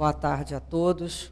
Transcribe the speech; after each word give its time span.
Boa 0.00 0.14
tarde 0.14 0.54
a 0.54 0.60
todos. 0.60 1.30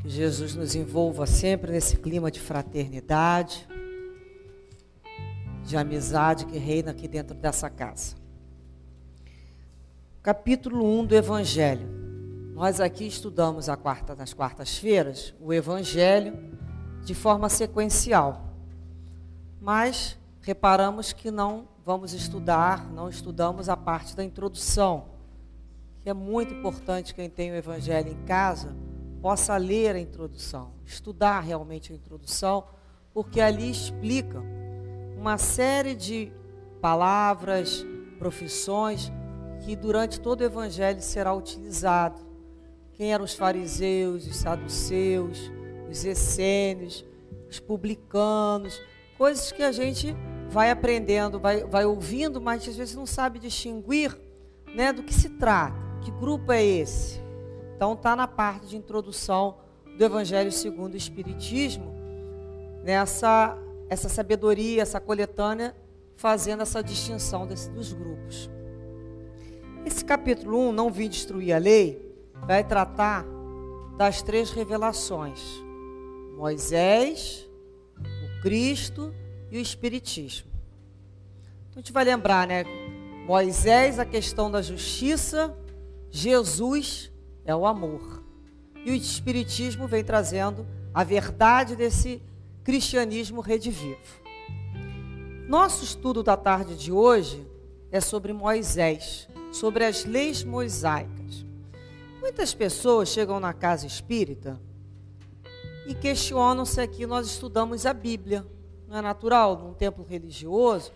Que 0.00 0.08
Jesus 0.08 0.54
nos 0.54 0.74
envolva 0.74 1.26
sempre 1.26 1.70
nesse 1.70 1.98
clima 1.98 2.30
de 2.30 2.40
fraternidade, 2.40 3.68
de 5.62 5.76
amizade 5.76 6.46
que 6.46 6.56
reina 6.56 6.92
aqui 6.92 7.06
dentro 7.06 7.36
dessa 7.36 7.68
casa. 7.68 8.16
Capítulo 10.22 10.82
1 10.98 11.04
do 11.04 11.14
Evangelho. 11.14 11.86
Nós 12.54 12.80
aqui 12.80 13.06
estudamos 13.06 13.68
quarta, 13.82 14.14
nas 14.14 14.32
quartas-feiras 14.32 15.34
o 15.38 15.52
Evangelho 15.52 16.56
de 17.04 17.14
forma 17.14 17.50
sequencial. 17.50 18.48
Mas 19.60 20.16
reparamos 20.40 21.12
que 21.12 21.30
não 21.30 21.68
vamos 21.84 22.14
estudar, 22.14 22.90
não 22.90 23.10
estudamos 23.10 23.68
a 23.68 23.76
parte 23.76 24.16
da 24.16 24.24
introdução 24.24 25.15
é 26.08 26.14
muito 26.14 26.54
importante 26.54 27.14
quem 27.14 27.28
tem 27.28 27.50
o 27.50 27.56
Evangelho 27.56 28.12
em 28.12 28.24
casa 28.24 28.76
possa 29.20 29.56
ler 29.56 29.96
a 29.96 29.98
introdução, 29.98 30.72
estudar 30.84 31.40
realmente 31.40 31.92
a 31.92 31.96
introdução, 31.96 32.64
porque 33.12 33.40
ali 33.40 33.68
explica 33.68 34.40
uma 35.16 35.36
série 35.36 35.96
de 35.96 36.32
palavras, 36.80 37.84
profissões 38.20 39.10
que 39.64 39.74
durante 39.74 40.20
todo 40.20 40.42
o 40.42 40.44
Evangelho 40.44 41.02
será 41.02 41.34
utilizado. 41.34 42.20
Quem 42.92 43.12
eram 43.12 43.24
os 43.24 43.34
fariseus, 43.34 44.26
os 44.28 44.36
saduceus, 44.36 45.50
os 45.90 46.04
essênios, 46.04 47.04
os 47.50 47.58
publicanos, 47.58 48.80
coisas 49.18 49.50
que 49.50 49.62
a 49.62 49.72
gente 49.72 50.14
vai 50.48 50.70
aprendendo, 50.70 51.40
vai, 51.40 51.64
vai 51.64 51.84
ouvindo, 51.84 52.40
mas 52.40 52.68
às 52.68 52.76
vezes 52.76 52.94
não 52.94 53.06
sabe 53.06 53.40
distinguir 53.40 54.16
né, 54.72 54.92
do 54.92 55.02
que 55.02 55.12
se 55.12 55.30
trata. 55.30 55.85
Que 56.06 56.12
grupo 56.12 56.52
é 56.52 56.64
esse? 56.64 57.20
Então 57.74 57.94
está 57.94 58.14
na 58.14 58.28
parte 58.28 58.68
de 58.68 58.76
introdução 58.76 59.56
do 59.98 60.04
Evangelho 60.04 60.52
segundo 60.52 60.94
o 60.94 60.96
Espiritismo, 60.96 61.92
nessa 62.84 63.58
essa 63.90 64.08
sabedoria, 64.08 64.82
essa 64.82 65.00
coletânea, 65.00 65.74
fazendo 66.14 66.62
essa 66.62 66.80
distinção 66.80 67.44
desse, 67.44 67.68
dos 67.70 67.92
grupos. 67.92 68.48
Esse 69.84 70.04
capítulo 70.04 70.68
1, 70.68 70.72
Não 70.72 70.92
Vim 70.92 71.08
Destruir 71.08 71.52
a 71.52 71.58
Lei, 71.58 72.00
vai 72.46 72.62
tratar 72.62 73.26
das 73.98 74.22
três 74.22 74.52
revelações: 74.52 75.40
Moisés, 76.36 77.50
o 77.98 78.42
Cristo 78.42 79.12
e 79.50 79.58
o 79.58 79.60
Espiritismo. 79.60 80.52
Então 81.68 81.74
a 81.74 81.78
gente 81.80 81.92
vai 81.92 82.04
lembrar, 82.04 82.46
né? 82.46 82.62
Moisés, 83.26 83.98
a 83.98 84.04
questão 84.04 84.48
da 84.48 84.62
justiça, 84.62 85.52
Jesus 86.10 87.12
é 87.44 87.54
o 87.54 87.66
amor. 87.66 88.24
E 88.84 88.90
o 88.90 88.94
Espiritismo 88.94 89.86
vem 89.86 90.04
trazendo 90.04 90.66
a 90.94 91.02
verdade 91.04 91.74
desse 91.74 92.22
cristianismo 92.62 93.40
redivivo. 93.40 94.00
Nosso 95.48 95.84
estudo 95.84 96.22
da 96.22 96.36
tarde 96.36 96.76
de 96.76 96.90
hoje 96.90 97.46
é 97.90 98.00
sobre 98.00 98.32
Moisés, 98.32 99.28
sobre 99.52 99.84
as 99.84 100.04
leis 100.04 100.42
mosaicas. 100.42 101.44
Muitas 102.20 102.52
pessoas 102.52 103.08
chegam 103.08 103.38
na 103.38 103.52
casa 103.52 103.86
espírita 103.86 104.60
e 105.86 105.94
questionam 105.94 106.64
se 106.64 106.80
aqui 106.80 107.06
nós 107.06 107.26
estudamos 107.26 107.86
a 107.86 107.92
Bíblia. 107.92 108.44
Não 108.88 108.98
é 108.98 109.02
natural, 109.02 109.56
num 109.56 109.72
templo 109.72 110.04
religioso, 110.04 110.92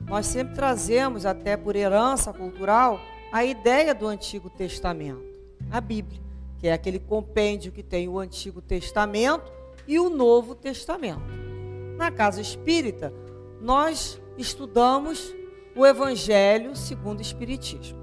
nós 0.00 0.26
sempre 0.26 0.54
trazemos, 0.54 1.26
até 1.26 1.56
por 1.56 1.74
herança 1.74 2.32
cultural, 2.32 3.00
a 3.30 3.44
ideia 3.44 3.94
do 3.94 4.06
Antigo 4.06 4.48
Testamento, 4.48 5.38
a 5.70 5.80
Bíblia, 5.80 6.20
que 6.58 6.66
é 6.66 6.72
aquele 6.72 6.98
compêndio 6.98 7.70
que 7.70 7.82
tem 7.82 8.08
o 8.08 8.18
Antigo 8.18 8.60
Testamento 8.60 9.52
e 9.86 9.98
o 9.98 10.08
Novo 10.08 10.54
Testamento. 10.54 11.22
Na 11.96 12.10
casa 12.10 12.40
espírita, 12.40 13.12
nós 13.60 14.20
estudamos 14.36 15.34
o 15.76 15.86
Evangelho 15.86 16.74
segundo 16.74 17.18
o 17.18 17.22
Espiritismo. 17.22 17.98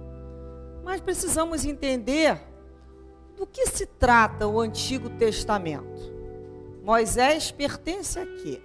Mas 0.84 1.02
precisamos 1.02 1.66
entender 1.66 2.40
do 3.36 3.48
que 3.48 3.66
se 3.68 3.86
trata 3.86 4.48
o 4.48 4.60
Antigo 4.60 5.10
Testamento. 5.10 6.14
Moisés 6.84 7.52
pertence 7.52 8.20
a 8.20 8.26
quê? 8.26 8.62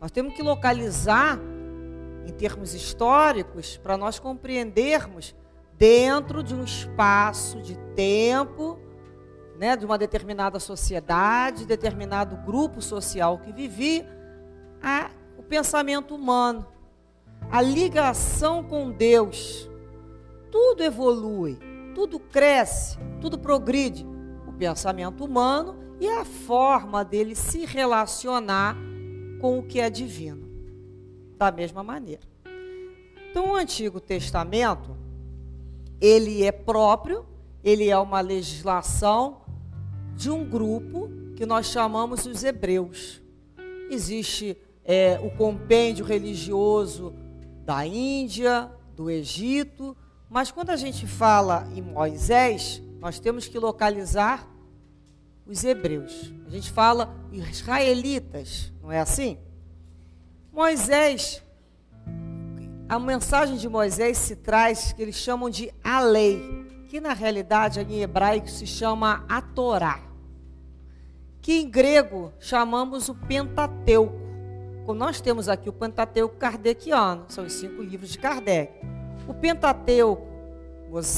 Nós 0.00 0.10
temos 0.10 0.34
que 0.34 0.42
localizar 0.42 1.38
em 2.26 2.32
termos 2.32 2.74
históricos 2.74 3.78
para 3.78 3.96
nós 3.96 4.18
compreendermos 4.18 5.34
dentro 5.78 6.42
de 6.42 6.54
um 6.54 6.64
espaço 6.64 7.60
de 7.60 7.76
tempo, 7.94 8.78
né, 9.56 9.76
de 9.76 9.84
uma 9.84 9.98
determinada 9.98 10.58
sociedade, 10.58 11.66
determinado 11.66 12.36
grupo 12.36 12.80
social 12.80 13.38
que 13.38 13.52
vivia, 13.52 14.06
a, 14.82 15.10
o 15.38 15.42
pensamento 15.42 16.14
humano, 16.14 16.66
a 17.50 17.60
ligação 17.60 18.62
com 18.62 18.90
Deus. 18.90 19.68
Tudo 20.50 20.82
evolui, 20.82 21.58
tudo 21.94 22.18
cresce, 22.18 22.98
tudo 23.20 23.38
progride. 23.38 24.06
O 24.46 24.52
pensamento 24.52 25.24
humano 25.24 25.76
e 26.00 26.08
a 26.08 26.24
forma 26.24 27.04
dele 27.04 27.34
se 27.34 27.64
relacionar 27.64 28.76
com 29.40 29.58
o 29.58 29.62
que 29.62 29.80
é 29.80 29.90
divino. 29.90 30.48
Da 31.36 31.50
mesma 31.50 31.82
maneira. 31.82 32.22
Então, 33.30 33.50
o 33.50 33.56
Antigo 33.56 34.00
Testamento 34.00 34.96
ele 36.04 36.44
é 36.44 36.52
próprio, 36.52 37.24
ele 37.64 37.88
é 37.88 37.98
uma 37.98 38.20
legislação 38.20 39.40
de 40.14 40.28
um 40.28 40.44
grupo 40.44 41.10
que 41.34 41.46
nós 41.46 41.64
chamamos 41.64 42.26
os 42.26 42.44
hebreus. 42.44 43.22
Existe 43.90 44.54
é, 44.84 45.18
o 45.22 45.30
compêndio 45.30 46.04
religioso 46.04 47.14
da 47.64 47.86
Índia, 47.86 48.70
do 48.94 49.10
Egito, 49.10 49.96
mas 50.28 50.50
quando 50.50 50.68
a 50.68 50.76
gente 50.76 51.06
fala 51.06 51.66
em 51.74 51.80
Moisés, 51.80 52.82
nós 53.00 53.18
temos 53.18 53.48
que 53.48 53.58
localizar 53.58 54.46
os 55.46 55.64
hebreus. 55.64 56.34
A 56.46 56.50
gente 56.50 56.70
fala 56.70 57.14
israelitas, 57.32 58.70
não 58.82 58.92
é 58.92 59.00
assim? 59.00 59.38
Moisés 60.52 61.42
a 62.88 62.98
mensagem 62.98 63.56
de 63.56 63.68
Moisés 63.68 64.18
se 64.18 64.36
traz 64.36 64.92
que 64.92 65.00
eles 65.00 65.16
chamam 65.16 65.48
de 65.48 65.72
a 65.82 66.00
lei, 66.00 66.38
que 66.88 67.00
na 67.00 67.12
realidade 67.12 67.80
em 67.80 68.02
hebraico 68.02 68.48
se 68.48 68.66
chama 68.66 69.24
a 69.28 69.40
Torá, 69.40 70.00
que 71.40 71.54
em 71.54 71.68
grego 71.68 72.32
chamamos 72.38 73.08
o 73.08 73.14
Pentateuco. 73.14 74.22
Como 74.84 74.98
nós 74.98 75.20
temos 75.20 75.48
aqui 75.48 75.68
o 75.68 75.72
Pentateuco 75.72 76.36
kardeciano, 76.36 77.24
são 77.28 77.46
os 77.46 77.54
cinco 77.54 77.82
livros 77.82 78.10
de 78.10 78.18
Kardec. 78.18 78.72
O 79.26 79.32
Pentateuco 79.32 80.26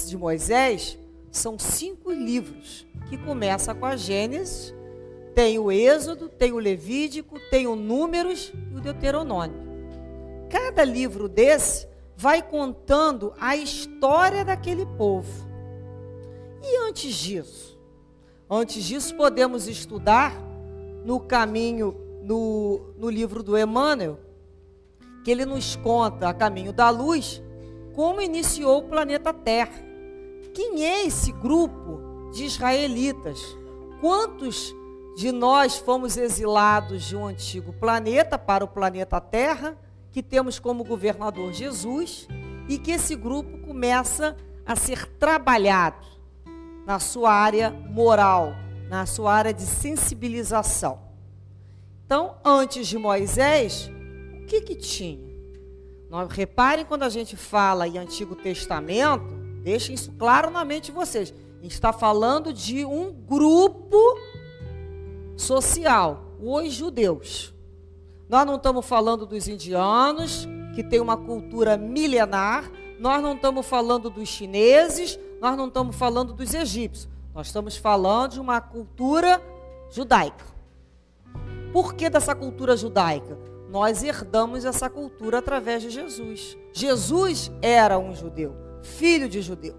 de 0.06 0.16
Moisés 0.16 0.96
são 1.32 1.58
cinco 1.58 2.12
livros 2.12 2.86
que 3.08 3.18
começa 3.18 3.74
com 3.74 3.84
a 3.84 3.96
Gênesis, 3.96 4.72
tem 5.34 5.58
o 5.58 5.70
Êxodo, 5.70 6.28
tem 6.28 6.52
o 6.52 6.58
Levítico, 6.58 7.38
tem 7.50 7.66
o 7.66 7.76
Números 7.76 8.52
e 8.72 8.76
o 8.76 8.80
Deuteronômio. 8.80 9.65
Cada 10.50 10.84
livro 10.84 11.28
desse 11.28 11.88
vai 12.16 12.42
contando 12.42 13.32
a 13.38 13.56
história 13.56 14.44
daquele 14.44 14.86
povo. 14.86 15.46
E 16.62 16.88
antes 16.88 17.14
disso? 17.14 17.78
Antes 18.48 18.84
disso, 18.84 19.14
podemos 19.16 19.66
estudar 19.66 20.32
no 21.04 21.20
caminho, 21.20 21.94
no, 22.22 22.94
no 22.96 23.10
livro 23.10 23.42
do 23.42 23.58
Emmanuel, 23.58 24.18
que 25.24 25.30
ele 25.30 25.44
nos 25.44 25.76
conta, 25.76 26.28
a 26.28 26.34
caminho 26.34 26.72
da 26.72 26.88
luz, 26.90 27.42
como 27.94 28.20
iniciou 28.20 28.78
o 28.78 28.88
planeta 28.88 29.32
Terra. 29.32 29.84
Quem 30.54 30.84
é 30.84 31.04
esse 31.04 31.32
grupo 31.32 32.30
de 32.32 32.44
israelitas? 32.44 33.40
Quantos 34.00 34.74
de 35.16 35.32
nós 35.32 35.76
fomos 35.76 36.16
exilados 36.16 37.04
de 37.04 37.16
um 37.16 37.26
antigo 37.26 37.72
planeta 37.72 38.38
para 38.38 38.64
o 38.64 38.68
planeta 38.68 39.20
Terra? 39.20 39.76
Que 40.16 40.22
temos 40.22 40.58
como 40.58 40.82
governador 40.82 41.52
Jesus 41.52 42.26
e 42.70 42.78
que 42.78 42.92
esse 42.92 43.14
grupo 43.14 43.58
começa 43.58 44.34
a 44.64 44.74
ser 44.74 45.06
trabalhado 45.18 46.06
na 46.86 46.98
sua 46.98 47.30
área 47.30 47.70
moral, 47.70 48.54
na 48.88 49.04
sua 49.04 49.34
área 49.34 49.52
de 49.52 49.66
sensibilização. 49.66 50.98
Então, 52.06 52.38
antes 52.42 52.86
de 52.86 52.96
Moisés, 52.96 53.90
o 54.40 54.46
que 54.46 54.62
que 54.62 54.74
tinha? 54.74 55.36
Nós, 56.08 56.32
reparem 56.32 56.86
quando 56.86 57.02
a 57.02 57.10
gente 57.10 57.36
fala 57.36 57.86
em 57.86 57.98
Antigo 57.98 58.34
Testamento, 58.34 59.26
deixem 59.62 59.94
isso 59.94 60.12
claro 60.12 60.50
na 60.50 60.64
mente 60.64 60.86
de 60.86 60.92
vocês. 60.92 61.34
A 61.58 61.62
gente 61.62 61.74
está 61.74 61.92
falando 61.92 62.54
de 62.54 62.86
um 62.86 63.12
grupo 63.12 63.98
social, 65.36 66.34
os 66.40 66.72
judeus. 66.72 67.54
Nós 68.28 68.44
não 68.44 68.56
estamos 68.56 68.84
falando 68.84 69.24
dos 69.24 69.46
indianos, 69.46 70.48
que 70.74 70.82
tem 70.82 71.00
uma 71.00 71.16
cultura 71.16 71.76
milenar, 71.76 72.70
nós 72.98 73.22
não 73.22 73.34
estamos 73.34 73.66
falando 73.66 74.10
dos 74.10 74.28
chineses, 74.28 75.18
nós 75.40 75.56
não 75.56 75.68
estamos 75.68 75.94
falando 75.94 76.32
dos 76.32 76.54
egípcios. 76.54 77.08
Nós 77.34 77.48
estamos 77.48 77.76
falando 77.76 78.32
de 78.32 78.40
uma 78.40 78.60
cultura 78.60 79.40
judaica. 79.90 80.44
Por 81.72 81.94
que 81.94 82.08
dessa 82.08 82.34
cultura 82.34 82.76
judaica? 82.76 83.38
Nós 83.68 84.02
herdamos 84.02 84.64
essa 84.64 84.88
cultura 84.88 85.38
através 85.38 85.82
de 85.82 85.90
Jesus. 85.90 86.56
Jesus 86.72 87.52
era 87.60 87.98
um 87.98 88.14
judeu, 88.14 88.56
filho 88.82 89.28
de 89.28 89.42
judeu. 89.42 89.76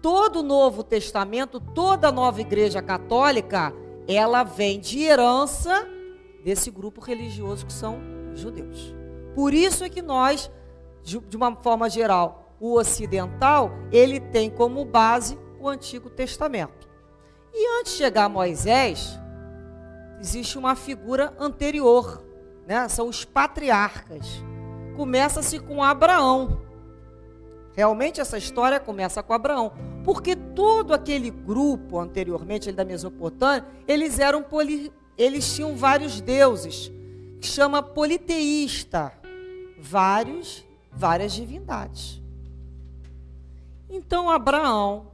Todo 0.00 0.40
o 0.40 0.42
Novo 0.42 0.82
Testamento, 0.82 1.60
toda 1.60 2.08
a 2.08 2.12
nova 2.12 2.40
igreja 2.40 2.80
católica, 2.80 3.72
ela 4.08 4.42
vem 4.42 4.80
de 4.80 5.02
herança 5.02 5.86
desse 6.44 6.70
grupo 6.70 7.00
religioso 7.00 7.66
que 7.66 7.72
são 7.72 8.00
judeus. 8.34 8.94
Por 9.34 9.54
isso 9.54 9.84
é 9.84 9.88
que 9.88 10.02
nós, 10.02 10.50
de 11.02 11.36
uma 11.36 11.54
forma 11.56 11.88
geral, 11.88 12.56
o 12.60 12.78
ocidental, 12.78 13.70
ele 13.90 14.20
tem 14.20 14.50
como 14.50 14.84
base 14.84 15.38
o 15.58 15.68
Antigo 15.68 16.10
Testamento. 16.10 16.88
E 17.52 17.80
antes 17.80 17.92
de 17.92 17.98
chegar 17.98 18.24
a 18.24 18.28
Moisés, 18.28 19.18
existe 20.20 20.56
uma 20.56 20.74
figura 20.74 21.34
anterior, 21.38 22.22
né? 22.66 22.88
São 22.88 23.08
os 23.08 23.24
patriarcas. 23.24 24.42
Começa-se 24.96 25.58
com 25.58 25.82
Abraão. 25.82 26.62
Realmente 27.74 28.20
essa 28.20 28.36
história 28.36 28.78
começa 28.78 29.22
com 29.22 29.32
Abraão, 29.32 29.72
porque 30.04 30.36
todo 30.36 30.92
aquele 30.92 31.30
grupo 31.30 31.98
anteriormente 31.98 32.70
da 32.70 32.84
Mesopotâmia, 32.84 33.66
eles 33.88 34.18
eram 34.18 34.42
poli, 34.42 34.92
eles 35.16 35.54
tinham 35.54 35.76
vários 35.76 36.20
deuses, 36.20 36.90
que 37.40 37.46
chama 37.46 37.82
politeísta, 37.82 39.12
vários, 39.78 40.64
várias 40.92 41.32
divindades. 41.32 42.20
Então 43.90 44.30
Abraão, 44.30 45.08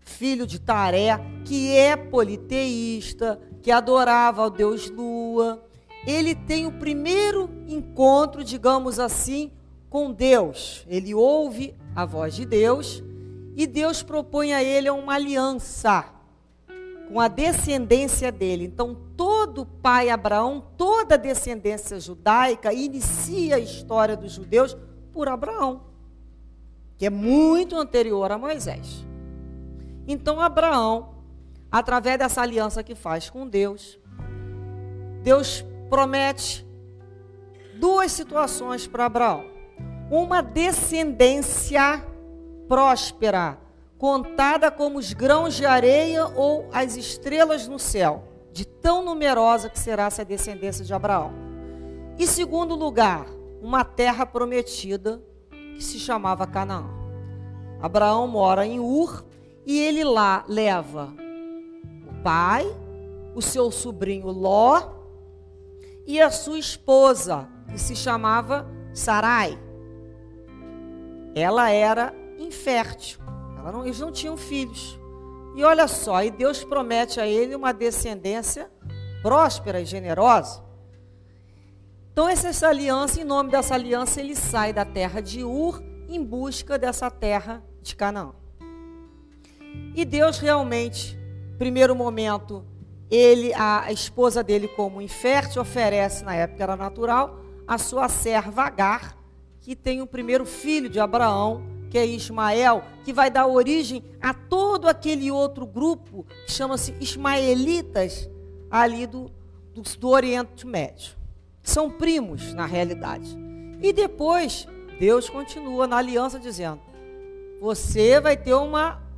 filho 0.00 0.46
de 0.46 0.58
Taré, 0.58 1.20
que 1.44 1.76
é 1.76 1.96
politeísta, 1.96 3.40
que 3.62 3.70
adorava 3.70 4.42
ao 4.42 4.50
deus 4.50 4.90
Lua, 4.90 5.62
ele 6.06 6.34
tem 6.34 6.66
o 6.66 6.72
primeiro 6.72 7.50
encontro, 7.68 8.42
digamos 8.42 8.98
assim, 8.98 9.52
com 9.88 10.10
Deus. 10.10 10.84
Ele 10.88 11.14
ouve 11.14 11.74
a 11.94 12.04
voz 12.04 12.34
de 12.34 12.46
Deus 12.46 13.02
e 13.54 13.66
Deus 13.66 14.02
propõe 14.02 14.54
a 14.54 14.62
ele 14.62 14.88
uma 14.88 15.14
aliança 15.14 16.19
com 17.10 17.18
a 17.18 17.26
descendência 17.26 18.30
dele. 18.30 18.64
Então, 18.64 18.96
todo 19.16 19.66
pai 19.66 20.10
Abraão, 20.10 20.64
toda 20.76 21.18
descendência 21.18 21.98
judaica 21.98 22.72
inicia 22.72 23.56
a 23.56 23.58
história 23.58 24.16
dos 24.16 24.30
judeus 24.30 24.76
por 25.12 25.28
Abraão, 25.28 25.82
que 26.96 27.04
é 27.04 27.10
muito 27.10 27.76
anterior 27.76 28.30
a 28.30 28.38
Moisés. 28.38 29.04
Então, 30.06 30.40
Abraão, 30.40 31.16
através 31.70 32.16
dessa 32.16 32.42
aliança 32.42 32.80
que 32.80 32.94
faz 32.94 33.28
com 33.28 33.44
Deus, 33.44 33.98
Deus 35.24 35.64
promete 35.88 36.64
duas 37.74 38.12
situações 38.12 38.86
para 38.86 39.06
Abraão: 39.06 39.44
uma 40.08 40.40
descendência 40.40 42.06
próspera, 42.68 43.58
contada 44.00 44.70
como 44.70 44.98
os 44.98 45.12
grãos 45.12 45.54
de 45.54 45.66
areia 45.66 46.26
ou 46.26 46.66
as 46.72 46.96
estrelas 46.96 47.68
no 47.68 47.78
céu, 47.78 48.24
de 48.50 48.64
tão 48.64 49.04
numerosa 49.04 49.68
que 49.68 49.78
será 49.78 50.06
essa 50.06 50.24
descendência 50.24 50.82
de 50.82 50.94
Abraão. 50.94 51.30
E 52.18 52.26
segundo 52.26 52.74
lugar, 52.74 53.26
uma 53.60 53.84
terra 53.84 54.24
prometida 54.24 55.22
que 55.74 55.84
se 55.84 55.98
chamava 55.98 56.46
Canaã. 56.46 56.86
Abraão 57.78 58.26
mora 58.26 58.66
em 58.66 58.80
Ur 58.80 59.22
e 59.66 59.78
ele 59.78 60.02
lá 60.02 60.46
leva 60.48 61.12
o 62.08 62.22
pai, 62.22 62.64
o 63.34 63.42
seu 63.42 63.70
sobrinho 63.70 64.28
Ló 64.28 64.82
e 66.06 66.18
a 66.22 66.30
sua 66.30 66.58
esposa, 66.58 67.46
que 67.68 67.78
se 67.78 67.94
chamava 67.94 68.66
Sarai. 68.94 69.58
Ela 71.34 71.70
era 71.70 72.14
infértil. 72.38 73.29
Não, 73.60 73.84
eles 73.84 74.00
não 74.00 74.12
tinham 74.12 74.36
filhos. 74.36 74.98
E 75.54 75.64
olha 75.64 75.88
só, 75.88 76.22
e 76.22 76.30
Deus 76.30 76.64
promete 76.64 77.20
a 77.20 77.26
ele 77.26 77.54
uma 77.54 77.72
descendência 77.72 78.70
próspera 79.22 79.80
e 79.80 79.84
generosa. 79.84 80.62
Então, 82.12 82.28
essa 82.28 82.68
aliança, 82.68 83.20
em 83.20 83.24
nome 83.24 83.50
dessa 83.50 83.74
aliança, 83.74 84.20
ele 84.20 84.34
sai 84.34 84.72
da 84.72 84.84
terra 84.84 85.20
de 85.20 85.44
Ur 85.44 85.82
em 86.08 86.22
busca 86.22 86.78
dessa 86.78 87.10
terra 87.10 87.62
de 87.82 87.94
Canaã. 87.96 88.32
E 89.94 90.04
Deus 90.04 90.38
realmente, 90.38 91.18
primeiro 91.58 91.94
momento, 91.94 92.64
ele, 93.10 93.52
a 93.54 93.90
esposa 93.92 94.42
dele, 94.42 94.68
como 94.68 95.00
infértil, 95.00 95.62
oferece, 95.62 96.24
na 96.24 96.34
época 96.34 96.62
era 96.62 96.76
natural, 96.76 97.40
a 97.66 97.78
sua 97.78 98.08
serva 98.08 98.62
Agar, 98.62 99.16
que 99.60 99.76
tem 99.76 100.00
o 100.00 100.06
primeiro 100.06 100.44
filho 100.44 100.88
de 100.88 100.98
Abraão, 100.98 101.62
que 101.90 101.98
é 101.98 102.06
Ismael, 102.06 102.82
que 103.04 103.12
vai 103.12 103.30
dar 103.30 103.46
origem 103.46 104.02
a 104.22 104.32
todo 104.32 104.88
aquele 104.88 105.30
outro 105.30 105.66
grupo 105.66 106.24
que 106.46 106.52
chama-se 106.52 106.94
Ismaelitas, 107.00 108.30
ali 108.70 109.06
do, 109.06 109.30
do, 109.74 109.82
do 109.82 110.08
Oriente 110.08 110.66
Médio. 110.66 111.16
São 111.62 111.90
primos, 111.90 112.54
na 112.54 112.64
realidade. 112.64 113.36
E 113.82 113.92
depois, 113.92 114.66
Deus 114.98 115.28
continua 115.28 115.86
na 115.86 115.96
aliança 115.96 116.38
dizendo: 116.38 116.80
Você 117.60 118.20
vai 118.20 118.36
ter 118.36 118.54
uma 118.54 119.10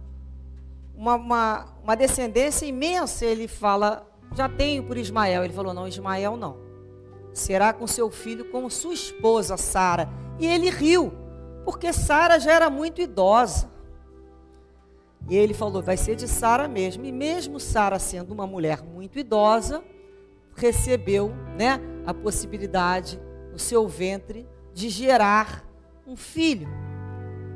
uma, 1.03 1.17
uma, 1.17 1.67
uma 1.83 1.97
descendência 1.97 2.65
imensa. 2.65 3.27
Ele 3.27 3.49
fala, 3.49 4.07
já 4.37 4.49
tenho 4.49 4.85
por 4.85 4.97
Ismael. 4.97 5.45
Ele 5.45 5.53
falou, 5.53 5.75
não, 5.75 5.89
Ismael 5.89 6.37
não. 6.37 6.57
Será 7.33 7.73
com 7.73 7.87
seu 7.87 8.11
filho 8.11 8.45
como 8.47 8.71
sua 8.71 8.95
esposa, 8.95 9.57
Sara. 9.57 10.09
E 10.39 10.47
ele 10.47 10.71
riu, 10.71 11.13
porque 11.65 11.93
Sara 11.93 12.39
já 12.39 12.53
era 12.53 12.71
muito 12.71 13.01
idosa. 13.01 13.71
E 15.29 15.37
ele 15.37 15.55
falou, 15.55 15.83
vai 15.83 15.97
ser 15.97 16.17
de 16.17 16.27
Sara 16.27 16.67
mesmo. 16.67 17.05
E 17.05 17.13
mesmo 17.13 17.61
Sara 17.61 17.99
sendo 17.99 18.33
uma 18.33 18.47
mulher 18.47 18.83
muito 18.83 19.19
idosa, 19.19 19.83
recebeu 20.57 21.33
né, 21.57 21.81
a 22.05 22.13
possibilidade 22.13 23.21
no 23.53 23.59
seu 23.59 23.87
ventre 23.87 24.49
de 24.75 24.89
gerar 24.89 25.65
um 26.07 26.17
filho. 26.17 26.69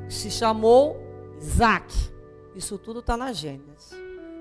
Se 0.07 0.31
chamou 0.31 0.97
Isaac. 1.39 1.93
Isso 2.55 2.77
tudo 2.77 3.01
está 3.01 3.17
na 3.17 3.33
Gênesis. 3.33 3.91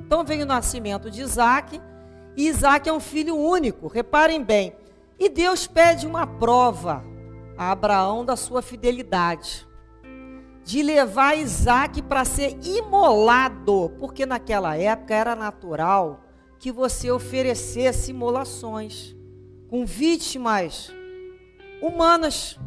Então 0.00 0.24
vem 0.24 0.42
o 0.42 0.46
nascimento 0.46 1.10
de 1.10 1.20
Isaac, 1.22 1.80
e 2.36 2.46
Isaac 2.48 2.88
é 2.88 2.92
um 2.92 3.00
filho 3.00 3.36
único, 3.36 3.88
reparem 3.88 4.42
bem. 4.42 4.74
E 5.18 5.28
Deus 5.28 5.66
pede 5.66 6.06
uma 6.06 6.26
prova 6.26 7.02
a 7.56 7.70
Abraão 7.70 8.24
da 8.24 8.36
sua 8.36 8.62
fidelidade, 8.62 9.66
de 10.64 10.82
levar 10.82 11.36
Isaac 11.38 12.02
para 12.02 12.24
ser 12.24 12.58
imolado, 12.64 13.92
porque 13.98 14.26
naquela 14.26 14.76
época 14.76 15.14
era 15.14 15.36
natural 15.36 16.24
que 16.58 16.72
você 16.72 17.10
oferecesse 17.10 18.10
imolações 18.10 19.14
com 19.68 19.86
vítimas 19.86 20.92
humanas. 21.80 22.58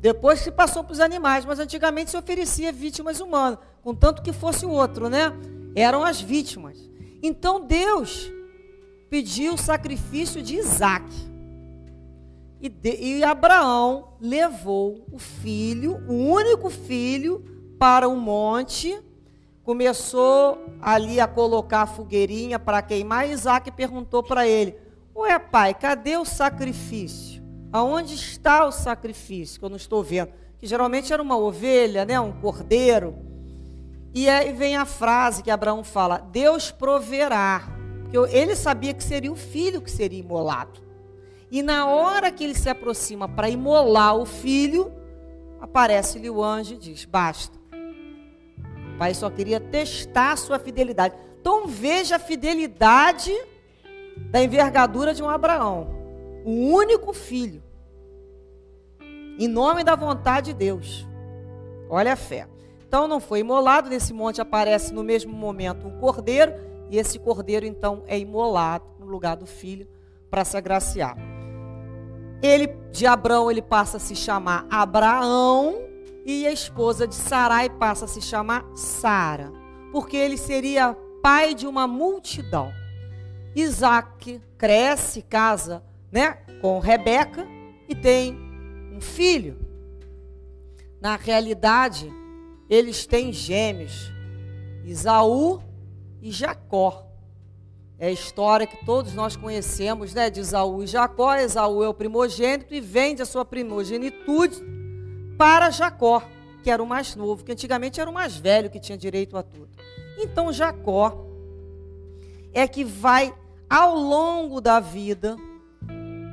Depois 0.00 0.40
se 0.40 0.50
passou 0.50 0.84
para 0.84 0.92
os 0.92 1.00
animais, 1.00 1.44
mas 1.44 1.58
antigamente 1.58 2.10
se 2.10 2.16
oferecia 2.16 2.70
vítimas 2.70 3.20
humanas 3.20 3.58
contanto 3.88 4.20
que 4.20 4.34
fosse 4.34 4.66
o 4.66 4.70
outro, 4.70 5.08
né? 5.08 5.32
Eram 5.74 6.04
as 6.04 6.20
vítimas. 6.20 6.78
Então 7.22 7.66
Deus 7.66 8.30
pediu 9.08 9.54
o 9.54 9.58
sacrifício 9.58 10.42
de 10.42 10.56
Isaac. 10.56 11.06
E, 12.60 12.68
de, 12.68 12.96
e 12.96 13.24
Abraão 13.24 14.14
levou 14.20 15.06
o 15.12 15.18
filho, 15.18 16.02
o 16.08 16.14
único 16.14 16.68
filho, 16.70 17.44
para 17.78 18.08
o 18.08 18.16
monte. 18.16 18.98
Começou 19.62 20.58
ali 20.80 21.20
a 21.20 21.28
colocar 21.28 21.82
a 21.82 21.86
fogueirinha 21.86 22.58
para 22.58 22.82
queimar. 22.82 23.28
Isaac 23.28 23.70
perguntou 23.70 24.22
para 24.22 24.46
ele: 24.46 24.76
Ué, 25.14 25.38
pai, 25.38 25.74
cadê 25.74 26.16
o 26.16 26.24
sacrifício? 26.24 27.42
Aonde 27.72 28.14
está 28.14 28.64
o 28.66 28.72
sacrifício? 28.72 29.58
Que 29.58 29.64
eu 29.64 29.68
não 29.68 29.76
estou 29.76 30.02
vendo. 30.02 30.30
Que 30.58 30.66
geralmente 30.66 31.12
era 31.12 31.22
uma 31.22 31.36
ovelha, 31.36 32.04
né? 32.04 32.18
um 32.18 32.32
cordeiro. 32.32 33.14
E 34.14 34.28
aí 34.28 34.52
vem 34.52 34.76
a 34.76 34.84
frase 34.84 35.42
que 35.42 35.50
Abraão 35.50 35.84
fala: 35.84 36.18
Deus 36.18 36.70
proverá. 36.72 37.68
Porque 38.02 38.16
ele 38.36 38.56
sabia 38.56 38.94
que 38.94 39.04
seria 39.04 39.30
o 39.30 39.36
filho 39.36 39.82
que 39.82 39.90
seria 39.90 40.18
imolado. 40.18 40.87
E 41.50 41.62
na 41.62 41.86
hora 41.86 42.30
que 42.30 42.44
ele 42.44 42.54
se 42.54 42.68
aproxima 42.68 43.28
para 43.28 43.48
imolar 43.48 44.16
o 44.16 44.26
filho, 44.26 44.92
aparece-lhe 45.60 46.28
o 46.28 46.42
anjo 46.42 46.74
e 46.74 46.78
diz: 46.78 47.04
Basta. 47.04 47.56
O 48.94 48.98
pai 48.98 49.14
só 49.14 49.30
queria 49.30 49.60
testar 49.60 50.32
a 50.32 50.36
sua 50.36 50.58
fidelidade. 50.58 51.14
Então 51.40 51.66
veja 51.66 52.16
a 52.16 52.18
fidelidade 52.18 53.32
da 54.30 54.42
envergadura 54.42 55.14
de 55.14 55.22
um 55.22 55.28
Abraão. 55.28 55.88
O 56.44 56.72
único 56.74 57.12
filho. 57.12 57.62
Em 59.38 59.48
nome 59.48 59.84
da 59.84 59.94
vontade 59.94 60.52
de 60.52 60.58
Deus. 60.58 61.06
Olha 61.88 62.12
a 62.12 62.16
fé. 62.16 62.48
Então 62.86 63.06
não 63.06 63.20
foi 63.20 63.40
imolado, 63.40 63.88
nesse 63.88 64.12
monte 64.12 64.40
aparece 64.40 64.92
no 64.92 65.04
mesmo 65.04 65.32
momento 65.32 65.86
um 65.86 65.98
cordeiro, 65.98 66.52
e 66.90 66.96
esse 66.96 67.18
cordeiro 67.18 67.66
então 67.66 68.02
é 68.06 68.18
imolado 68.18 68.84
no 68.98 69.06
lugar 69.06 69.36
do 69.36 69.46
filho 69.46 69.86
para 70.30 70.44
se 70.44 70.56
agraciar. 70.56 71.37
Ele 72.42 72.68
de 72.92 73.06
Abrão 73.06 73.50
ele 73.50 73.62
passa 73.62 73.96
a 73.96 74.00
se 74.00 74.14
chamar 74.14 74.66
Abraão 74.70 75.76
e 76.24 76.46
a 76.46 76.52
esposa 76.52 77.06
de 77.06 77.14
Sarai 77.14 77.70
passa 77.70 78.04
a 78.04 78.08
se 78.08 78.20
chamar 78.20 78.64
Sara, 78.74 79.52
porque 79.92 80.16
ele 80.16 80.36
seria 80.36 80.96
pai 81.22 81.54
de 81.54 81.66
uma 81.66 81.86
multidão. 81.86 82.72
Isaac 83.54 84.40
cresce, 84.56 85.22
casa, 85.22 85.82
né, 86.12 86.38
com 86.60 86.78
Rebeca 86.78 87.46
e 87.88 87.94
tem 87.94 88.38
um 88.92 89.00
filho. 89.00 89.58
Na 91.00 91.16
realidade, 91.16 92.12
eles 92.68 93.06
têm 93.06 93.32
gêmeos, 93.32 94.12
Isaú 94.84 95.60
e 96.20 96.30
Jacó. 96.30 97.07
É 98.00 98.06
a 98.06 98.12
história 98.12 98.64
que 98.64 98.84
todos 98.84 99.12
nós 99.12 99.34
conhecemos, 99.34 100.14
né, 100.14 100.30
de 100.30 100.38
Isaú 100.38 100.84
e 100.84 100.86
Jacó. 100.86 101.34
Esaú 101.34 101.82
é 101.82 101.88
o 101.88 101.94
primogênito 101.94 102.72
e 102.72 102.80
vende 102.80 103.22
a 103.22 103.26
sua 103.26 103.44
primogenitude 103.44 104.62
para 105.36 105.68
Jacó, 105.70 106.22
que 106.62 106.70
era 106.70 106.80
o 106.80 106.86
mais 106.86 107.16
novo, 107.16 107.44
que 107.44 107.50
antigamente 107.50 108.00
era 108.00 108.08
o 108.08 108.12
mais 108.12 108.36
velho 108.36 108.70
que 108.70 108.78
tinha 108.78 108.96
direito 108.96 109.36
a 109.36 109.42
tudo. 109.42 109.70
Então 110.16 110.52
Jacó 110.52 111.26
é 112.52 112.68
que 112.68 112.84
vai 112.84 113.34
ao 113.68 113.96
longo 113.96 114.60
da 114.60 114.78
vida, 114.78 115.36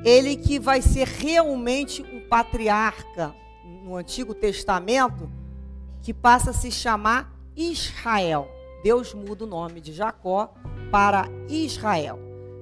ele 0.03 0.36
que 0.36 0.60
vai 0.60 0.84
ser 0.84 1.07
realmente 1.07 2.03
um 2.03 2.27
patriarca 2.29 3.34
no 3.84 3.95
Antigo 3.95 4.36
Testamento, 4.36 5.29
que 6.03 6.13
passa 6.13 6.51
a 6.51 6.53
se 6.53 6.72
chamar 6.72 7.36
Israel. 7.55 8.48
Deus 8.84 9.15
muda 9.15 9.45
o 9.45 9.48
nome 9.48 9.81
de 9.81 9.91
Jacó 9.91 10.53
para 10.92 11.30
Israel. 11.50 12.20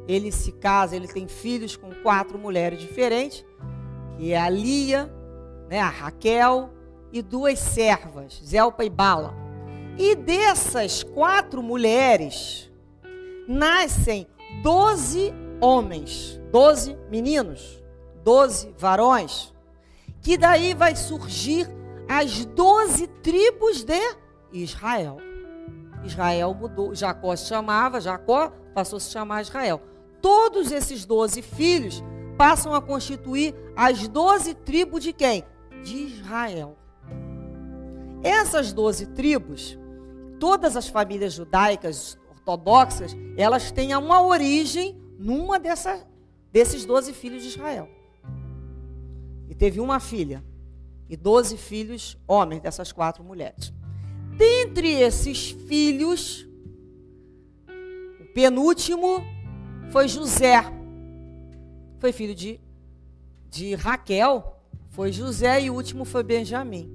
Ele 0.08 0.32
se 0.32 0.52
casa, 0.52 0.96
ele 0.96 1.08
tem 1.08 1.28
filhos 1.28 1.76
com 1.76 1.92
quatro 2.04 2.38
mulheres 2.38 2.80
diferentes, 2.80 3.46
que 4.18 4.34
é 4.34 4.40
a 4.40 4.50
Lia, 4.50 5.12
né, 5.70 5.80
a 5.80 5.90
Raquel 5.90 6.70
e 7.12 7.22
duas 7.22 7.60
servas, 7.60 8.42
Zelpa 8.44 8.84
e 8.84 8.90
Bala. 8.90 9.34
E 9.98 10.16
dessas 10.16 11.04
quatro 11.04 11.62
mulheres 11.62 12.72
nascem 13.48 14.28
doze 14.62 15.34
homens, 15.62 16.40
doze 16.52 16.98
meninos, 17.10 17.82
doze 18.24 18.74
varões, 18.78 19.54
que 20.22 20.38
daí 20.38 20.74
vai 20.74 20.96
surgir 20.96 21.68
as 22.10 22.46
doze 22.46 23.08
tribos 23.08 23.84
de 23.84 24.02
Israel. 24.52 25.18
Israel 26.04 26.54
mudou, 26.54 26.94
Jacó 26.94 27.36
se 27.36 27.48
chamava, 27.48 28.02
Jacó 28.02 28.52
passou 28.74 28.98
a 28.98 29.00
se 29.00 29.12
chamar 29.12 29.42
Israel. 29.42 29.82
Todos 30.22 30.72
esses 30.72 31.06
doze 31.06 31.42
filhos 31.42 32.04
passam 32.38 32.74
a 32.74 32.82
constituir 32.82 33.56
as 33.76 34.08
doze 34.08 34.54
tribos 34.54 35.04
de 35.04 35.14
quem? 35.14 35.44
De 35.84 35.96
Israel. 35.96 36.78
Essas 38.24 38.72
doze 38.72 39.06
tribos, 39.08 39.78
todas 40.40 40.78
as 40.78 40.88
famílias 40.88 41.34
judaicas 41.34 42.18
ortodoxas, 42.30 43.16
elas 43.38 43.72
têm 43.72 43.96
uma 43.96 44.22
origem 44.22 44.98
numa 45.18 45.60
dessa, 45.60 46.06
desses 46.52 46.86
doze 46.86 47.14
filhos 47.14 47.44
de 47.44 47.50
Israel. 47.50 47.90
E 49.50 49.56
teve 49.56 49.80
uma 49.80 50.00
filha 50.00 50.44
e 51.10 51.18
doze 51.18 51.58
filhos 51.58 52.18
homens 52.28 52.62
dessas 52.62 52.92
quatro 52.92 53.24
mulheres. 53.24 53.74
Dentre 54.38 54.90
esses 54.90 55.52
filhos, 55.52 56.48
o 58.20 58.26
penúltimo 58.34 59.24
foi 59.92 60.08
José. 60.08 60.64
Foi 62.00 62.12
filho 62.12 62.34
de, 62.34 62.60
de 63.50 63.76
Raquel, 63.76 64.60
foi 64.90 65.12
José 65.12 65.62
e 65.62 65.70
o 65.70 65.76
último 65.76 66.04
foi 66.04 66.24
Benjamim. 66.24 66.92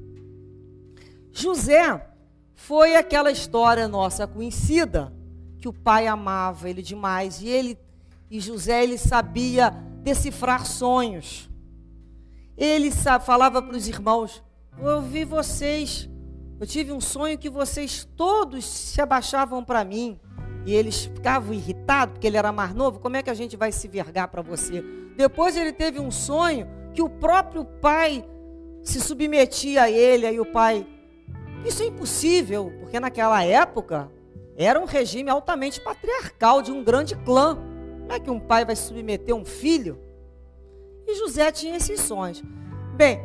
José 1.33 2.11
foi 2.55 2.97
aquela 2.97 3.31
história 3.31 3.87
nossa 3.87 4.27
conhecida 4.27 5.13
que 5.61 5.69
o 5.69 5.73
pai 5.73 6.07
amava 6.07 6.69
ele 6.69 6.83
demais 6.83 7.41
e 7.41 7.49
ele 7.49 7.79
e 8.31 8.41
José 8.41 8.83
ele 8.83 8.99
sabia 8.99 9.71
decifrar 10.03 10.67
sonhos. 10.67 11.49
Ele 12.57 12.91
falava 12.91 13.63
para 13.63 13.77
os 13.77 13.89
irmãos: 13.89 14.43
Eu 14.79 14.97
ouvi 14.97 15.25
vocês, 15.25 16.09
eu 16.61 16.67
tive 16.67 16.93
um 16.93 17.01
sonho 17.01 17.39
que 17.39 17.49
vocês 17.49 18.09
todos 18.17 18.65
se 18.65 19.01
abaixavam 19.01 19.63
para 19.65 19.85
mim. 19.85 20.19
E 20.67 20.75
eles 20.75 21.05
ficavam 21.05 21.55
irritados, 21.55 22.15
porque 22.15 22.27
ele 22.27 22.37
era 22.37 22.53
mais 22.53 22.75
novo. 22.75 22.99
Como 22.99 23.17
é 23.17 23.23
que 23.23 23.31
a 23.31 23.35
gente 23.35 23.57
vai 23.57 23.71
se 23.73 23.87
vergar 23.87 24.29
para 24.29 24.43
você? 24.43 24.85
Depois 25.17 25.57
ele 25.57 25.73
teve 25.73 26.01
um 26.01 26.11
sonho 26.11 26.67
que 26.93 27.01
o 27.01 27.09
próprio 27.09 27.65
pai 27.65 28.25
se 28.83 29.01
submetia 29.01 29.85
a 29.85 29.91
ele. 29.91 30.27
Aí 30.27 30.41
o 30.41 30.45
pai, 30.45 30.87
isso 31.65 31.83
é 31.83 31.87
impossível, 31.87 32.73
porque 32.81 32.99
naquela 32.99 33.43
época 33.45 34.11
era 34.57 34.81
um 34.81 34.85
regime 34.85 35.31
altamente 35.31 35.81
patriarcal 35.81 36.61
de 36.61 36.73
um 36.73 36.83
grande 36.83 37.15
clã. 37.17 37.57
Como 38.01 38.13
é 38.13 38.19
que 38.19 38.31
um 38.31 38.41
pai 38.41 38.65
vai 38.65 38.75
submeter 38.75 39.35
um 39.35 39.45
filho? 39.45 39.99
E 41.07 41.15
José 41.15 41.53
tinha 41.53 41.77
esses 41.77 42.01
sonhos. 42.01 42.43
Bem, 42.97 43.21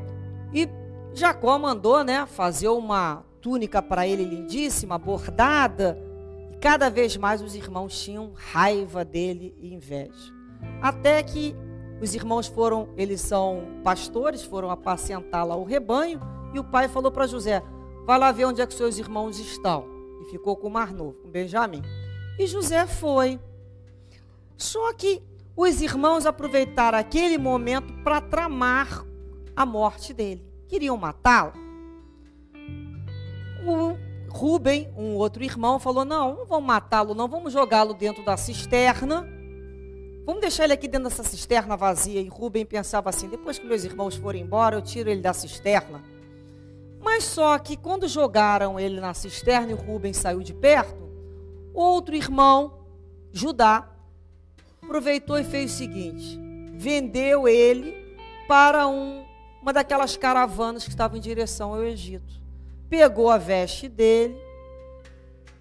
e 0.54 0.70
Jacó 1.14 1.60
mandou, 1.60 2.04
né, 2.04 2.26
fazer 2.26 2.70
uma 2.70 3.24
túnica 3.40 3.82
para 3.82 4.08
ele 4.08 4.24
lindíssima, 4.24 4.98
bordada, 4.98 5.98
e 6.52 6.58
cada 6.58 6.90
vez 6.90 7.16
mais 7.18 7.42
os 7.42 7.56
irmãos 7.56 8.02
tinham 8.02 8.32
raiva 8.34 9.06
dele 9.06 9.56
e 9.60 9.74
inveja. 9.74 10.34
Até 10.82 11.22
que 11.22 11.56
os 12.02 12.16
irmãos 12.16 12.48
foram, 12.48 12.90
eles 12.98 13.22
são 13.22 13.64
pastores, 13.84 14.44
foram 14.44 14.72
apacentar 14.72 15.46
lá 15.46 15.56
o 15.56 15.64
rebanho, 15.64 16.20
e 16.54 16.60
o 16.60 16.64
pai 16.64 16.88
falou 16.88 17.12
para 17.12 17.28
José: 17.28 17.62
"Vai 18.06 18.18
lá 18.18 18.32
ver 18.32 18.46
onde 18.46 18.62
é 18.62 18.68
que 18.68 18.74
seus 18.74 18.98
irmãos 18.98 19.40
estão" 19.40 19.86
e 20.22 20.26
ficou 20.26 20.56
com 20.56 20.68
o 20.68 20.72
Mar 20.72 20.94
Novo, 20.94 21.14
com 21.22 21.30
Benjamim. 21.30 21.82
E 22.40 22.48
José 22.48 22.88
foi. 22.88 23.40
Só 24.58 24.94
que 24.94 25.22
os 25.56 25.82
irmãos 25.82 26.26
aproveitaram 26.26 26.98
aquele 26.98 27.38
momento 27.38 27.94
para 28.04 28.22
tramar 28.22 29.06
a 29.56 29.66
morte 29.66 30.14
dele. 30.14 30.53
Queriam 30.74 30.98
matá-lo. 30.98 31.54
O 33.64 33.96
Rubem, 34.36 34.92
um 34.98 35.14
outro 35.14 35.44
irmão, 35.44 35.78
falou: 35.78 36.04
Não, 36.04 36.38
não 36.38 36.46
vamos 36.48 36.66
matá-lo, 36.66 37.14
não, 37.14 37.28
vamos 37.28 37.54
jogá-lo 37.54 37.94
dentro 37.94 38.26
da 38.26 38.36
cisterna. 38.36 39.28
Vamos 40.26 40.42
deixar 40.42 40.64
ele 40.64 40.74
aqui 40.74 40.88
dentro 40.88 41.10
dessa 41.10 41.22
cisterna 41.22 41.78
vazia. 41.78 42.20
E 42.20 42.28
Rubem 42.28 42.66
pensava 42.66 43.12
assim: 43.12 43.30
depois 43.30 43.60
que 43.60 43.68
meus 43.68 43.84
irmãos 43.84 44.16
forem 44.16 44.42
embora, 44.42 44.76
eu 44.76 44.82
tiro 44.82 45.12
ele 45.12 45.22
da 45.22 45.34
cisterna 45.34 46.02
mas 47.04 47.26
só 47.26 47.60
que 47.60 47.76
quando 47.76 48.08
jogaram 48.08 48.80
ele 48.80 49.00
na 49.00 49.14
cisterna 49.14 49.72
e 49.72 49.74
o 49.74 49.78
Rubens 49.78 50.18
saiu 50.18 50.42
de 50.42 50.54
perto, 50.54 51.12
outro 51.74 52.16
irmão, 52.16 52.80
Judá, 53.32 53.90
aproveitou 54.82 55.38
e 55.38 55.44
fez 55.44 55.74
o 55.74 55.76
seguinte: 55.76 56.40
vendeu 56.74 57.48
ele 57.48 58.18
para 58.48 58.88
um, 58.88 59.23
uma 59.64 59.72
daquelas 59.72 60.18
caravanas 60.18 60.84
que 60.84 60.90
estavam 60.90 61.18
em 61.18 61.22
direção 61.22 61.74
ao 61.74 61.82
Egito. 61.86 62.34
Pegou 62.90 63.30
a 63.30 63.38
veste 63.38 63.88
dele, 63.88 64.38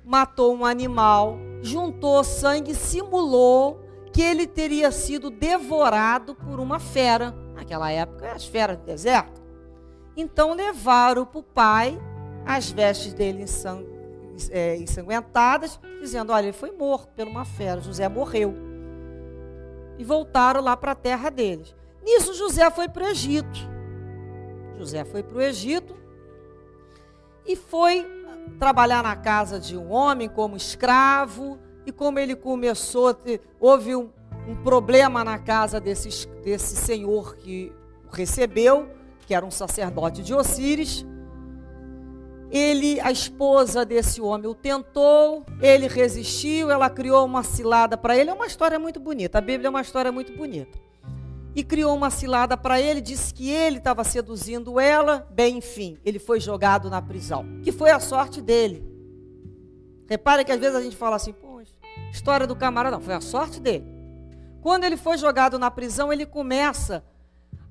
matou 0.05 0.53
um 0.53 0.65
animal, 0.65 1.39
juntou 1.63 2.25
sangue, 2.25 2.75
simulou 2.75 3.81
que 4.13 4.21
ele 4.21 4.45
teria 4.45 4.91
sido 4.91 5.31
devorado 5.31 6.35
por 6.35 6.59
uma 6.59 6.81
fera. 6.81 7.33
Naquela 7.55 7.93
época, 7.93 8.33
as 8.33 8.45
feras 8.45 8.77
do 8.77 8.85
deserto. 8.85 9.41
Então 10.17 10.53
levaram 10.53 11.25
para 11.25 11.39
o 11.39 11.43
pai 11.45 11.97
as 12.45 12.73
vestes 12.73 13.15
dele 13.15 13.45
é, 14.51 14.77
ensanguentadas, 14.79 15.79
dizendo: 16.01 16.33
Olha, 16.33 16.47
ele 16.47 16.53
foi 16.53 16.73
morto 16.73 17.07
por 17.15 17.29
uma 17.29 17.45
fera, 17.45 17.81
José 17.81 18.09
morreu. 18.09 18.53
E 19.97 20.03
voltaram 20.03 20.61
lá 20.61 20.77
para 20.77 20.91
a 20.91 20.97
terra 20.97 21.31
deles. 21.31 21.73
Nisso, 22.03 22.35
José 22.35 22.69
foi 22.69 22.89
para 22.89 23.05
o 23.05 23.07
Egito. 23.07 23.72
José 24.83 25.05
foi 25.05 25.23
para 25.23 25.39
o 25.39 25.41
Egito 25.41 25.95
e 27.47 27.55
foi 27.55 28.05
trabalhar 28.59 29.03
na 29.03 29.15
casa 29.15 29.61
de 29.61 29.77
um 29.77 29.93
homem 29.93 30.29
como 30.29 30.57
escravo. 30.57 31.59
E 31.87 31.93
como 31.93 32.19
ele 32.19 32.37
começou, 32.37 33.17
houve 33.59 33.95
um, 33.97 34.11
um 34.47 34.57
problema 34.63 35.25
na 35.25 35.39
casa 35.39 35.81
desse, 35.81 36.29
desse 36.45 36.77
senhor 36.77 37.37
que 37.37 37.73
o 38.09 38.15
recebeu 38.15 38.89
que 39.27 39.35
era 39.35 39.47
um 39.47 39.51
sacerdote 39.51 40.23
de 40.23 40.35
Osíris. 40.35 41.07
Ele, 42.51 43.01
a 43.01 43.11
esposa 43.11 43.85
desse 43.85 44.21
homem, 44.21 44.47
o 44.47 44.55
tentou, 44.55 45.47
ele 45.61 45.89
resistiu, 45.89 46.71
ela 46.71 46.91
criou 46.91 47.25
uma 47.25 47.43
cilada 47.43 47.97
para 47.97 48.17
ele. 48.17 48.31
É 48.31 48.35
uma 48.35 48.47
história 48.47 48.79
muito 48.79 49.01
bonita. 49.01 49.39
A 49.39 49.41
Bíblia 49.41 49.69
é 49.69 49.71
uma 49.71 49.81
história 49.81 50.13
muito 50.13 50.37
bonita. 50.37 50.79
E 51.55 51.63
criou 51.63 51.95
uma 51.95 52.11
cilada 52.11 52.57
para 52.57 52.81
ele, 52.81 53.01
disse 53.01 53.33
que 53.33 53.51
ele 53.51 53.79
estava 53.79 54.03
seduzindo 54.05 54.81
ela, 54.81 55.27
bem, 55.31 55.59
enfim, 55.59 55.99
ele 56.05 56.19
foi 56.19 56.41
jogado 56.41 56.89
na 56.89 57.03
prisão, 57.03 57.45
que 57.63 57.71
foi 57.71 57.91
a 57.91 58.01
sorte 58.01 58.41
dele. 58.41 58.83
Repare 60.09 60.45
que 60.45 60.53
às 60.53 60.61
vezes 60.61 60.77
a 60.77 60.83
gente 60.83 60.97
fala 60.97 61.17
assim, 61.17 61.33
pô, 61.33 61.61
história 62.11 62.47
do 62.47 62.57
camarada, 62.57 62.97
não, 62.97 63.03
foi 63.03 63.15
a 63.15 63.21
sorte 63.21 63.61
dele. 63.61 63.85
Quando 64.61 64.85
ele 64.85 64.97
foi 64.97 65.19
jogado 65.19 65.59
na 65.59 65.71
prisão, 65.71 66.13
ele 66.13 66.25
começa 66.25 67.05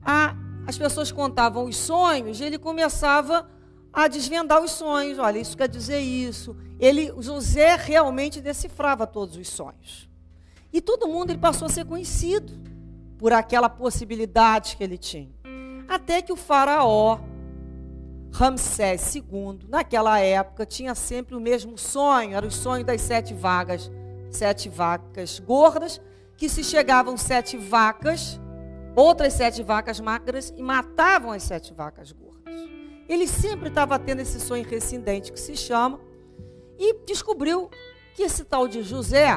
a. 0.04 0.36
As 0.68 0.78
pessoas 0.78 1.12
contavam 1.12 1.66
os 1.66 1.76
sonhos, 1.76 2.40
ele 2.40 2.60
começava 2.60 3.50
a 3.92 4.08
desvendar 4.08 4.62
os 4.62 4.72
sonhos. 4.72 5.18
Olha, 5.18 5.40
isso 5.40 5.58
quer 5.58 5.68
dizer 5.68 6.00
isso. 6.00 6.56
Ele, 6.80 7.12
José 7.20 7.76
realmente 7.76 8.40
decifrava 8.40 9.08
todos 9.08 9.38
os 9.38 9.48
sonhos. 9.48 10.10
E 10.72 10.80
todo 10.80 11.08
mundo 11.08 11.32
ele 11.32 11.40
passou 11.40 11.66
a 11.66 11.70
ser 11.70 11.86
conhecido 11.86 12.54
por 13.22 13.32
aquela 13.32 13.70
possibilidade 13.70 14.75
que 14.75 14.84
ele 14.84 14.98
tinha. 14.98 15.30
Até 15.88 16.24
que 16.24 16.34
o 16.34 16.36
faraó 16.36 17.20
Ramsés 18.34 19.13
II, 19.13 19.60
naquela 19.70 20.20
época, 20.20 20.66
tinha 20.66 20.96
sempre 20.96 21.36
o 21.36 21.40
mesmo 21.40 21.78
sonho, 21.78 22.36
era 22.36 22.48
o 22.48 22.50
sonho 22.50 22.84
das 22.84 23.00
sete 23.00 23.36
vagas, 23.36 23.92
sete 24.32 24.70
vacas 24.70 25.38
gordas, 25.38 26.01
que 26.36 26.50
se 26.50 26.63
chegavam 26.63 27.16
sete 27.16 27.58
vacas, 27.58 28.42
outras 28.96 29.34
sete 29.34 29.62
vacas 29.62 30.00
magras 30.00 30.51
e 30.58 30.63
matavam 30.63 31.32
as 31.32 31.44
sete 31.44 31.75
vacas 31.75 32.12
gordas. 32.12 32.60
Ele 33.08 33.28
sempre 33.28 33.70
estava 33.70 34.00
tendo 34.00 34.22
esse 34.22 34.40
sonho 34.40 34.68
rescindente 34.68 35.32
que 35.32 35.40
se 35.40 35.56
chama 35.56 36.00
e 36.80 37.06
descobriu 37.06 37.70
que 38.16 38.24
esse 38.24 38.44
tal 38.44 38.68
de 38.68 38.82
José 38.82 39.28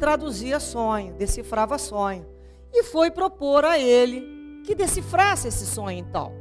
traduzia 0.00 0.58
sonho, 0.58 1.12
decifrava 1.12 1.76
sonho 1.76 2.32
e 2.74 2.82
foi 2.82 3.10
propor 3.10 3.64
a 3.64 3.78
ele 3.78 4.62
que 4.64 4.74
decifrasse 4.74 5.48
esse 5.48 5.64
sonho 5.64 5.96
então. 5.96 6.32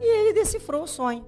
E 0.00 0.06
ele 0.06 0.32
decifrou 0.32 0.84
o 0.84 0.86
sonho. 0.86 1.26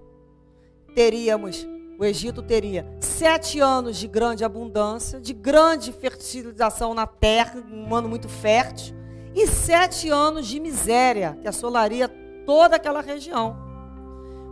Teríamos, 0.94 1.66
o 1.98 2.04
Egito 2.04 2.42
teria 2.42 2.86
sete 3.00 3.58
anos 3.58 3.96
de 3.96 4.06
grande 4.06 4.44
abundância, 4.44 5.20
de 5.20 5.32
grande 5.32 5.92
fertilização 5.92 6.94
na 6.94 7.06
terra, 7.06 7.62
um 7.70 7.94
ano 7.94 8.08
muito 8.08 8.28
fértil, 8.28 8.94
e 9.34 9.46
sete 9.46 10.08
anos 10.08 10.46
de 10.46 10.60
miséria 10.60 11.36
que 11.42 11.48
assolaria 11.48 12.08
toda 12.46 12.76
aquela 12.76 13.00
região. 13.00 13.56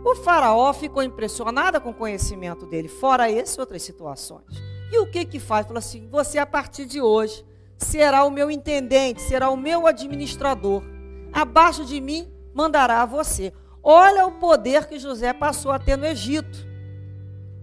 O 0.03 0.13
faraó 0.15 0.71
ficou 0.73 1.01
impressionado 1.01 1.81
com 1.81 1.89
o 1.89 1.93
conhecimento 1.93 2.65
dele, 2.67 2.87
fora 2.87 3.31
esse 3.31 3.59
outras 3.59 3.81
situações. 3.81 4.45
E 4.91 4.99
o 4.99 5.09
que 5.09 5.25
que 5.25 5.39
faz? 5.39 5.65
Falou 5.65 5.79
assim: 5.79 6.07
você 6.07 6.37
a 6.37 6.45
partir 6.45 6.85
de 6.85 7.01
hoje 7.01 7.43
será 7.77 8.23
o 8.23 8.31
meu 8.31 8.49
intendente, 8.49 9.21
será 9.21 9.49
o 9.49 9.57
meu 9.57 9.87
administrador. 9.87 10.83
Abaixo 11.31 11.85
de 11.85 11.99
mim 11.99 12.31
mandará 12.53 13.05
você. 13.05 13.53
Olha 13.83 14.25
o 14.25 14.33
poder 14.33 14.87
que 14.87 14.97
José 14.97 15.33
passou 15.33 15.71
a 15.71 15.79
ter 15.79 15.97
no 15.97 16.05
Egito. 16.05 16.65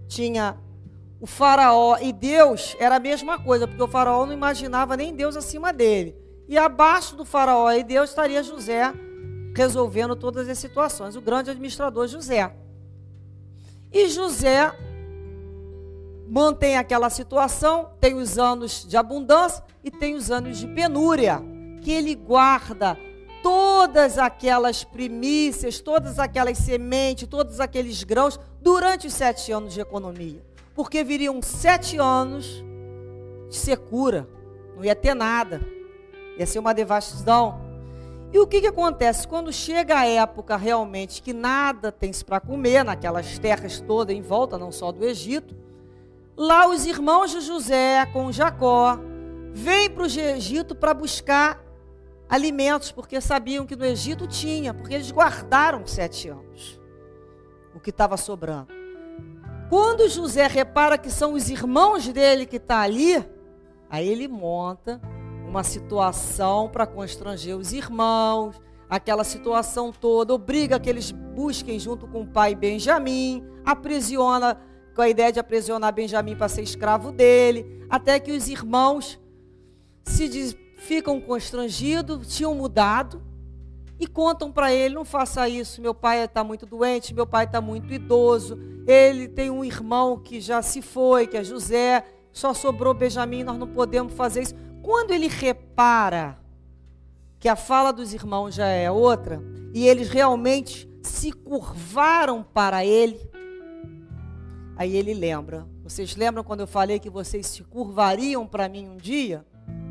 Tinha 0.07 0.57
o 1.19 1.25
faraó 1.25 1.97
e 2.01 2.13
Deus 2.13 2.75
era 2.79 2.97
a 2.97 2.99
mesma 2.99 3.39
coisa, 3.39 3.67
porque 3.67 3.81
o 3.81 3.87
faraó 3.87 4.25
não 4.25 4.33
imaginava 4.33 4.95
nem 4.95 5.15
Deus 5.15 5.35
acima 5.35 5.73
dele. 5.73 6.15
E 6.47 6.57
abaixo 6.57 7.15
do 7.15 7.25
faraó 7.25 7.71
e 7.71 7.83
Deus 7.83 8.09
estaria 8.09 8.43
José 8.43 8.93
resolvendo 9.55 10.15
todas 10.15 10.49
as 10.49 10.57
situações, 10.57 11.15
o 11.15 11.21
grande 11.21 11.49
administrador 11.49 12.07
José. 12.07 12.53
E 13.91 14.09
José 14.09 14.71
mantém 16.27 16.77
aquela 16.77 17.09
situação, 17.09 17.91
tem 17.99 18.15
os 18.15 18.37
anos 18.37 18.85
de 18.87 18.97
abundância 18.97 19.63
e 19.83 19.91
tem 19.91 20.15
os 20.15 20.31
anos 20.31 20.57
de 20.57 20.67
penúria, 20.67 21.41
que 21.81 21.91
ele 21.91 22.15
guarda 22.15 22.97
todas 23.41 24.17
aquelas 24.17 24.83
primícias, 24.83 25.81
todas 25.81 26.17
aquelas 26.17 26.57
sementes, 26.57 27.27
todos 27.27 27.59
aqueles 27.59 28.03
grãos 28.03 28.39
durante 28.61 29.07
os 29.07 29.13
sete 29.13 29.51
anos 29.51 29.73
de 29.73 29.81
economia. 29.81 30.41
Porque 30.73 31.03
viriam 31.03 31.41
sete 31.41 31.97
anos 31.97 32.63
de 33.49 33.55
secura, 33.55 34.27
não 34.75 34.83
ia 34.83 34.95
ter 34.95 35.13
nada, 35.13 35.61
ia 36.39 36.45
ser 36.45 36.57
uma 36.57 36.73
devastação. 36.73 37.61
E 38.31 38.39
o 38.39 38.47
que, 38.47 38.61
que 38.61 38.67
acontece? 38.67 39.27
Quando 39.27 39.53
chega 39.53 39.99
a 39.99 40.07
época 40.07 40.55
realmente 40.55 41.21
que 41.21 41.33
nada 41.33 41.91
tem 41.91 42.11
para 42.25 42.39
comer, 42.39 42.83
naquelas 42.83 43.37
terras 43.37 43.79
todas 43.81 44.15
em 44.15 44.21
volta, 44.21 44.57
não 44.57 44.71
só 44.71 44.91
do 44.91 45.05
Egito, 45.05 45.55
Lá 46.35 46.67
os 46.67 46.85
irmãos 46.85 47.31
de 47.31 47.41
José 47.41 48.05
com 48.07 48.31
Jacó 48.31 48.97
vêm 49.53 49.89
para 49.89 50.03
o 50.03 50.05
Egito 50.07 50.75
para 50.75 50.93
buscar 50.93 51.63
alimentos, 52.27 52.91
porque 52.91 53.21
sabiam 53.21 53.65
que 53.65 53.75
no 53.75 53.85
Egito 53.85 54.25
tinha, 54.25 54.73
porque 54.73 54.95
eles 54.95 55.11
guardaram 55.11 55.85
sete 55.85 56.29
anos 56.29 56.81
o 57.75 57.79
que 57.79 57.91
estava 57.91 58.17
sobrando. 58.17 58.67
Quando 59.69 60.09
José 60.09 60.47
repara 60.47 60.97
que 60.97 61.09
são 61.09 61.33
os 61.33 61.49
irmãos 61.49 62.07
dele 62.07 62.45
que 62.45 62.57
estão 62.57 62.77
tá 62.77 62.83
ali, 62.83 63.23
aí 63.89 64.07
ele 64.07 64.27
monta 64.27 64.99
uma 65.47 65.63
situação 65.63 66.69
para 66.69 66.87
constranger 66.87 67.55
os 67.55 67.73
irmãos, 67.73 68.59
aquela 68.89 69.23
situação 69.23 69.91
toda, 69.91 70.33
obriga 70.33 70.79
que 70.79 70.89
eles 70.89 71.11
busquem 71.11 71.79
junto 71.79 72.07
com 72.07 72.21
o 72.21 72.27
pai 72.27 72.55
Benjamim, 72.55 73.43
aprisiona 73.63 74.59
com 74.93 75.01
a 75.01 75.09
ideia 75.09 75.31
de 75.31 75.39
aprisionar 75.39 75.93
Benjamim 75.93 76.35
para 76.35 76.49
ser 76.49 76.61
escravo 76.61 77.11
dele, 77.11 77.85
até 77.89 78.19
que 78.19 78.31
os 78.31 78.47
irmãos 78.47 79.19
se 80.03 80.27
diz, 80.27 80.55
ficam 80.77 81.19
constrangidos, 81.19 82.35
tinham 82.35 82.53
mudado 82.53 83.21
e 83.99 84.07
contam 84.07 84.51
para 84.51 84.73
ele: 84.73 84.95
não 84.95 85.05
faça 85.05 85.47
isso, 85.47 85.81
meu 85.81 85.93
pai 85.93 86.23
está 86.23 86.43
muito 86.43 86.65
doente, 86.65 87.13
meu 87.13 87.25
pai 87.25 87.45
está 87.45 87.61
muito 87.61 87.91
idoso, 87.93 88.59
ele 88.85 89.27
tem 89.27 89.49
um 89.49 89.63
irmão 89.63 90.17
que 90.17 90.39
já 90.39 90.61
se 90.61 90.81
foi, 90.81 91.25
que 91.25 91.37
é 91.37 91.43
José, 91.43 92.03
só 92.31 92.53
sobrou 92.53 92.93
Benjamim, 92.93 93.43
nós 93.43 93.57
não 93.57 93.67
podemos 93.67 94.13
fazer 94.13 94.41
isso. 94.41 94.55
Quando 94.81 95.11
ele 95.11 95.27
repara 95.27 96.37
que 97.39 97.47
a 97.47 97.55
fala 97.55 97.91
dos 97.91 98.13
irmãos 98.13 98.55
já 98.55 98.67
é 98.67 98.91
outra 98.91 99.41
e 99.73 99.87
eles 99.87 100.09
realmente 100.09 100.89
se 101.01 101.31
curvaram 101.31 102.43
para 102.43 102.85
ele, 102.85 103.19
Aí 104.75 104.95
ele 104.95 105.13
lembra. 105.13 105.67
Vocês 105.83 106.15
lembram 106.15 106.43
quando 106.43 106.61
eu 106.61 106.67
falei 106.67 106.99
que 106.99 107.09
vocês 107.09 107.47
se 107.47 107.63
curvariam 107.63 108.47
para 108.47 108.67
mim 108.67 108.89
um 108.89 108.97
dia? 108.97 109.45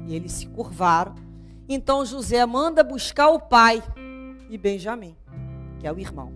E 0.07 0.15
eles 0.15 0.33
se 0.33 0.47
curvaram. 0.47 1.15
Então 1.69 2.05
José 2.05 2.45
manda 2.45 2.83
buscar 2.83 3.29
o 3.29 3.41
pai 3.41 3.83
e 4.51 4.59
Benjamim, 4.59 5.17
que 5.79 5.87
é 5.87 5.93
o 5.93 5.99
irmão. 5.99 6.33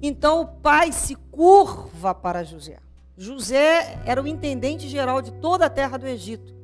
Então 0.00 0.40
o 0.40 0.46
pai 0.46 0.92
se 0.92 1.14
curva 1.30 2.14
para 2.14 2.42
José. 2.42 2.78
José 3.16 4.00
era 4.04 4.22
o 4.22 4.26
intendente 4.26 4.88
geral 4.88 5.22
de 5.22 5.32
toda 5.32 5.66
a 5.66 5.70
terra 5.70 5.96
do 5.96 6.06
Egito. 6.06 6.54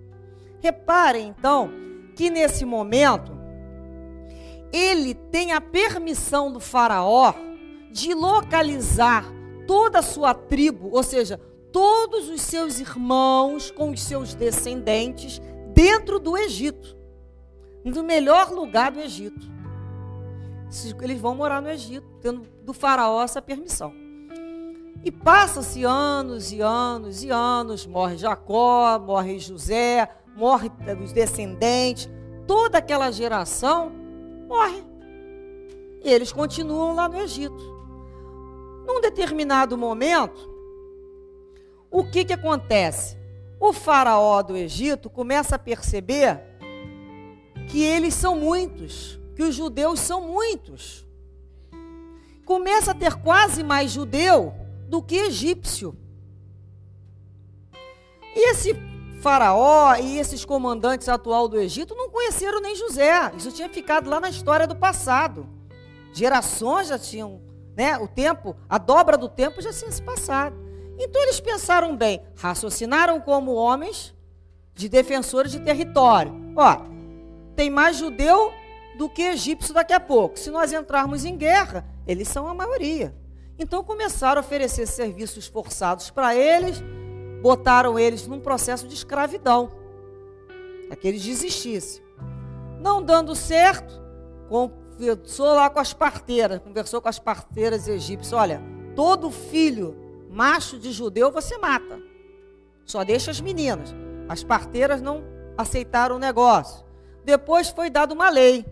Reparem 0.61 1.29
então 1.29 1.71
que 2.17 2.29
nesse 2.29 2.65
momento 2.65 3.39
ele 4.73 5.15
tem 5.15 5.53
a 5.53 5.61
permissão 5.61 6.53
do 6.53 6.61
faraó 6.61 7.35
de 7.93 8.15
localizar 8.15 9.25
toda 9.71 10.01
a 10.01 10.03
sua 10.03 10.35
tribo, 10.35 10.91
ou 10.91 11.01
seja, 11.01 11.41
todos 11.73 12.29
os 12.29 12.41
seus 12.41 12.81
irmãos 12.81 13.71
com 13.71 13.91
os 13.91 14.03
seus 14.03 14.35
descendentes 14.35 15.41
dentro 15.73 16.19
do 16.19 16.37
Egito, 16.37 16.97
no 17.85 18.03
melhor 18.03 18.51
lugar 18.51 18.91
do 18.91 18.99
Egito. 18.99 19.49
Eles 21.01 21.21
vão 21.21 21.37
morar 21.37 21.63
no 21.63 21.71
Egito, 21.71 22.05
tendo 22.21 22.43
do 22.65 22.73
faraó 22.73 23.23
essa 23.23 23.41
permissão. 23.41 23.95
E 25.05 25.13
passa-se 25.13 25.85
anos 25.85 26.51
e 26.51 26.61
anos 26.61 27.23
e 27.23 27.31
anos, 27.31 27.87
morre 27.87 28.17
Jacó, 28.17 28.99
morre 28.99 29.39
José, 29.39 30.11
morre 30.35 30.69
os 31.01 31.13
descendentes, 31.13 32.11
toda 32.45 32.79
aquela 32.79 33.13
geração 33.13 33.93
morre. 34.49 34.83
E 36.03 36.11
eles 36.11 36.33
continuam 36.33 36.93
lá 36.93 37.09
no 37.09 37.21
Egito. 37.21 37.80
Num 38.91 39.01
determinado 39.01 39.79
momento, 39.79 40.51
o 41.89 42.03
que, 42.03 42.25
que 42.25 42.33
acontece? 42.33 43.17
O 43.61 43.73
faraó 43.73 44.43
do 44.43 44.57
Egito 44.57 45.09
começa 45.09 45.55
a 45.55 45.59
perceber 45.61 46.41
que 47.69 47.85
eles 47.85 48.15
são 48.15 48.35
muitos, 48.35 49.17
que 49.37 49.45
os 49.45 49.55
judeus 49.55 50.01
são 50.01 50.23
muitos. 50.23 51.07
Começa 52.45 52.91
a 52.91 52.95
ter 52.95 53.15
quase 53.15 53.63
mais 53.63 53.93
judeu 53.93 54.53
do 54.89 55.01
que 55.01 55.15
egípcio. 55.15 55.97
E 58.35 58.51
esse 58.51 58.75
faraó 59.23 59.95
e 59.95 60.19
esses 60.19 60.45
comandantes 60.45 61.09
atual 61.09 61.47
do 61.47 61.61
Egito 61.61 61.95
não 61.95 62.11
conheceram 62.11 62.61
nem 62.61 62.75
José. 62.75 63.31
Isso 63.37 63.53
tinha 63.53 63.69
ficado 63.69 64.11
lá 64.11 64.19
na 64.19 64.31
história 64.31 64.67
do 64.67 64.75
passado. 64.75 65.49
Gerações 66.13 66.89
já 66.89 66.99
tinham 66.99 67.50
né, 67.81 67.97
o 67.97 68.07
tempo, 68.07 68.55
a 68.69 68.77
dobra 68.77 69.17
do 69.17 69.27
tempo 69.27 69.63
já 69.63 69.73
tinha 69.73 69.91
se 69.91 70.03
passado. 70.03 70.55
Então 70.99 71.23
eles 71.23 71.41
pensaram 71.41 71.97
bem, 71.97 72.21
raciocinaram 72.37 73.19
como 73.23 73.55
homens 73.55 74.15
de 74.75 74.87
defensores 74.87 75.51
de 75.51 75.61
território. 75.61 76.31
Ó, 76.55 76.77
tem 77.57 77.71
mais 77.71 77.97
judeu 77.97 78.53
do 78.99 79.09
que 79.09 79.23
egípcio 79.23 79.73
daqui 79.73 79.95
a 79.95 79.99
pouco. 79.99 80.39
Se 80.39 80.51
nós 80.51 80.75
entrarmos 80.75 81.25
em 81.25 81.39
guerra, 81.39 81.87
eles 82.07 82.29
são 82.29 82.47
a 82.47 82.53
maioria. 82.53 83.17
Então 83.59 83.83
começaram 83.83 84.43
a 84.43 84.45
oferecer 84.45 84.87
serviços 84.87 85.47
forçados 85.47 86.11
para 86.11 86.37
eles, 86.37 86.83
botaram 87.41 87.99
eles 87.99 88.27
num 88.27 88.41
processo 88.41 88.87
de 88.87 88.93
escravidão, 88.93 89.73
para 90.87 90.97
que 90.97 91.09
eles 91.09 91.23
desistissem. 91.23 92.03
Não 92.79 93.03
dando 93.03 93.35
certo, 93.35 93.99
conversou 95.01 95.55
lá 95.55 95.71
com 95.71 95.79
as 95.79 95.95
parteiras, 95.95 96.61
conversou 96.61 97.01
com 97.01 97.09
as 97.09 97.19
parteiras 97.19 97.89
egípcias, 97.89 98.35
olha, 98.35 98.61
todo 98.95 99.31
filho 99.31 99.97
macho 100.29 100.79
de 100.79 100.93
judeu 100.93 101.33
você 101.33 101.57
mata. 101.57 101.99
Só 102.85 103.03
deixa 103.03 103.31
as 103.31 103.41
meninas. 103.41 103.95
As 104.29 104.45
parteiras 104.45 105.01
não 105.01 105.25
aceitaram 105.57 106.17
o 106.17 106.19
negócio. 106.19 106.85
Depois 107.25 107.71
foi 107.71 107.89
dada 107.89 108.13
uma 108.13 108.29
lei 108.29 108.67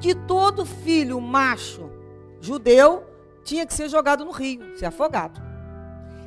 que 0.00 0.14
todo 0.14 0.64
filho 0.64 1.20
macho 1.20 1.90
judeu 2.40 3.04
tinha 3.44 3.66
que 3.66 3.74
ser 3.74 3.88
jogado 3.88 4.24
no 4.24 4.30
rio, 4.30 4.76
ser 4.78 4.86
afogado. 4.86 5.40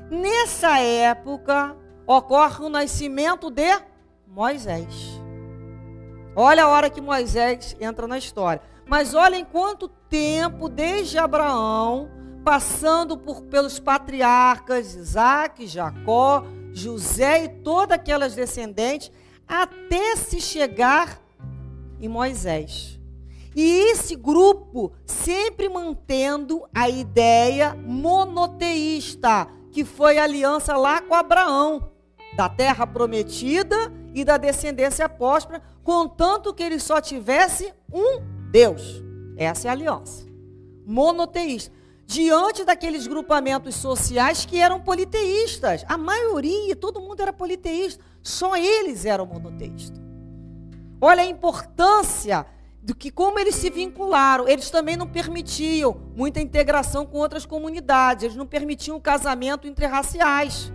Nessa 0.10 0.80
época 0.80 1.76
ocorre 2.06 2.64
o 2.64 2.70
nascimento 2.70 3.50
de 3.50 3.76
Moisés. 4.28 5.20
Olha 6.36 6.66
a 6.66 6.68
hora 6.68 6.90
que 6.90 7.02
Moisés 7.02 7.76
entra 7.80 8.08
na 8.08 8.18
história. 8.18 8.62
Mas 8.88 9.14
olha 9.14 9.36
em 9.36 9.46
quanto 9.46 9.90
tempo, 9.90 10.70
desde 10.70 11.18
Abraão, 11.18 12.10
passando 12.44 13.18
por, 13.18 13.42
pelos 13.44 13.80
patriarcas 13.80 14.96
Isaac, 14.96 15.68
Jacó, 15.68 16.46
José 16.72 17.44
e 17.44 17.50
todas 17.50 17.96
aquelas 17.96 18.34
descendentes, 18.34 19.12
até 19.46 20.16
se 20.16 20.40
chegar 20.40 21.20
em 22.00 22.08
Moisés. 22.08 22.98
E 23.56 23.90
esse 23.92 24.16
grupo 24.16 24.94
sempre 25.06 25.68
mantendo 25.68 26.64
a 26.74 26.88
ideia 26.88 27.76
monoteísta, 27.76 29.48
que 29.72 29.84
foi 29.84 30.20
a 30.20 30.24
aliança 30.24 30.78
lá 30.78 31.02
com 31.02 31.16
Abraão, 31.16 31.92
da 32.36 32.48
terra 32.48 32.86
prometida 32.86 33.92
e 34.14 34.24
da 34.24 34.38
descendência 34.38 35.10
próspera, 35.10 35.62
contanto 35.84 36.54
que 36.54 36.62
ele 36.62 36.80
só 36.80 37.02
tivesse 37.02 37.74
um 37.92 38.37
Deus. 38.52 39.04
Essa 39.36 39.68
é 39.68 39.70
a 39.70 39.74
aliança. 39.74 40.26
Monoteísta. 40.86 41.76
Diante 42.06 42.64
daqueles 42.64 43.06
grupamentos 43.06 43.76
sociais 43.76 44.46
que 44.46 44.58
eram 44.60 44.80
politeístas. 44.80 45.84
A 45.88 45.98
maioria, 45.98 46.76
todo 46.76 47.02
mundo 47.02 47.22
era 47.22 47.34
politeísta. 47.34 48.04
Só 48.24 48.56
eles 48.56 49.06
eram 49.06 49.26
monoteístas. 49.26 50.02
Olha 51.02 51.22
a 51.22 51.28
importância 51.28 52.46
do 52.82 52.96
que 52.96 53.12
como 53.12 53.38
eles 53.38 53.56
se 53.56 53.70
vincularam. 53.70 54.48
Eles 54.48 54.70
também 54.70 54.96
não 54.96 55.08
permitiam 55.08 55.98
muita 56.16 56.40
integração 56.40 57.06
com 57.06 57.18
outras 57.18 57.46
comunidades. 57.46 58.24
Eles 58.24 58.38
não 58.38 58.48
permitiam 58.48 58.96
o 58.96 59.02
casamento 59.02 59.68
interraciais. 59.68 60.72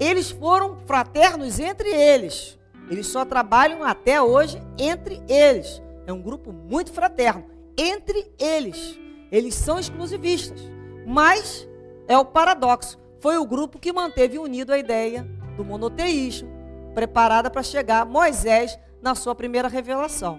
Eles 0.00 0.30
foram 0.30 0.76
fraternos 0.86 1.60
entre 1.60 1.88
eles. 1.88 2.58
Eles 2.90 3.06
só 3.06 3.24
trabalham 3.24 3.84
até 3.84 4.20
hoje 4.20 4.60
entre 4.76 5.22
eles. 5.28 5.80
É 6.06 6.12
um 6.12 6.22
grupo 6.22 6.52
muito 6.52 6.92
fraterno. 6.92 7.44
Entre 7.76 8.32
eles. 8.38 8.98
Eles 9.30 9.54
são 9.54 9.78
exclusivistas. 9.78 10.60
Mas 11.06 11.68
é 12.08 12.16
o 12.16 12.24
paradoxo. 12.24 12.98
Foi 13.18 13.36
o 13.38 13.46
grupo 13.46 13.78
que 13.78 13.92
manteve 13.92 14.38
unido 14.38 14.72
a 14.72 14.78
ideia 14.78 15.26
do 15.56 15.64
monoteísmo, 15.64 16.48
preparada 16.94 17.50
para 17.50 17.62
chegar 17.62 18.06
Moisés 18.06 18.78
na 19.02 19.14
sua 19.14 19.34
primeira 19.34 19.68
revelação. 19.68 20.38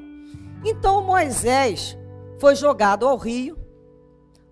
Então 0.63 1.03
Moisés 1.03 1.97
foi 2.39 2.55
jogado 2.55 3.07
ao 3.07 3.17
rio. 3.17 3.57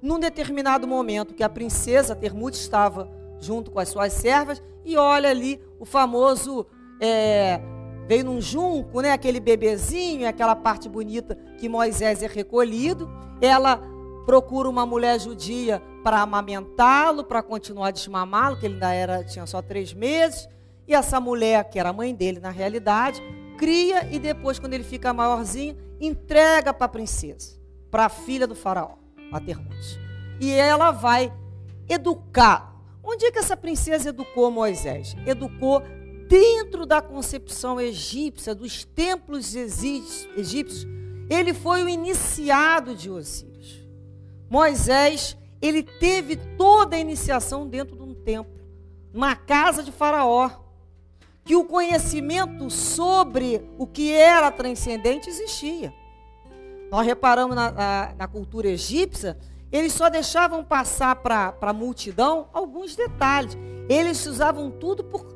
Num 0.02 0.20
determinado 0.20 0.88
momento 0.88 1.34
que 1.34 1.44
a 1.44 1.50
princesa 1.50 2.16
Termute 2.16 2.58
estava 2.58 3.10
junto 3.40 3.72
com 3.72 3.80
as 3.80 3.90
suas 3.90 4.14
servas 4.14 4.62
e 4.84 4.98
olha 4.98 5.30
ali 5.30 5.62
o 5.80 5.86
famoso 5.86 6.66
é, 7.02 7.60
veio 8.08 8.26
num 8.26 8.42
junco, 8.42 9.02
né? 9.02 9.12
Aquele 9.12 9.40
bebezinho, 9.40 10.28
aquela 10.28 10.56
parte 10.56 10.88
bonita 10.88 11.36
que 11.58 11.70
Moisés 11.70 12.22
é 12.22 12.28
recolhido. 12.28 13.10
Ela 13.42 13.82
procura 14.26 14.70
uma 14.70 14.86
mulher 14.86 15.20
judia 15.20 15.82
para 16.04 16.22
amamentá-lo, 16.22 17.24
para 17.24 17.42
continuar 17.42 17.88
a 17.88 17.92
desmamá-lo, 17.92 18.58
que 18.58 18.66
ele 18.66 18.76
ainda 18.76 18.94
era 18.94 19.24
tinha 19.24 19.46
só 19.46 19.62
três 19.62 19.94
meses. 19.94 20.48
E 20.88 20.94
essa 20.94 21.20
mulher, 21.20 21.68
que 21.70 21.80
era 21.80 21.90
a 21.90 21.94
mãe 21.94 22.14
dele 22.14 22.40
na 22.40 22.52
realidade, 22.52 23.22
cria 23.58 24.08
e 24.12 24.20
depois, 24.20 24.60
quando 24.60 24.74
ele 24.74 24.84
fica 24.84 25.14
maiorzinho, 25.14 25.78
entrega 26.00 26.74
para 26.74 26.86
a 26.86 26.90
princesa, 26.90 27.60
para 27.90 28.06
a 28.06 28.10
filha 28.10 28.46
do 28.46 28.56
faraó, 28.56 28.96
a 29.32 29.40
Termute. 29.40 30.00
E 30.40 30.52
ela 30.52 30.92
vai 30.92 31.34
educar. 31.88 32.76
Onde 33.04 33.26
é 33.26 33.32
que 33.32 33.40
essa 33.40 33.56
princesa 33.56 34.10
educou 34.10 34.52
Moisés? 34.52 35.16
Educou 35.26 35.82
dentro 36.28 36.86
da 36.86 37.02
concepção 37.02 37.80
egípcia, 37.80 38.56
dos 38.56 38.84
templos 38.84 39.56
egípcios. 39.56 40.88
Ele 41.30 41.54
foi 41.54 41.84
o 41.84 41.90
iniciado 41.90 42.96
de 42.96 43.10
Osíris. 43.10 43.84
Moisés, 44.50 45.38
ele 45.62 45.82
teve 45.82 46.36
toda 46.58 46.96
a 46.96 47.00
iniciação 47.00 47.68
dentro 47.68 47.96
de 47.96 48.04
um 48.04 48.14
templo, 48.14 48.54
uma 49.14 49.36
casa 49.36 49.82
de 49.82 49.92
Faraó 49.92 50.66
que 51.46 51.56
o 51.56 51.64
conhecimento 51.64 52.72
sobre 52.72 53.70
o 53.78 53.86
que 53.86 54.12
era 54.12 54.50
transcendente 54.50 55.30
existia. 55.30 55.94
Nós 56.90 57.06
reparamos 57.06 57.56
na, 57.56 57.72
na, 57.72 58.16
na 58.18 58.28
cultura 58.28 58.68
egípcia, 58.68 59.38
eles 59.72 59.94
só 59.94 60.10
deixavam 60.10 60.64
passar 60.64 61.18
para 61.18 61.56
a 61.62 61.74
multidão 61.74 62.50
alguns 62.52 62.96
detalhes. 62.96 63.56
Eles 63.88 64.26
usavam 64.26 64.72
tudo 64.72 65.04
por 65.04 65.35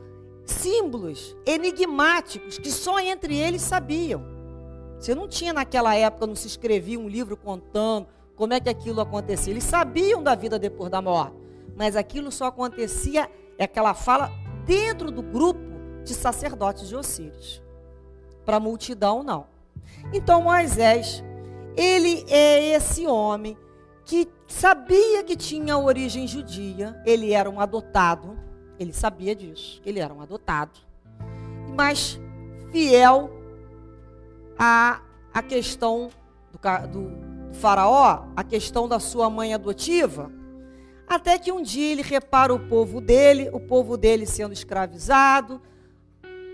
símbolos 0.52 1.36
enigmáticos 1.46 2.58
que 2.58 2.72
só 2.72 3.00
entre 3.00 3.36
eles 3.38 3.62
sabiam. 3.62 4.24
Você 5.00 5.16
não 5.16 5.28
tinha 5.28 5.54
naquela 5.54 5.96
época, 5.96 6.28
não 6.28 6.36
se 6.36 6.48
escrevia 6.48 7.00
um 7.00 7.08
livro 7.08 7.38
contando 7.38 8.08
como 8.36 8.54
é 8.54 8.60
que 8.60 8.70
aquilo 8.70 9.02
acontecia. 9.02 9.52
Eles 9.52 9.64
sabiam 9.64 10.22
da 10.22 10.36
vida 10.36 10.60
depois 10.60 10.90
da 10.90 11.02
morte, 11.02 11.36
mas 11.76 11.96
aquilo 11.96 12.32
só 12.32 12.46
acontecia, 12.46 13.30
é 13.58 13.64
aquela 13.64 13.94
fala, 13.94 14.32
dentro 14.66 15.12
do 15.12 15.22
grupo 15.22 15.60
de 16.04 16.14
sacerdotes 16.14 16.88
de 16.88 16.96
Osíris. 16.96 17.62
Para 18.46 18.58
a 18.58 18.60
multidão, 18.60 19.24
não. 19.24 19.48
Então 20.14 20.42
Moisés, 20.42 21.24
ele 21.76 22.26
é 22.30 22.74
esse 22.76 23.06
homem 23.06 23.58
que 24.06 24.28
sabia 24.48 25.24
que 25.24 25.36
tinha 25.36 25.78
origem 25.78 26.26
judia, 26.26 27.00
ele 27.06 27.32
era 27.32 27.50
um 27.50 27.60
adotado, 27.60 28.39
ele 28.80 28.94
sabia 28.94 29.36
disso, 29.36 29.82
ele 29.86 30.00
era 30.00 30.14
um 30.14 30.22
adotado, 30.22 30.80
mas 31.76 32.20
fiel 32.72 33.30
à, 34.58 35.02
à 35.34 35.42
questão 35.44 36.10
do, 36.52 36.88
do, 36.88 37.50
do 37.50 37.54
faraó, 37.56 38.24
a 38.36 38.44
questão 38.44 38.88
da 38.88 39.00
sua 39.00 39.30
mãe 39.30 39.54
adotiva, 39.54 40.32
até 41.08 41.38
que 41.38 41.52
um 41.52 41.62
dia 41.62 41.92
ele 41.92 42.02
repara 42.04 42.54
o 42.54 42.60
povo 42.68 43.02
dele, 43.02 43.50
o 43.52 43.60
povo 43.60 43.98
dele 43.98 44.26
sendo 44.26 44.54
escravizado, 44.54 45.62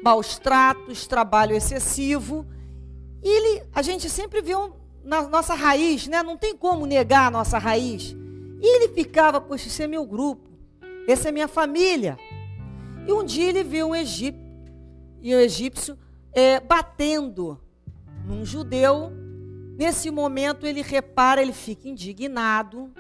maus 0.01 0.37
tratos, 0.39 1.05
trabalho 1.05 1.55
excessivo. 1.55 2.45
E 3.21 3.27
ele, 3.27 3.63
a 3.73 3.81
gente 3.81 4.09
sempre 4.09 4.41
viu 4.41 4.73
na 5.03 5.23
nossa 5.23 5.53
raiz, 5.53 6.07
né? 6.07 6.23
Não 6.23 6.37
tem 6.37 6.55
como 6.55 6.85
negar 6.85 7.27
a 7.27 7.31
nossa 7.31 7.57
raiz. 7.57 8.15
E 8.61 8.75
ele 8.75 8.93
ficava, 8.93 9.41
poxa, 9.41 9.67
esse 9.67 9.83
é 9.83 9.87
meu 9.87 10.05
grupo, 10.05 10.49
essa 11.07 11.29
é 11.29 11.31
minha 11.31 11.47
família. 11.47 12.17
E 13.07 13.11
um 13.11 13.23
dia 13.23 13.49
ele 13.49 13.63
viu 13.63 13.89
um 13.89 13.95
egípcio, 13.95 14.43
e 15.21 15.33
o 15.33 15.39
egípcio 15.39 15.97
é, 16.33 16.59
batendo 16.59 17.59
num 18.25 18.43
judeu. 18.43 19.11
Nesse 19.77 20.09
momento 20.09 20.65
ele 20.65 20.81
repara, 20.81 21.41
ele 21.41 21.53
fica 21.53 21.87
indignado, 21.87 22.91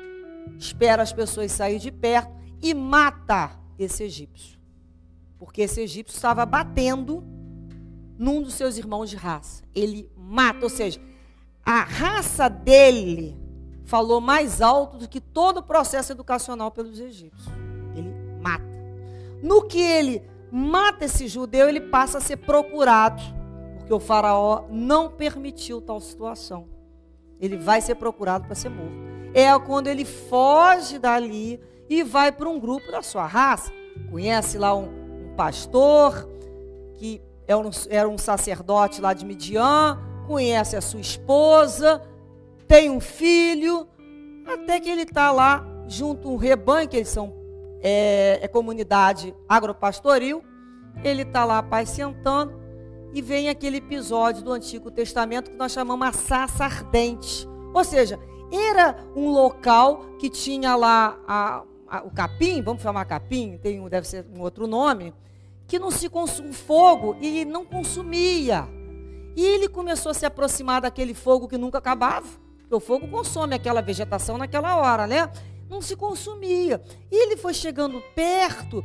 espera 0.57 1.01
as 1.01 1.13
pessoas 1.13 1.51
saírem 1.51 1.79
de 1.79 1.91
perto 1.91 2.33
e 2.61 2.73
mata 2.73 3.57
esse 3.77 4.03
egípcio. 4.03 4.59
Porque 5.37 5.63
esse 5.63 5.81
egípcio 5.81 6.15
estava 6.15 6.45
batendo 6.45 7.23
num 8.17 8.41
dos 8.41 8.53
seus 8.53 8.77
irmãos 8.77 9.09
de 9.09 9.15
raça. 9.15 9.63
Ele 9.73 10.09
mata, 10.15 10.63
ou 10.63 10.69
seja, 10.69 10.99
a 11.63 11.83
raça 11.83 12.49
dele 12.49 13.37
falou 13.85 14.19
mais 14.19 14.61
alto 14.61 14.97
do 14.97 15.07
que 15.07 15.21
todo 15.21 15.57
o 15.57 15.63
processo 15.63 16.11
educacional 16.11 16.71
pelos 16.71 16.99
egípcios. 16.99 17.53
Ele 17.95 18.13
mata. 18.41 18.65
No 19.41 19.63
que 19.63 19.81
ele 19.81 20.21
mata 20.51 21.05
esse 21.05 21.27
judeu, 21.27 21.67
ele 21.69 21.81
passa 21.81 22.17
a 22.17 22.21
ser 22.21 22.37
procurado, 22.37 23.21
porque 23.77 23.93
o 23.93 23.99
faraó 23.99 24.65
não 24.69 25.09
permitiu 25.09 25.81
tal 25.81 25.99
situação. 25.99 26.67
Ele 27.39 27.57
vai 27.57 27.81
ser 27.81 27.95
procurado 27.95 28.45
para 28.45 28.55
ser 28.55 28.69
morto. 28.69 28.95
É 29.33 29.57
quando 29.59 29.87
ele 29.87 30.05
foge 30.05 30.97
dali 30.97 31.59
e 31.89 32.03
vai 32.03 32.31
para 32.31 32.49
um 32.49 32.59
grupo 32.59 32.91
da 32.91 33.01
sua 33.01 33.25
raça. 33.25 33.71
Conhece 34.09 34.57
lá 34.57 34.73
um, 34.73 35.05
pastor, 35.35 36.27
que 36.93 37.21
era 37.47 37.57
um, 37.57 37.69
era 37.89 38.09
um 38.09 38.17
sacerdote 38.17 39.01
lá 39.01 39.13
de 39.13 39.25
Midian, 39.25 39.99
conhece 40.25 40.75
a 40.75 40.81
sua 40.81 41.01
esposa, 41.01 42.01
tem 42.67 42.89
um 42.89 42.99
filho, 42.99 43.87
até 44.45 44.79
que 44.79 44.89
ele 44.89 45.03
está 45.03 45.31
lá 45.31 45.65
junto 45.87 46.31
um 46.31 46.35
rebanho, 46.35 46.89
que 46.89 46.97
eles 46.97 47.09
são 47.09 47.33
é, 47.87 48.39
é 48.41 48.47
comunidade 48.47 49.35
agropastoril, 49.47 50.43
ele 51.03 51.21
está 51.21 51.45
lá 51.45 51.61
sentando 51.85 52.59
e 53.13 53.21
vem 53.21 53.47
aquele 53.47 53.77
episódio 53.77 54.43
do 54.43 54.51
Antigo 54.51 54.89
Testamento 54.89 55.51
que 55.51 55.55
nós 55.55 55.71
chamamos 55.71 56.07
a 56.07 56.11
saça 56.11 56.65
ardente. 56.65 57.47
Ou 57.71 57.83
seja, 57.83 58.19
era 58.51 58.97
um 59.15 59.29
local 59.29 60.03
que 60.17 60.31
tinha 60.31 60.75
lá 60.75 61.15
a, 61.27 61.61
a, 61.87 62.01
o 62.03 62.09
capim, 62.09 62.59
vamos 62.63 62.81
chamar 62.81 63.05
capim, 63.05 63.59
tem 63.61 63.79
um, 63.79 63.87
deve 63.87 64.07
ser 64.07 64.25
um 64.35 64.41
outro 64.41 64.65
nome, 64.65 65.13
que 65.67 65.77
não 65.77 65.91
se 65.91 66.09
consumia 66.09 66.53
fogo 66.53 67.15
e 67.21 67.45
não 67.45 67.63
consumia. 67.63 68.67
E 69.35 69.45
ele 69.45 69.69
começou 69.69 70.09
a 70.09 70.15
se 70.15 70.25
aproximar 70.25 70.81
daquele 70.81 71.13
fogo 71.13 71.47
que 71.47 71.57
nunca 71.57 71.77
acabava. 71.77 72.27
O 72.71 72.79
fogo 72.79 73.07
consome 73.07 73.53
aquela 73.53 73.81
vegetação 73.81 74.39
naquela 74.39 74.75
hora, 74.77 75.05
né? 75.05 75.29
Não 75.69 75.81
se 75.81 75.95
consumia. 75.95 76.81
E 77.11 77.23
ele 77.23 77.37
foi 77.37 77.53
chegando 77.53 78.01
perto 78.13 78.83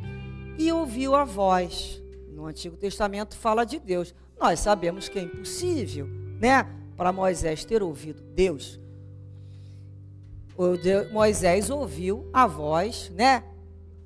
e 0.57 0.71
ouviu 0.71 1.15
a 1.15 1.23
voz. 1.23 2.01
No 2.29 2.45
Antigo 2.45 2.75
Testamento 2.77 3.35
fala 3.37 3.65
de 3.65 3.79
Deus. 3.79 4.13
Nós 4.39 4.59
sabemos 4.59 5.07
que 5.07 5.19
é 5.19 5.23
impossível, 5.23 6.07
né? 6.39 6.67
Para 6.97 7.11
Moisés 7.11 7.63
ter 7.63 7.83
ouvido 7.83 8.21
Deus. 8.21 8.79
Moisés 11.11 11.69
ouviu 11.69 12.29
a 12.33 12.45
voz, 12.45 13.09
né? 13.11 13.43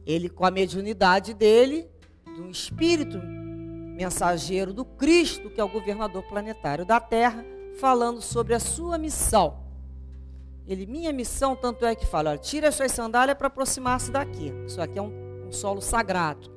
Ele, 0.06 0.30
com 0.30 0.46
a 0.46 0.52
mediunidade 0.52 1.34
dele, 1.34 1.90
do 2.38 2.50
espírito 2.50 3.18
mensageiro 3.18 4.74
do 4.74 4.86
Cristo, 4.86 5.50
que 5.50 5.60
é 5.60 5.64
o 5.64 5.70
governador 5.70 6.24
planetário 6.24 6.86
da 6.86 7.00
Terra, 7.00 7.44
falando 7.80 8.22
sobre 8.22 8.54
a 8.54 8.60
sua 8.60 8.98
missão. 8.98 9.65
Ele, 10.68 10.86
minha 10.88 11.14
missão, 11.14 11.56
tanto 11.56 11.86
é 11.86 11.94
que 11.94 12.06
fala, 12.06 12.32
olha, 12.32 12.40
tira 12.40 12.70
as 12.70 12.76
suas 12.76 12.92
sandálias 12.92 13.38
para 13.38 13.48
aproximar-se 13.48 14.12
daqui. 14.12 14.52
Isso 14.66 14.82
aqui 14.82 14.98
é 14.98 15.02
um, 15.02 15.48
um 15.48 15.52
solo 15.52 15.82
sagrado. 15.82 16.52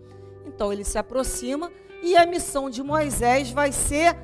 Então 0.47 0.73
ele 0.73 0.85
se 0.85 0.97
aproxima 0.97 1.71
e 2.03 2.17
a 2.17 2.25
missão 2.25 2.71
de 2.71 2.83
Moisés 2.83 3.51
vai 3.51 3.71
ser 3.71 4.17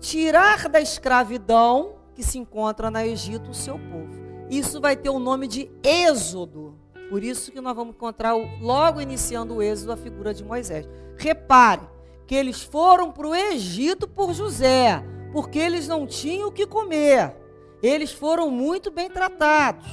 tirar 0.00 0.68
da 0.68 0.80
escravidão 0.80 1.96
que 2.14 2.22
se 2.22 2.38
encontra 2.38 2.90
na 2.90 3.06
Egito 3.06 3.50
o 3.50 3.54
seu 3.54 3.78
povo. 3.78 4.22
Isso 4.48 4.80
vai 4.80 4.96
ter 4.96 5.10
o 5.10 5.18
nome 5.18 5.46
de 5.46 5.70
Êxodo. 5.82 6.78
Por 7.08 7.22
isso 7.22 7.52
que 7.52 7.60
nós 7.60 7.76
vamos 7.76 7.94
encontrar, 7.94 8.34
logo 8.60 9.00
iniciando 9.00 9.56
o 9.56 9.62
êxodo, 9.62 9.92
a 9.92 9.96
figura 9.96 10.32
de 10.32 10.42
Moisés. 10.42 10.88
Repare 11.18 11.82
que 12.26 12.34
eles 12.34 12.62
foram 12.62 13.12
para 13.12 13.28
o 13.28 13.34
Egito 13.34 14.08
por 14.08 14.32
José, 14.32 15.04
porque 15.30 15.58
eles 15.58 15.86
não 15.86 16.06
tinham 16.06 16.48
o 16.48 16.52
que 16.52 16.66
comer. 16.66 17.36
Eles 17.82 18.12
foram 18.12 18.50
muito 18.50 18.90
bem 18.90 19.10
tratados. 19.10 19.86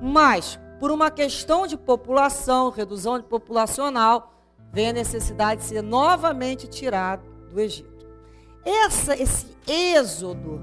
Mas, 0.00 0.58
por 0.80 0.90
uma 0.90 1.10
questão 1.10 1.66
de 1.66 1.76
população, 1.76 2.70
redução 2.70 3.18
de 3.18 3.24
populacional, 3.24 4.32
vem 4.72 4.88
a 4.88 4.92
necessidade 4.92 5.60
de 5.60 5.66
ser 5.68 5.82
novamente 5.82 6.66
tirado 6.66 7.22
do 7.50 7.60
Egito. 7.60 8.06
Essa, 8.64 9.14
esse 9.20 9.46
êxodo 9.66 10.60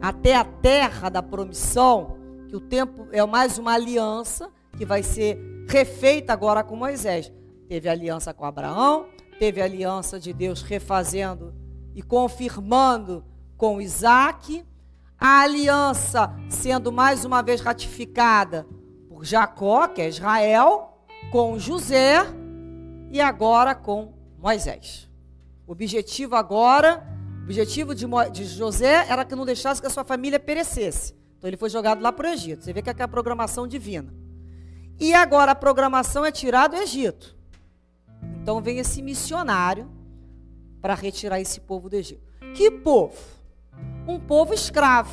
até 0.00 0.36
a 0.36 0.44
terra 0.44 1.08
da 1.08 1.22
promissão, 1.22 2.16
que 2.48 2.54
o 2.54 2.60
tempo 2.60 3.08
é 3.10 3.24
mais 3.24 3.58
uma 3.58 3.72
aliança, 3.72 4.50
que 4.76 4.84
vai 4.84 5.02
ser 5.02 5.38
refeita 5.68 6.32
agora 6.32 6.62
com 6.62 6.76
Moisés. 6.76 7.32
Teve 7.68 7.88
aliança 7.88 8.32
com 8.34 8.44
Abraão, 8.44 9.06
teve 9.38 9.60
aliança 9.60 10.20
de 10.20 10.32
Deus 10.32 10.62
refazendo 10.62 11.54
e 11.94 12.02
confirmando 12.02 13.24
com 13.56 13.80
Isaac, 13.80 14.64
a 15.18 15.40
aliança 15.40 16.34
sendo 16.48 16.92
mais 16.92 17.24
uma 17.24 17.42
vez 17.42 17.60
ratificada 17.60 18.66
por 19.08 19.24
Jacó, 19.24 19.88
que 19.88 20.02
é 20.02 20.08
Israel, 20.08 20.98
com 21.30 21.58
José 21.58 22.18
e 23.10 23.20
agora 23.20 23.74
com 23.74 24.12
Moisés. 24.38 25.08
O 25.66 25.72
objetivo 25.72 26.36
agora, 26.36 27.06
o 27.40 27.44
objetivo 27.44 27.94
de, 27.94 28.06
de 28.32 28.44
José 28.44 29.06
era 29.08 29.24
que 29.24 29.34
não 29.34 29.44
deixasse 29.44 29.80
que 29.80 29.86
a 29.86 29.90
sua 29.90 30.04
família 30.04 30.38
perecesse. 30.38 31.14
Então 31.38 31.48
ele 31.48 31.56
foi 31.56 31.70
jogado 31.70 32.00
lá 32.00 32.12
para 32.12 32.28
o 32.28 32.32
Egito. 32.32 32.64
Você 32.64 32.72
vê 32.72 32.82
que 32.82 32.90
é 32.90 33.02
a 33.02 33.08
programação 33.08 33.66
divina. 33.66 34.12
E 34.98 35.12
agora 35.12 35.52
a 35.52 35.54
programação 35.54 36.24
é 36.24 36.32
tirar 36.32 36.68
do 36.68 36.76
Egito. 36.76 37.36
Então 38.40 38.60
vem 38.60 38.78
esse 38.78 39.02
missionário 39.02 39.90
para 40.80 40.94
retirar 40.94 41.40
esse 41.40 41.60
povo 41.60 41.88
do 41.88 41.96
Egito. 41.96 42.22
Que 42.54 42.70
povo? 42.70 43.16
Um 44.06 44.20
povo 44.20 44.54
escravo. 44.54 45.10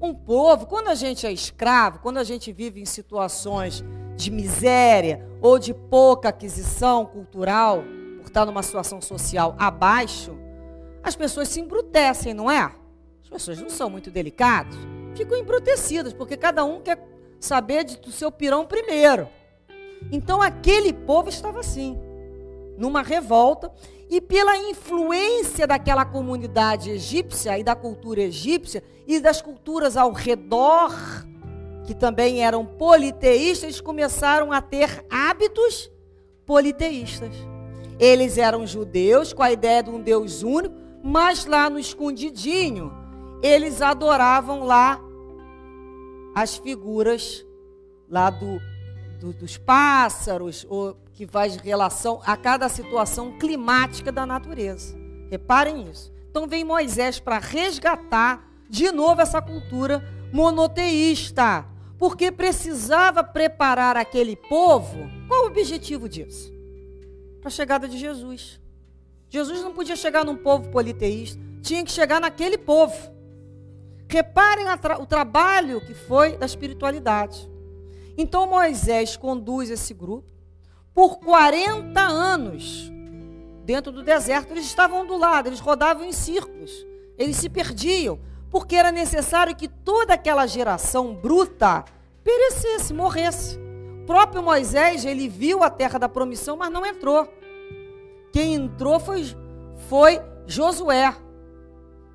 Um 0.00 0.14
povo, 0.14 0.66
quando 0.66 0.88
a 0.88 0.94
gente 0.94 1.26
é 1.26 1.32
escravo, 1.32 2.00
quando 2.00 2.18
a 2.18 2.24
gente 2.24 2.52
vive 2.52 2.80
em 2.80 2.84
situações 2.84 3.84
de 4.16 4.30
miséria 4.30 5.26
ou 5.40 5.58
de 5.58 5.72
pouca 5.72 6.28
aquisição 6.28 7.06
cultural, 7.06 7.82
por 8.18 8.26
estar 8.26 8.44
numa 8.44 8.62
situação 8.62 9.00
social 9.00 9.54
abaixo, 9.58 10.36
as 11.02 11.16
pessoas 11.16 11.48
se 11.48 11.60
embrutecem, 11.60 12.34
não 12.34 12.50
é? 12.50 12.70
As 13.22 13.28
pessoas 13.30 13.60
não 13.60 13.70
são 13.70 13.88
muito 13.88 14.10
delicadas, 14.10 14.76
ficam 15.14 15.38
embrutecidas, 15.38 16.12
porque 16.12 16.36
cada 16.36 16.64
um 16.64 16.80
quer 16.80 17.02
saber 17.38 17.84
do 17.84 18.12
seu 18.12 18.30
pirão 18.30 18.66
primeiro. 18.66 19.28
Então 20.12 20.42
aquele 20.42 20.92
povo 20.92 21.28
estava 21.28 21.60
assim, 21.60 21.98
numa 22.80 23.02
revolta, 23.02 23.70
e 24.08 24.22
pela 24.22 24.56
influência 24.56 25.66
daquela 25.66 26.04
comunidade 26.04 26.90
egípcia 26.90 27.58
e 27.58 27.62
da 27.62 27.76
cultura 27.76 28.22
egípcia 28.22 28.82
e 29.06 29.20
das 29.20 29.42
culturas 29.42 29.98
ao 29.98 30.12
redor, 30.12 30.90
que 31.84 31.94
também 31.94 32.42
eram 32.42 32.64
politeístas, 32.64 33.64
eles 33.64 33.80
começaram 33.82 34.50
a 34.50 34.62
ter 34.62 35.04
hábitos 35.10 35.92
politeístas. 36.46 37.34
Eles 37.98 38.38
eram 38.38 38.66
judeus 38.66 39.34
com 39.34 39.42
a 39.42 39.52
ideia 39.52 39.82
de 39.82 39.90
um 39.90 40.00
Deus 40.00 40.42
único, 40.42 40.74
mas 41.04 41.44
lá 41.44 41.68
no 41.68 41.78
escondidinho, 41.78 42.90
eles 43.42 43.82
adoravam 43.82 44.64
lá 44.64 44.98
as 46.34 46.56
figuras 46.56 47.44
lá 48.08 48.30
do, 48.30 48.58
do, 49.20 49.34
dos 49.34 49.58
pássaros, 49.58 50.66
ou 50.68 50.96
que 51.20 51.26
faz 51.26 51.56
relação 51.56 52.22
a 52.24 52.34
cada 52.34 52.66
situação 52.70 53.36
climática 53.38 54.10
da 54.10 54.24
natureza. 54.24 54.96
Reparem 55.30 55.86
isso. 55.90 56.10
Então 56.30 56.46
vem 56.46 56.64
Moisés 56.64 57.20
para 57.20 57.38
resgatar 57.38 58.42
de 58.70 58.90
novo 58.90 59.20
essa 59.20 59.42
cultura 59.42 60.02
monoteísta, 60.32 61.66
porque 61.98 62.32
precisava 62.32 63.22
preparar 63.22 63.98
aquele 63.98 64.34
povo. 64.34 65.10
Qual 65.28 65.44
o 65.44 65.48
objetivo 65.48 66.08
disso? 66.08 66.50
Para 67.38 67.48
a 67.48 67.50
chegada 67.50 67.86
de 67.86 67.98
Jesus. 67.98 68.58
Jesus 69.28 69.60
não 69.60 69.74
podia 69.74 69.96
chegar 69.96 70.24
num 70.24 70.38
povo 70.38 70.70
politeísta, 70.70 71.38
tinha 71.60 71.84
que 71.84 71.92
chegar 71.92 72.18
naquele 72.18 72.56
povo. 72.56 72.96
Reparem 74.08 74.64
o 74.98 75.04
trabalho 75.04 75.82
que 75.82 75.92
foi 75.92 76.38
da 76.38 76.46
espiritualidade. 76.46 77.46
Então 78.16 78.48
Moisés 78.48 79.18
conduz 79.18 79.68
esse 79.68 79.92
grupo 79.92 80.39
por 80.94 81.18
40 81.18 82.00
anos 82.00 82.90
dentro 83.64 83.92
do 83.92 84.02
deserto. 84.02 84.52
Eles 84.52 84.66
estavam 84.66 85.06
do 85.06 85.16
lado, 85.16 85.48
eles 85.48 85.60
rodavam 85.60 86.04
em 86.04 86.12
círculos, 86.12 86.86
eles 87.16 87.36
se 87.36 87.48
perdiam, 87.48 88.18
porque 88.50 88.76
era 88.76 88.90
necessário 88.90 89.54
que 89.54 89.68
toda 89.68 90.14
aquela 90.14 90.46
geração 90.46 91.14
bruta 91.14 91.84
perecesse, 92.24 92.92
morresse. 92.92 93.58
O 94.02 94.06
próprio 94.06 94.42
Moisés, 94.42 95.04
ele 95.04 95.28
viu 95.28 95.62
a 95.62 95.70
terra 95.70 95.98
da 95.98 96.08
promissão, 96.08 96.56
mas 96.56 96.72
não 96.72 96.84
entrou. 96.84 97.32
Quem 98.32 98.54
entrou 98.54 98.98
foi, 98.98 99.24
foi 99.88 100.20
Josué, 100.46 101.14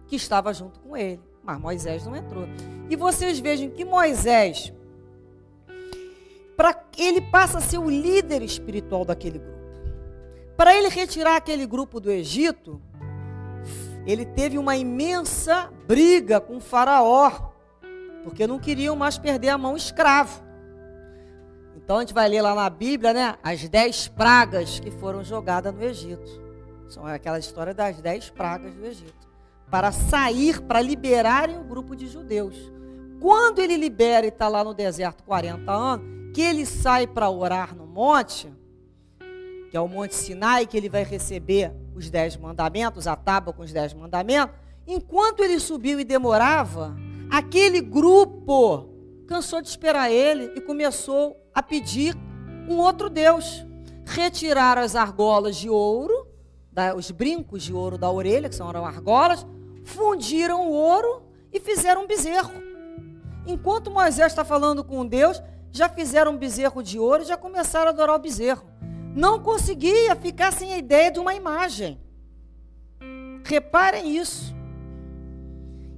que 0.08 0.16
estava 0.16 0.54
junto 0.54 0.80
com 0.80 0.96
ele. 0.96 1.22
Mas 1.44 1.60
Moisés 1.60 2.06
não 2.06 2.16
entrou. 2.16 2.48
E 2.90 2.96
vocês 2.96 3.40
vejam 3.40 3.70
que 3.70 3.86
Moisés, 3.86 4.74
para 6.56 6.76
ele 6.98 7.22
passa 7.22 7.58
a 7.58 7.62
ser 7.62 7.78
o 7.78 7.90
líder 7.90 8.42
espiritual 8.42 9.04
daquele 9.04 9.40
grupo. 9.40 9.56
Para 10.56 10.76
ele 10.76 10.88
retirar 10.88 11.36
aquele 11.36 11.66
grupo 11.66 12.00
do 12.00 12.10
Egito, 12.10 12.82
ele 14.06 14.26
teve 14.26 14.58
uma 14.58 14.76
imensa 14.78 15.70
briga 15.86 16.40
com 16.40 16.60
faraó, 16.60 17.32
porque 18.24 18.48
não 18.48 18.60
queriam 18.60 18.96
mais 18.96 19.18
perder 19.18 19.50
a 19.50 19.58
mão 19.58 19.76
escravo. 19.76 20.44
Então 21.76 21.98
a 21.98 22.00
gente 22.00 22.14
vai 22.14 22.30
ler 22.30 22.42
lá 22.42 22.56
na 22.56 22.70
Bíblia, 22.70 23.14
né, 23.14 23.36
as 23.44 23.68
dez 23.68 24.08
pragas 24.08 24.80
que 24.80 24.90
foram 24.92 25.24
jogadas 25.24 25.74
no 25.74 25.84
Egito. 25.84 26.42
São 26.88 27.06
aquela 27.06 27.38
história 27.38 27.74
das 27.74 28.00
dez 28.00 28.30
pragas 28.30 28.74
do 28.74 28.86
Egito 28.86 29.26
para 29.70 29.92
sair, 29.92 30.62
para 30.62 30.82
liberarem 30.82 31.58
o 31.58 31.64
grupo 31.64 31.96
de 31.96 32.08
judeus. 32.08 32.72
Quando 33.20 33.60
ele 33.60 33.76
libera 33.76 34.26
e 34.26 34.30
está 34.30 34.48
lá 34.48 34.64
no 34.64 34.74
deserto 34.74 35.24
40 35.24 35.72
anos, 35.72 36.25
que 36.36 36.42
ele 36.42 36.66
sai 36.66 37.08
para 37.08 37.30
orar 37.30 37.74
no 37.74 37.88
monte, 37.88 38.54
que 39.72 39.78
é 39.78 39.80
o 39.80 39.88
Monte 39.88 40.14
Sinai, 40.14 40.68
que 40.68 40.76
ele 40.76 40.90
vai 40.90 41.06
receber 41.06 41.72
os 41.96 42.10
dez 42.10 42.36
mandamentos, 42.36 43.08
a 43.08 43.16
tábua 43.16 43.54
com 43.54 43.64
os 43.64 43.72
dez 43.72 43.94
mandamentos, 43.94 44.54
enquanto 44.86 45.40
ele 45.40 45.62
subiu 45.62 45.98
e 45.98 46.04
demorava, 46.04 46.94
aquele 47.32 47.80
grupo 47.80 48.90
cansou 49.26 49.62
de 49.62 49.70
esperar 49.70 50.12
ele 50.12 50.52
e 50.58 50.60
começou 50.60 51.38
a 51.54 51.64
pedir 51.64 52.14
um 52.68 52.80
outro 52.80 53.10
Deus. 53.10 53.66
Retiraram 54.06 54.82
as 54.82 54.94
argolas 54.94 55.56
de 55.56 55.70
ouro, 55.70 56.28
os 56.98 57.12
brincos 57.12 57.64
de 57.64 57.74
ouro 57.74 57.98
da 57.98 58.12
orelha, 58.12 58.50
que 58.50 58.56
são 58.56 58.68
argolas, 58.68 59.48
fundiram 59.86 60.68
o 60.68 60.74
ouro 60.74 61.24
e 61.54 61.62
fizeram 61.62 62.04
um 62.04 62.08
bezerro. 62.08 62.52
Enquanto 63.48 63.90
Moisés 63.90 64.34
está 64.34 64.44
falando 64.44 64.84
com 64.84 65.06
Deus, 65.06 65.42
já 65.78 65.90
fizeram 65.90 66.32
um 66.32 66.38
bezerro 66.38 66.82
de 66.82 66.98
ouro 66.98 67.24
e 67.24 67.26
já 67.26 67.36
começaram 67.36 67.88
a 67.88 67.90
adorar 67.90 68.16
o 68.16 68.20
bezerro. 68.20 68.66
Não 69.16 69.40
conseguia 69.40 70.16
ficar 70.16 70.52
sem 70.52 70.74
a 70.74 70.78
ideia 70.78 71.12
de 71.12 71.20
uma 71.20 71.34
imagem. 71.34 72.00
Reparem 73.44 74.16
isso. 74.18 74.56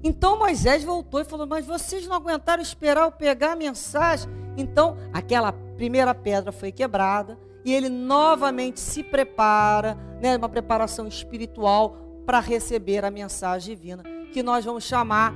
Então 0.03 0.37
Moisés 0.37 0.83
voltou 0.83 1.21
e 1.21 1.25
falou: 1.25 1.47
Mas 1.47 1.65
vocês 1.65 2.07
não 2.07 2.15
aguentaram 2.15 2.61
esperar 2.61 3.05
eu 3.05 3.11
pegar 3.11 3.53
a 3.53 3.55
mensagem? 3.55 4.29
Então, 4.57 4.97
aquela 5.13 5.51
primeira 5.51 6.15
pedra 6.15 6.51
foi 6.51 6.71
quebrada 6.71 7.37
e 7.63 7.73
ele 7.73 7.89
novamente 7.89 8.79
se 8.79 9.03
prepara, 9.03 9.95
né, 10.21 10.35
uma 10.37 10.49
preparação 10.49 11.07
espiritual 11.07 11.95
para 12.25 12.39
receber 12.39 13.05
a 13.05 13.11
mensagem 13.11 13.75
divina, 13.75 14.03
que 14.33 14.41
nós 14.41 14.65
vamos 14.65 14.83
chamar 14.83 15.33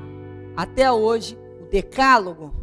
até 0.56 0.92
hoje 0.92 1.38
o 1.62 1.70
Decálogo, 1.70 2.61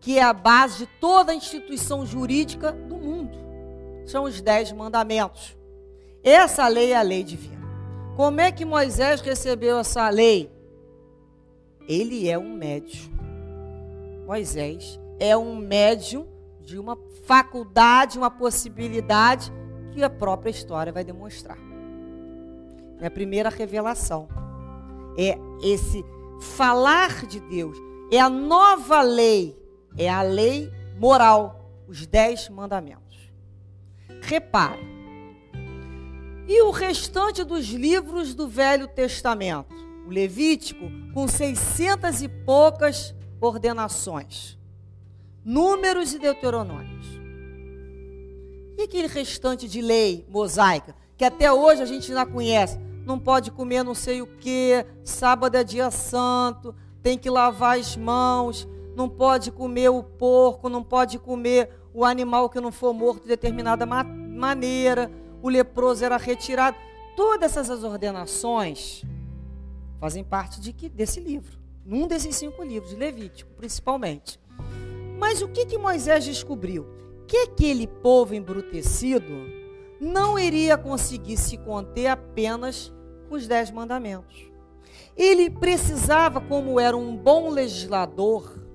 que 0.00 0.18
é 0.18 0.22
a 0.22 0.32
base 0.32 0.78
de 0.78 0.86
toda 1.00 1.32
a 1.32 1.34
instituição 1.34 2.04
jurídica 2.06 2.72
do 2.72 2.96
mundo. 2.96 3.36
São 4.06 4.24
os 4.24 4.40
dez 4.40 4.70
mandamentos. 4.72 5.56
Essa 6.22 6.66
lei 6.68 6.92
é 6.92 6.96
a 6.96 7.02
lei 7.02 7.22
divina. 7.22 7.66
Como 8.16 8.40
é 8.40 8.50
que 8.50 8.64
Moisés 8.64 9.20
recebeu 9.20 9.78
essa 9.78 10.08
lei? 10.08 10.50
Ele 11.88 12.28
é 12.28 12.38
um 12.38 12.54
médium. 12.56 13.10
Moisés 14.26 14.98
é 15.20 15.36
um 15.36 15.56
médium 15.56 16.26
de 16.60 16.78
uma 16.78 16.98
faculdade, 17.24 18.18
uma 18.18 18.30
possibilidade 18.30 19.52
que 19.92 20.02
a 20.02 20.10
própria 20.10 20.50
história 20.50 20.92
vai 20.92 21.04
demonstrar. 21.04 21.58
É 23.00 23.06
a 23.06 23.10
primeira 23.10 23.48
revelação. 23.48 24.28
É 25.18 25.38
esse 25.62 26.04
falar 26.40 27.26
de 27.26 27.40
Deus. 27.40 27.78
É 28.10 28.18
a 28.18 28.28
nova 28.28 29.02
lei. 29.02 29.56
É 29.96 30.08
a 30.08 30.22
lei 30.22 30.72
moral. 30.98 31.62
Os 31.88 32.06
dez 32.06 32.48
mandamentos. 32.48 33.32
Repare. 34.22 34.82
E 36.48 36.62
o 36.62 36.70
restante 36.70 37.44
dos 37.44 37.66
livros 37.66 38.34
do 38.34 38.48
Velho 38.48 38.88
Testamento? 38.88 39.74
O 40.06 40.10
Levítico, 40.10 40.90
com 41.12 41.26
seiscentas 41.26 42.22
e 42.22 42.28
poucas 42.28 43.14
ordenações. 43.40 44.58
Números 45.44 46.12
e 46.12 46.18
Deuteronômios. 46.18 47.06
E 48.76 48.82
aquele 48.82 49.08
restante 49.08 49.68
de 49.68 49.80
lei 49.80 50.26
mosaica, 50.28 50.94
que 51.16 51.24
até 51.24 51.52
hoje 51.52 51.82
a 51.82 51.86
gente 51.86 52.10
ainda 52.10 52.26
conhece? 52.26 52.78
Não 53.06 53.18
pode 53.18 53.50
comer 53.50 53.82
não 53.82 53.94
sei 53.94 54.20
o 54.20 54.26
que, 54.26 54.84
sábado 55.02 55.56
é 55.56 55.64
dia 55.64 55.90
santo, 55.90 56.74
tem 57.02 57.16
que 57.16 57.30
lavar 57.30 57.78
as 57.78 57.96
mãos, 57.96 58.68
não 58.96 59.10
pode 59.10 59.52
comer 59.52 59.90
o 59.90 60.02
porco, 60.02 60.70
não 60.70 60.82
pode 60.82 61.18
comer 61.18 61.68
o 61.92 62.02
animal 62.02 62.48
que 62.48 62.60
não 62.60 62.72
for 62.72 62.94
morto 62.94 63.22
de 63.22 63.28
determinada 63.28 63.84
ma 63.84 64.02
maneira, 64.02 65.10
o 65.42 65.50
leproso 65.50 66.04
era 66.04 66.16
retirado. 66.16 66.76
Todas 67.14 67.56
essas 67.56 67.84
ordenações 67.84 69.02
fazem 70.00 70.24
parte 70.24 70.60
de 70.60 70.72
que, 70.72 70.88
desse 70.88 71.20
livro, 71.20 71.58
num 71.84 72.06
desses 72.06 72.34
cinco 72.36 72.62
livros, 72.62 72.92
Levítico, 72.94 73.50
principalmente. 73.54 74.40
Mas 75.18 75.42
o 75.42 75.48
que, 75.48 75.66
que 75.66 75.78
Moisés 75.78 76.24
descobriu? 76.24 76.86
Que 77.26 77.38
aquele 77.38 77.86
povo 77.86 78.34
embrutecido 78.34 79.46
não 80.00 80.38
iria 80.38 80.76
conseguir 80.76 81.36
se 81.36 81.58
conter 81.58 82.06
apenas 82.08 82.92
com 83.28 83.34
os 83.34 83.46
dez 83.46 83.70
mandamentos. 83.70 84.50
Ele 85.16 85.48
precisava, 85.48 86.40
como 86.40 86.78
era 86.78 86.96
um 86.96 87.16
bom 87.16 87.48
legislador, 87.48 88.65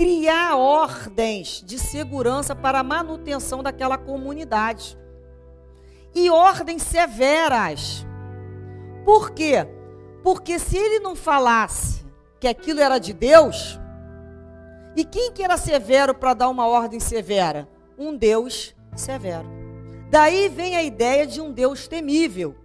criar 0.00 0.56
ordens 0.56 1.62
de 1.62 1.78
segurança 1.78 2.56
para 2.56 2.78
a 2.78 2.82
manutenção 2.82 3.62
daquela 3.62 3.98
comunidade. 3.98 4.98
E 6.14 6.30
ordens 6.30 6.84
severas. 6.84 8.06
Por 9.04 9.30
quê? 9.30 9.68
Porque 10.22 10.58
se 10.58 10.78
ele 10.78 11.00
não 11.00 11.14
falasse 11.14 12.02
que 12.40 12.48
aquilo 12.48 12.80
era 12.80 12.98
de 12.98 13.12
Deus, 13.12 13.78
e 14.96 15.04
quem 15.04 15.32
que 15.32 15.42
era 15.42 15.58
severo 15.58 16.14
para 16.14 16.32
dar 16.32 16.48
uma 16.48 16.66
ordem 16.66 16.98
severa? 16.98 17.68
Um 17.98 18.16
Deus 18.16 18.74
severo. 18.96 19.50
Daí 20.10 20.48
vem 20.48 20.76
a 20.76 20.82
ideia 20.82 21.26
de 21.26 21.42
um 21.42 21.52
Deus 21.52 21.86
temível, 21.86 22.56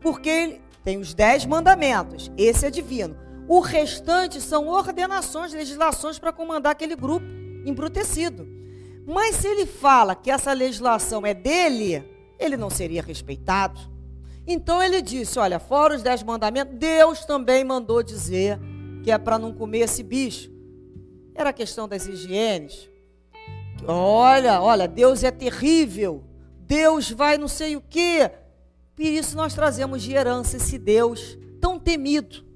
porque 0.00 0.28
ele 0.28 0.62
tem 0.82 0.98
os 0.98 1.14
dez 1.14 1.46
mandamentos, 1.46 2.32
esse 2.36 2.66
é 2.66 2.70
divino. 2.70 3.29
O 3.50 3.58
restante 3.58 4.40
são 4.40 4.68
ordenações, 4.68 5.52
legislações 5.52 6.20
para 6.20 6.32
comandar 6.32 6.70
aquele 6.70 6.94
grupo 6.94 7.26
embrutecido. 7.66 8.46
Mas 9.04 9.34
se 9.34 9.48
ele 9.48 9.66
fala 9.66 10.14
que 10.14 10.30
essa 10.30 10.52
legislação 10.52 11.26
é 11.26 11.34
dele, 11.34 12.04
ele 12.38 12.56
não 12.56 12.70
seria 12.70 13.02
respeitado. 13.02 13.80
Então 14.46 14.80
ele 14.80 15.02
disse: 15.02 15.36
Olha, 15.36 15.58
fora 15.58 15.96
os 15.96 16.00
dez 16.00 16.22
mandamentos, 16.22 16.78
Deus 16.78 17.24
também 17.24 17.64
mandou 17.64 18.04
dizer 18.04 18.56
que 19.02 19.10
é 19.10 19.18
para 19.18 19.36
não 19.36 19.52
comer 19.52 19.80
esse 19.80 20.04
bicho. 20.04 20.48
Era 21.34 21.50
a 21.50 21.52
questão 21.52 21.88
das 21.88 22.06
higienes. 22.06 22.88
Olha, 23.84 24.62
olha, 24.62 24.86
Deus 24.86 25.24
é 25.24 25.32
terrível. 25.32 26.22
Deus 26.60 27.10
vai 27.10 27.36
não 27.36 27.48
sei 27.48 27.74
o 27.74 27.80
quê. 27.80 28.30
Por 28.94 29.02
isso 29.02 29.36
nós 29.36 29.54
trazemos 29.54 30.04
de 30.04 30.12
herança 30.12 30.56
esse 30.56 30.78
Deus 30.78 31.36
tão 31.60 31.80
temido. 31.80 32.48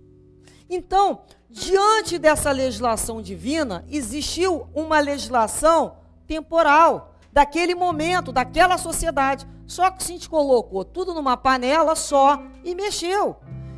Então, 0.68 1.22
diante 1.48 2.18
dessa 2.18 2.50
legislação 2.50 3.20
divina, 3.20 3.84
existiu 3.88 4.68
uma 4.74 5.00
legislação 5.00 5.96
temporal, 6.26 7.14
daquele 7.32 7.74
momento, 7.74 8.32
daquela 8.32 8.78
sociedade. 8.78 9.46
Só 9.66 9.90
que 9.90 10.02
a 10.02 10.06
gente 10.06 10.28
colocou 10.28 10.84
tudo 10.84 11.14
numa 11.14 11.36
panela 11.36 11.94
só 11.94 12.42
e 12.62 12.74
mexeu. 12.74 13.36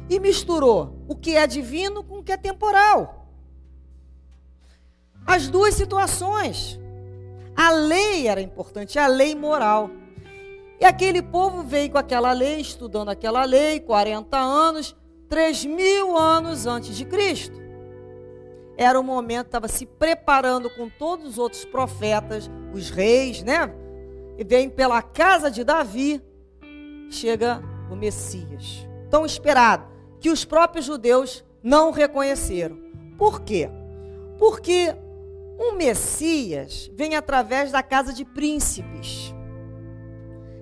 E 0.09 0.21
misturou 0.21 1.05
o 1.09 1.17
que 1.17 1.37
é 1.37 1.47
divino 1.47 2.05
com 2.05 2.19
o 2.19 2.23
que 2.23 2.33
é 2.33 2.37
temporal 2.37 3.17
as 5.27 5.49
duas 5.49 5.75
situações. 5.75 6.79
A 7.57 7.71
lei 7.71 8.29
era 8.29 8.41
importante, 8.41 8.99
a 8.99 9.07
lei 9.07 9.35
moral. 9.35 9.91
E 10.79 10.85
aquele 10.85 11.21
povo 11.21 11.63
veio 11.63 11.91
com 11.91 11.99
aquela 11.99 12.33
lei, 12.33 12.61
estudando 12.61 13.09
aquela 13.09 13.45
lei, 13.45 13.81
40 13.81 14.39
anos, 14.39 14.95
3 15.29 15.65
mil 15.65 16.17
anos 16.17 16.67
antes 16.67 16.97
de 16.97 17.05
Cristo. 17.05 17.61
Era 18.77 19.01
o 19.01 19.03
momento, 19.03 19.47
estava 19.47 19.69
se 19.69 19.87
preparando 19.87 20.69
com 20.71 20.89
todos 20.89 21.27
os 21.27 21.39
outros 21.39 21.65
profetas, 21.65 22.51
os 22.73 22.91
reis, 22.91 23.43
né? 23.43 23.73
E 24.39 24.45
vem 24.45 24.69
pela 24.69 25.01
casa 25.01 25.51
de 25.51 25.65
Davi, 25.65 26.23
chega 27.09 27.63
o 27.91 27.97
Messias. 27.97 28.87
Tão 29.11 29.25
esperado, 29.25 29.87
que 30.21 30.31
os 30.31 30.45
próprios 30.45 30.85
judeus 30.85 31.45
não 31.63 31.91
reconheceram. 31.91 32.79
Por 33.17 33.41
quê? 33.41 33.71
Porque 34.39 34.95
um 35.59 35.73
Messias 35.77 36.91
vem 36.95 37.17
através 37.17 37.73
da 37.73 37.83
casa 37.83 38.13
de 38.13 38.25
príncipes. 38.25 39.35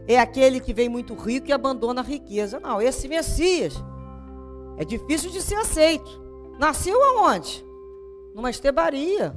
É 0.06 0.18
aquele 0.18 0.60
que 0.60 0.72
vem 0.72 0.88
muito 0.88 1.14
rico 1.14 1.48
e 1.48 1.52
abandona 1.52 2.00
a 2.00 2.04
riqueza. 2.04 2.60
Não, 2.60 2.80
esse 2.80 3.08
Messias 3.08 3.74
é 4.76 4.84
difícil 4.84 5.30
de 5.30 5.40
ser 5.40 5.56
aceito. 5.56 6.22
Nasceu 6.58 7.02
aonde? 7.02 7.64
Numa 8.34 8.50
estebaria, 8.50 9.34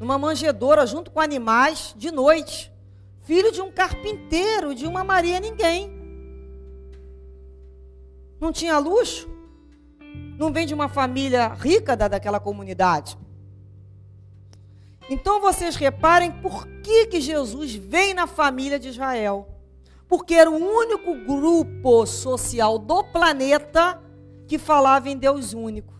numa 0.00 0.18
manjedoura, 0.18 0.86
junto 0.86 1.10
com 1.10 1.20
animais, 1.20 1.94
de 1.96 2.10
noite. 2.10 2.72
Filho 3.24 3.50
de 3.50 3.60
um 3.60 3.70
carpinteiro, 3.70 4.74
de 4.74 4.86
uma 4.86 5.02
Maria 5.02 5.40
ninguém. 5.40 5.92
Não 8.40 8.52
tinha 8.52 8.78
luxo. 8.78 9.28
Não 10.38 10.52
vem 10.52 10.66
de 10.66 10.74
uma 10.74 10.88
família 10.88 11.48
rica 11.48 11.96
da, 11.96 12.08
daquela 12.08 12.38
comunidade. 12.38 13.16
Então 15.08 15.40
vocês 15.40 15.76
reparem 15.76 16.30
por 16.30 16.66
que, 16.82 17.06
que 17.06 17.20
Jesus 17.20 17.74
vem 17.74 18.12
na 18.12 18.26
família 18.26 18.78
de 18.78 18.88
Israel. 18.88 19.48
Porque 20.08 20.34
era 20.34 20.50
o 20.50 20.54
único 20.54 21.14
grupo 21.24 22.06
social 22.06 22.78
do 22.78 23.02
planeta 23.04 24.00
que 24.46 24.58
falava 24.58 25.08
em 25.08 25.16
Deus 25.16 25.52
único. 25.52 25.94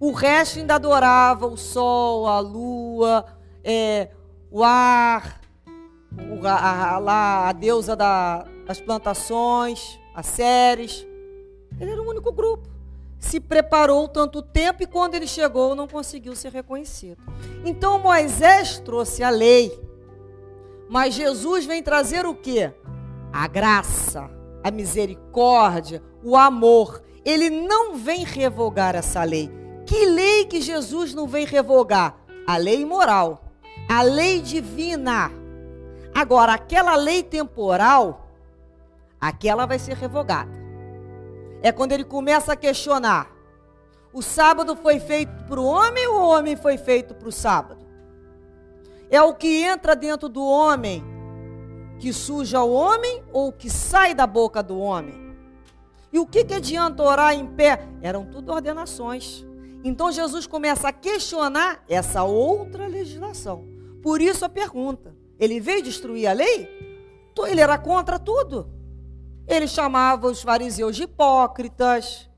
O 0.00 0.12
resto 0.12 0.58
ainda 0.58 0.74
adorava 0.74 1.46
o 1.46 1.56
sol, 1.56 2.26
a 2.26 2.40
lua, 2.40 3.24
é, 3.62 4.10
o 4.50 4.62
ar, 4.62 5.40
a, 6.44 6.98
a, 6.98 7.48
a 7.48 7.52
deusa 7.52 7.96
da, 7.96 8.44
das 8.66 8.80
plantações, 8.80 9.98
as 10.14 10.26
séries. 10.26 11.06
Ele 11.80 11.90
era 11.90 12.02
o 12.02 12.08
único 12.08 12.32
grupo. 12.32 12.68
se 13.18 13.40
preparou 13.40 14.06
tanto 14.06 14.42
tempo 14.42 14.82
e 14.82 14.86
quando 14.86 15.14
ele 15.14 15.26
chegou 15.26 15.74
não 15.74 15.88
conseguiu 15.88 16.36
ser 16.36 16.52
reconhecido. 16.52 17.18
Então 17.64 17.98
Moisés 17.98 18.78
trouxe 18.78 19.22
a 19.22 19.30
lei, 19.30 19.72
mas 20.88 21.14
Jesus 21.14 21.64
vem 21.64 21.82
trazer 21.82 22.26
o 22.26 22.34
que? 22.34 22.70
A 23.32 23.48
graça, 23.48 24.30
a 24.62 24.70
misericórdia, 24.70 26.02
o 26.22 26.36
amor. 26.36 27.02
Ele 27.24 27.48
não 27.50 27.96
vem 27.96 28.24
revogar 28.24 28.94
essa 28.94 29.22
lei. 29.24 29.50
Que 29.86 30.06
lei 30.06 30.44
que 30.44 30.60
Jesus 30.60 31.14
não 31.14 31.26
vem 31.26 31.46
revogar? 31.46 32.16
A 32.46 32.56
lei 32.56 32.84
moral, 32.84 33.44
a 33.88 34.02
lei 34.02 34.40
divina. 34.40 35.30
Agora, 36.14 36.54
aquela 36.54 36.94
lei 36.96 37.22
temporal, 37.22 38.28
aquela 39.20 39.66
vai 39.66 39.78
ser 39.78 39.96
revogada 39.96 40.64
é 41.64 41.72
quando 41.72 41.92
ele 41.92 42.04
começa 42.04 42.52
a 42.52 42.56
questionar: 42.56 43.34
o 44.12 44.20
sábado 44.20 44.76
foi 44.76 45.00
feito 45.00 45.32
para 45.44 45.58
o 45.58 45.64
homem 45.64 46.06
ou 46.06 46.20
o 46.20 46.28
homem 46.28 46.54
foi 46.54 46.76
feito 46.76 47.14
para 47.14 47.26
o 47.26 47.32
sábado? 47.32 47.86
É 49.10 49.20
o 49.22 49.34
que 49.34 49.62
entra 49.62 49.96
dentro 49.96 50.28
do 50.28 50.44
homem 50.44 51.02
que 51.98 52.12
suja 52.12 52.62
o 52.62 52.70
homem 52.70 53.24
ou 53.32 53.48
o 53.48 53.52
que 53.52 53.70
sai 53.70 54.12
da 54.12 54.26
boca 54.26 54.62
do 54.62 54.78
homem? 54.78 55.23
E 56.14 56.18
o 56.20 56.24
que, 56.24 56.44
que 56.44 56.54
adianta 56.54 57.02
orar 57.02 57.34
em 57.34 57.44
pé? 57.44 57.88
Eram 58.00 58.24
tudo 58.24 58.52
ordenações. 58.52 59.44
Então 59.82 60.12
Jesus 60.12 60.46
começa 60.46 60.86
a 60.86 60.92
questionar 60.92 61.82
essa 61.88 62.22
outra 62.22 62.86
legislação. 62.86 63.66
Por 64.00 64.22
isso 64.22 64.44
a 64.44 64.48
pergunta: 64.48 65.12
ele 65.40 65.58
veio 65.58 65.82
destruir 65.82 66.28
a 66.28 66.32
lei? 66.32 66.68
Ele 67.48 67.60
era 67.60 67.76
contra 67.76 68.16
tudo. 68.16 68.70
Ele 69.44 69.66
chamava 69.66 70.28
os 70.28 70.40
fariseus 70.40 70.94
de 70.94 71.02
hipócritas. 71.02 72.30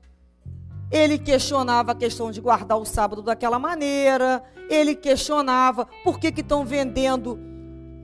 Ele 0.89 1.19
questionava 1.19 1.91
a 1.91 1.95
questão 1.95 2.31
de 2.31 2.41
guardar 2.41 2.79
o 2.79 2.85
sábado 2.85 3.21
daquela 3.21 3.59
maneira. 3.59 4.43
Ele 4.71 4.95
questionava 4.95 5.87
por 6.03 6.19
que 6.19 6.29
estão 6.29 6.65
vendendo 6.65 7.39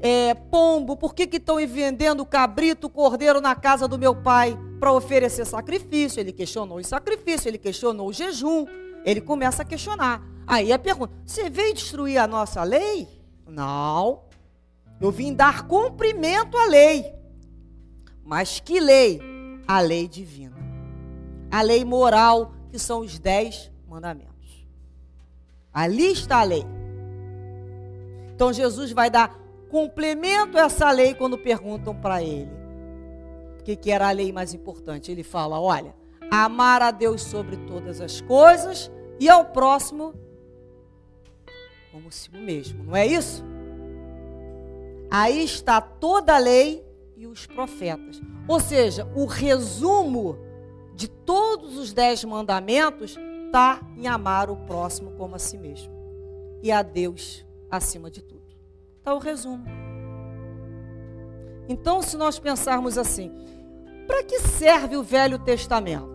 é, 0.02 0.36
pombo, 0.36 0.96
por 0.96 1.16
que 1.16 1.24
estão 1.24 1.56
vendendo 1.66 2.24
cabrito, 2.28 2.92
cordeiro 2.92 3.42
na 3.42 3.56
casa 3.56 3.88
do 3.88 3.98
meu 3.98 4.14
pai 4.14 4.56
para 4.84 4.92
oferecer 4.92 5.46
sacrifício. 5.46 6.20
Ele 6.20 6.34
questionou 6.34 6.78
o 6.78 6.84
sacrifício, 6.84 7.48
ele 7.48 7.58
questionou 7.58 8.10
o 8.10 8.12
jejum. 8.12 8.66
Ele 9.06 9.22
começa 9.22 9.62
a 9.62 9.66
questionar. 9.66 10.22
Aí 10.46 10.74
a 10.74 10.78
pergunta: 10.78 11.14
você 11.26 11.50
veio 11.50 11.74
destruir 11.74 12.18
a 12.18 12.28
nossa 12.28 12.62
lei? 12.64 13.08
Não. 13.48 14.24
Eu 15.00 15.10
vim 15.10 15.34
dar 15.34 15.68
cumprimento 15.68 16.58
à 16.58 16.66
lei. 16.66 17.14
Mas 18.26 18.60
que 18.60 18.78
lei? 18.78 19.22
A 19.66 19.80
lei 19.80 20.06
divina. 20.06 20.58
A 21.50 21.62
lei 21.62 21.86
moral, 21.86 22.54
que 22.70 22.78
são 22.78 23.00
os 23.00 23.18
dez 23.18 23.72
mandamentos. 23.88 24.68
Ali 25.74 26.12
está 26.12 26.40
a 26.40 26.44
lei. 26.44 26.66
Então 28.36 28.52
Jesus 28.52 28.92
vai 28.92 29.10
dar 29.10 29.34
complemento 29.70 30.58
a 30.58 30.64
essa 30.64 30.92
lei 30.92 31.14
quando 31.14 31.38
perguntam 31.38 31.96
para 31.96 32.22
ele 32.22 32.63
o 33.64 33.66
que, 33.66 33.78
que 33.78 33.92
era 33.92 34.10
a 34.10 34.12
lei 34.12 34.34
mais 34.34 34.54
importante. 34.54 35.10
Ele 35.10 35.24
fala: 35.24 35.58
olha, 35.58 35.96
amar 36.30 36.82
a 36.82 36.92
Deus 36.92 37.22
sobre 37.22 37.56
todas 37.56 38.02
as 38.02 38.20
coisas 38.20 38.92
e 39.18 39.30
ao 39.30 39.46
próximo 39.46 40.14
como 41.94 42.12
si 42.12 42.30
mesmo, 42.32 42.84
não 42.84 42.96
é 42.96 43.06
isso? 43.06 43.46
Aí 45.12 45.44
está 45.44 45.80
toda 45.80 46.36
a 46.36 46.40
lei 46.40 46.84
e 47.16 47.28
os 47.28 47.46
profetas. 47.46 48.20
Ou 48.48 48.60
seja, 48.60 49.08
o 49.16 49.26
resumo 49.26 50.38
de 50.96 51.08
todos 51.08 51.78
os 51.78 51.94
dez 51.94 52.24
mandamentos 52.24 53.16
está 53.46 53.80
em 53.96 54.08
amar 54.08 54.50
o 54.50 54.58
próximo 54.58 55.12
como 55.12 55.36
a 55.36 55.40
si 55.40 55.58
mesmo 55.58 55.94
e 56.64 56.72
a 56.72 56.82
Deus 56.82 57.46
acima 57.70 58.10
de 58.10 58.24
tudo. 58.24 58.42
Está 58.98 59.14
o 59.14 59.20
resumo. 59.20 59.64
Então, 61.70 62.02
se 62.02 62.18
nós 62.18 62.40
pensarmos 62.40 62.98
assim, 62.98 63.32
para 64.08 64.24
que 64.24 64.40
serve 64.40 64.98
o 64.98 65.04
Velho 65.04 65.40
Testamento? 65.40 66.12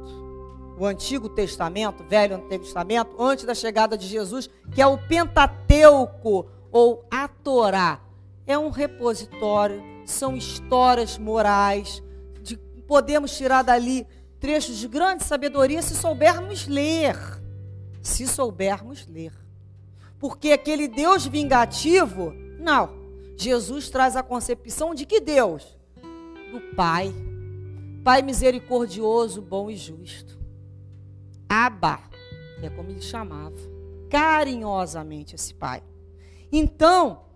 O 0.78 0.86
Antigo 0.86 1.28
Testamento, 1.28 2.04
Velho 2.04 2.38
Testamento, 2.48 3.20
antes 3.20 3.44
da 3.44 3.54
chegada 3.54 3.98
de 3.98 4.06
Jesus, 4.06 4.48
que 4.72 4.80
é 4.80 4.86
o 4.86 4.98
Pentateuco 4.98 6.46
ou 6.70 7.04
a 7.10 7.26
Torá, 7.26 8.00
é 8.46 8.56
um 8.56 8.70
repositório 8.70 9.98
são 10.08 10.36
histórias 10.36 11.18
morais, 11.18 12.02
de, 12.42 12.56
podemos 12.86 13.36
tirar 13.36 13.62
dali 13.62 14.06
trechos 14.40 14.78
de 14.78 14.88
grande 14.88 15.24
sabedoria 15.24 15.82
se 15.82 15.94
soubermos 15.94 16.66
ler. 16.66 17.16
Se 18.02 18.26
soubermos 18.26 19.06
ler. 19.06 19.32
Porque 20.18 20.50
aquele 20.50 20.88
Deus 20.88 21.26
vingativo, 21.26 22.32
não. 22.58 22.96
Jesus 23.36 23.90
traz 23.90 24.16
a 24.16 24.22
concepção 24.22 24.94
de 24.94 25.04
que 25.04 25.20
Deus? 25.20 25.76
Do 26.50 26.74
Pai. 26.74 27.14
Pai 28.08 28.22
misericordioso, 28.22 29.42
bom 29.42 29.70
e 29.70 29.76
justo. 29.76 30.38
Abba, 31.46 32.00
é 32.62 32.70
como 32.70 32.88
ele 32.88 33.02
chamava, 33.02 33.54
carinhosamente 34.08 35.34
esse 35.34 35.52
Pai. 35.52 35.82
Então, 36.50 37.26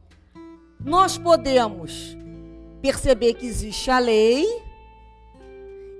nós 0.80 1.18
podemos 1.18 2.16
perceber 2.80 3.34
que 3.34 3.44
existe 3.44 3.90
a 3.90 3.98
lei 3.98 4.46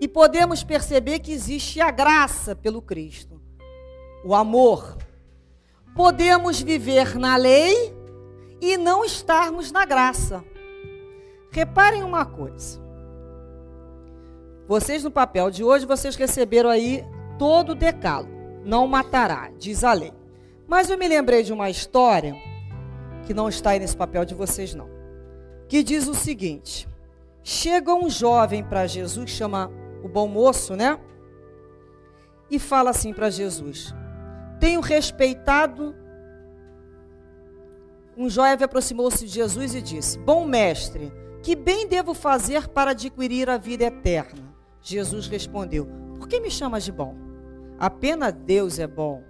e 0.01 0.09
podemos 0.09 0.65
perceber 0.65 1.19
que 1.19 1.33
existe 1.33 1.79
a 1.79 1.91
graça 1.91 2.57
pelo 2.57 2.81
Cristo, 2.81 3.39
o 4.25 4.35
amor. 4.35 4.97
Podemos 5.95 6.63
viver 6.63 7.19
na 7.19 7.37
lei 7.37 7.95
e 8.59 8.79
não 8.79 9.05
estarmos 9.05 9.71
na 9.71 9.85
graça. 9.85 10.43
Reparem 11.51 12.03
uma 12.03 12.25
coisa. 12.25 12.82
Vocês 14.73 15.05
no 15.05 15.11
papel 15.11 15.51
de 15.51 15.63
hoje, 15.63 15.85
vocês 15.85 16.17
receberam 16.17 16.71
aí 16.71 17.05
todo 17.39 17.73
o 17.73 17.75
decálogo. 17.75 18.33
Não 18.65 18.87
matará, 18.87 19.51
diz 19.59 19.85
a 19.85 19.93
lei. 19.93 20.15
Mas 20.67 20.89
eu 20.89 20.97
me 20.97 21.07
lembrei 21.07 21.43
de 21.43 21.53
uma 21.53 21.69
história 21.69 22.35
que 23.27 23.35
não 23.35 23.51
está 23.51 23.73
aí 23.73 23.79
nesse 23.79 23.95
papel 23.95 24.25
de 24.25 24.35
vocês 24.35 24.75
não 24.75 24.89
que 25.69 25.83
diz 25.83 26.09
o 26.09 26.15
seguinte: 26.15 26.89
chega 27.43 27.95
um 27.95 28.09
jovem 28.09 28.65
para 28.65 28.87
Jesus, 28.87 29.29
chama 29.29 29.71
o 30.03 30.09
bom 30.09 30.27
moço, 30.27 30.75
né? 30.75 30.99
E 32.51 32.59
fala 32.59 32.89
assim 32.89 33.13
para 33.13 33.29
Jesus: 33.29 33.95
Tenho 34.59 34.81
respeitado. 34.81 35.95
Um 38.17 38.31
jovem 38.31 38.65
aproximou-se 38.65 39.27
de 39.27 39.33
Jesus 39.33 39.75
e 39.75 39.83
disse: 39.83 40.19
Bom 40.19 40.47
mestre, 40.47 41.13
que 41.43 41.55
bem 41.55 41.87
devo 41.87 42.15
fazer 42.15 42.69
para 42.69 42.93
adquirir 42.93 43.51
a 43.51 43.59
vida 43.59 43.85
eterna? 43.85 44.52
Jesus 44.83 45.27
respondeu: 45.27 45.89
Por 46.19 46.29
que 46.29 46.41
me 46.41 46.51
chamas 46.51 46.85
de 46.85 46.93
bom? 46.93 47.17
Apenas 47.79 48.33
Deus 48.33 48.79
é 48.79 48.87
bom. 48.87 49.23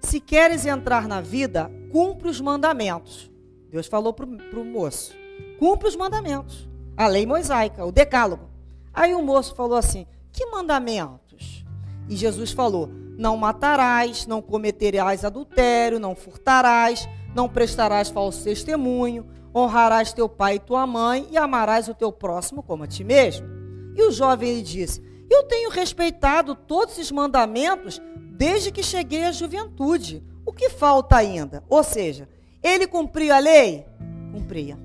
Se 0.00 0.18
queres 0.18 0.66
entrar 0.66 1.06
na 1.06 1.20
vida, 1.20 1.70
cumpre 1.90 2.28
os 2.28 2.40
mandamentos. 2.40 3.30
Deus 3.70 3.86
falou 3.86 4.12
para 4.12 4.26
o 4.26 4.64
moço 4.64 5.22
cumpre 5.62 5.86
os 5.86 5.94
mandamentos. 5.94 6.68
A 6.96 7.06
lei 7.06 7.24
mosaica, 7.24 7.84
o 7.84 7.92
decálogo. 7.92 8.50
Aí 8.92 9.14
o 9.14 9.22
moço 9.22 9.54
falou 9.54 9.76
assim: 9.78 10.08
Que 10.32 10.44
mandamentos? 10.46 11.64
E 12.08 12.16
Jesus 12.16 12.50
falou: 12.50 12.88
Não 13.16 13.36
matarás, 13.36 14.26
não 14.26 14.42
cometerás 14.42 15.24
adultério, 15.24 16.00
não 16.00 16.16
furtarás, 16.16 17.08
não 17.32 17.48
prestarás 17.48 18.08
falso 18.08 18.42
testemunho, 18.42 19.24
honrarás 19.54 20.12
teu 20.12 20.28
pai 20.28 20.56
e 20.56 20.58
tua 20.58 20.84
mãe 20.84 21.28
e 21.30 21.36
amarás 21.36 21.86
o 21.86 21.94
teu 21.94 22.10
próximo 22.10 22.60
como 22.60 22.82
a 22.82 22.88
ti 22.88 23.04
mesmo. 23.04 23.61
E 23.94 24.02
o 24.02 24.10
jovem 24.10 24.56
lhe 24.56 24.62
disse: 24.62 25.02
Eu 25.30 25.44
tenho 25.44 25.70
respeitado 25.70 26.54
todos 26.54 26.94
esses 26.94 27.10
mandamentos 27.10 28.00
desde 28.32 28.70
que 28.72 28.82
cheguei 28.82 29.24
à 29.24 29.32
juventude. 29.32 30.22
O 30.44 30.52
que 30.52 30.68
falta 30.68 31.16
ainda? 31.16 31.62
Ou 31.68 31.84
seja, 31.84 32.28
ele 32.62 32.86
cumpria 32.86 33.36
a 33.36 33.38
lei? 33.38 33.86
Cumpria. 34.32 34.78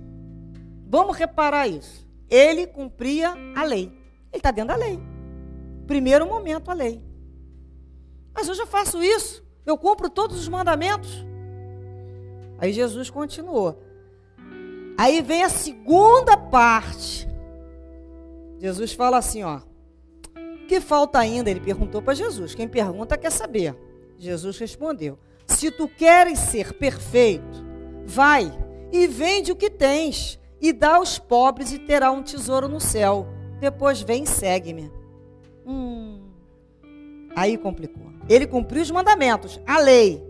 Vamos 0.88 1.18
reparar 1.18 1.68
isso. 1.68 2.08
Ele 2.30 2.68
cumpria 2.68 3.36
a 3.56 3.64
lei. 3.64 3.86
Ele 4.32 4.38
está 4.38 4.52
dentro 4.52 4.70
da 4.70 4.76
lei. 4.76 5.00
Primeiro 5.86 6.28
momento, 6.28 6.70
a 6.70 6.74
lei. 6.74 7.02
Mas 8.34 8.48
eu 8.48 8.56
já 8.56 8.66
faço 8.66 9.02
isso. 9.02 9.44
Eu 9.66 9.78
cumpro 9.78 10.10
todos 10.10 10.38
os 10.38 10.48
mandamentos. 10.48 11.26
Aí 12.60 12.72
Jesus 12.72 13.10
continuou. 13.10 13.82
Aí 14.98 15.22
vem 15.22 15.44
a 15.44 15.50
segunda 15.50 16.38
parte. 16.38 17.28
Jesus 18.60 18.94
fala 18.94 19.18
assim, 19.18 19.44
ó. 19.44 19.62
Que 20.68 20.82
falta 20.82 21.20
ainda? 21.20 21.50
Ele 21.50 21.60
perguntou 21.60 22.02
para 22.02 22.14
Jesus. 22.14 22.54
Quem 22.54 22.68
pergunta 22.68 23.18
quer 23.18 23.32
saber. 23.32 23.76
Jesus 24.18 24.58
respondeu: 24.58 25.18
Se 25.46 25.72
tu 25.72 25.88
queres 25.88 26.40
ser 26.40 26.74
perfeito, 26.74 27.66
vai 28.06 28.52
e 28.92 29.08
vende 29.08 29.52
o 29.52 29.56
que 29.56 29.70
tens 29.70 30.40
e 30.60 30.74
dá 30.74 30.96
aos 30.96 31.18
pobres 31.20 31.72
e 31.72 31.80
terá 31.80 32.12
um 32.12 32.24
tesouro 32.24 32.68
no 32.68 32.80
céu. 32.80 33.28
Depois 33.60 34.02
vem 34.02 34.24
e 34.24 34.28
segue-me. 34.28 34.92
Hum, 35.66 36.22
aí 37.36 37.58
complicou. 37.58 38.08
Ele 38.30 38.46
cumpriu 38.46 38.82
os 38.82 38.92
mandamentos, 38.92 39.60
a 39.66 39.80
lei. 39.80 40.22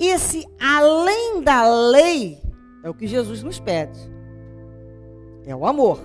Esse 0.00 0.46
além 0.58 1.42
da 1.42 1.68
lei 1.68 2.40
é 2.82 2.88
o 2.88 2.94
que 2.94 3.06
Jesus 3.06 3.42
nos 3.42 3.60
pede. 3.60 3.98
É 5.46 5.54
o 5.54 5.66
amor. 5.66 6.00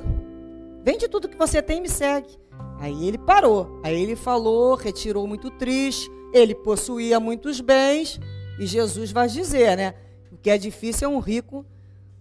Vende 0.88 1.10
tudo 1.10 1.28
que 1.28 1.36
você 1.36 1.62
tem 1.62 1.80
e 1.80 1.82
me 1.82 1.90
segue. 1.90 2.40
Aí 2.80 3.10
ele 3.10 3.18
parou. 3.18 3.78
Aí 3.84 4.02
ele 4.02 4.16
falou, 4.16 4.74
retirou 4.74 5.28
muito 5.28 5.52
triste. 5.52 6.10
Ele 6.32 6.56
possuía 6.56 7.20
muitos 7.20 7.60
bens. 7.60 8.18
E 8.58 8.66
Jesus 8.66 9.12
vai 9.12 9.28
dizer, 9.28 9.76
né? 9.76 9.96
O 10.32 10.38
que 10.38 10.50
é 10.50 10.58
difícil 10.58 11.10
é 11.10 11.12
um 11.14 11.20
rico 11.20 11.66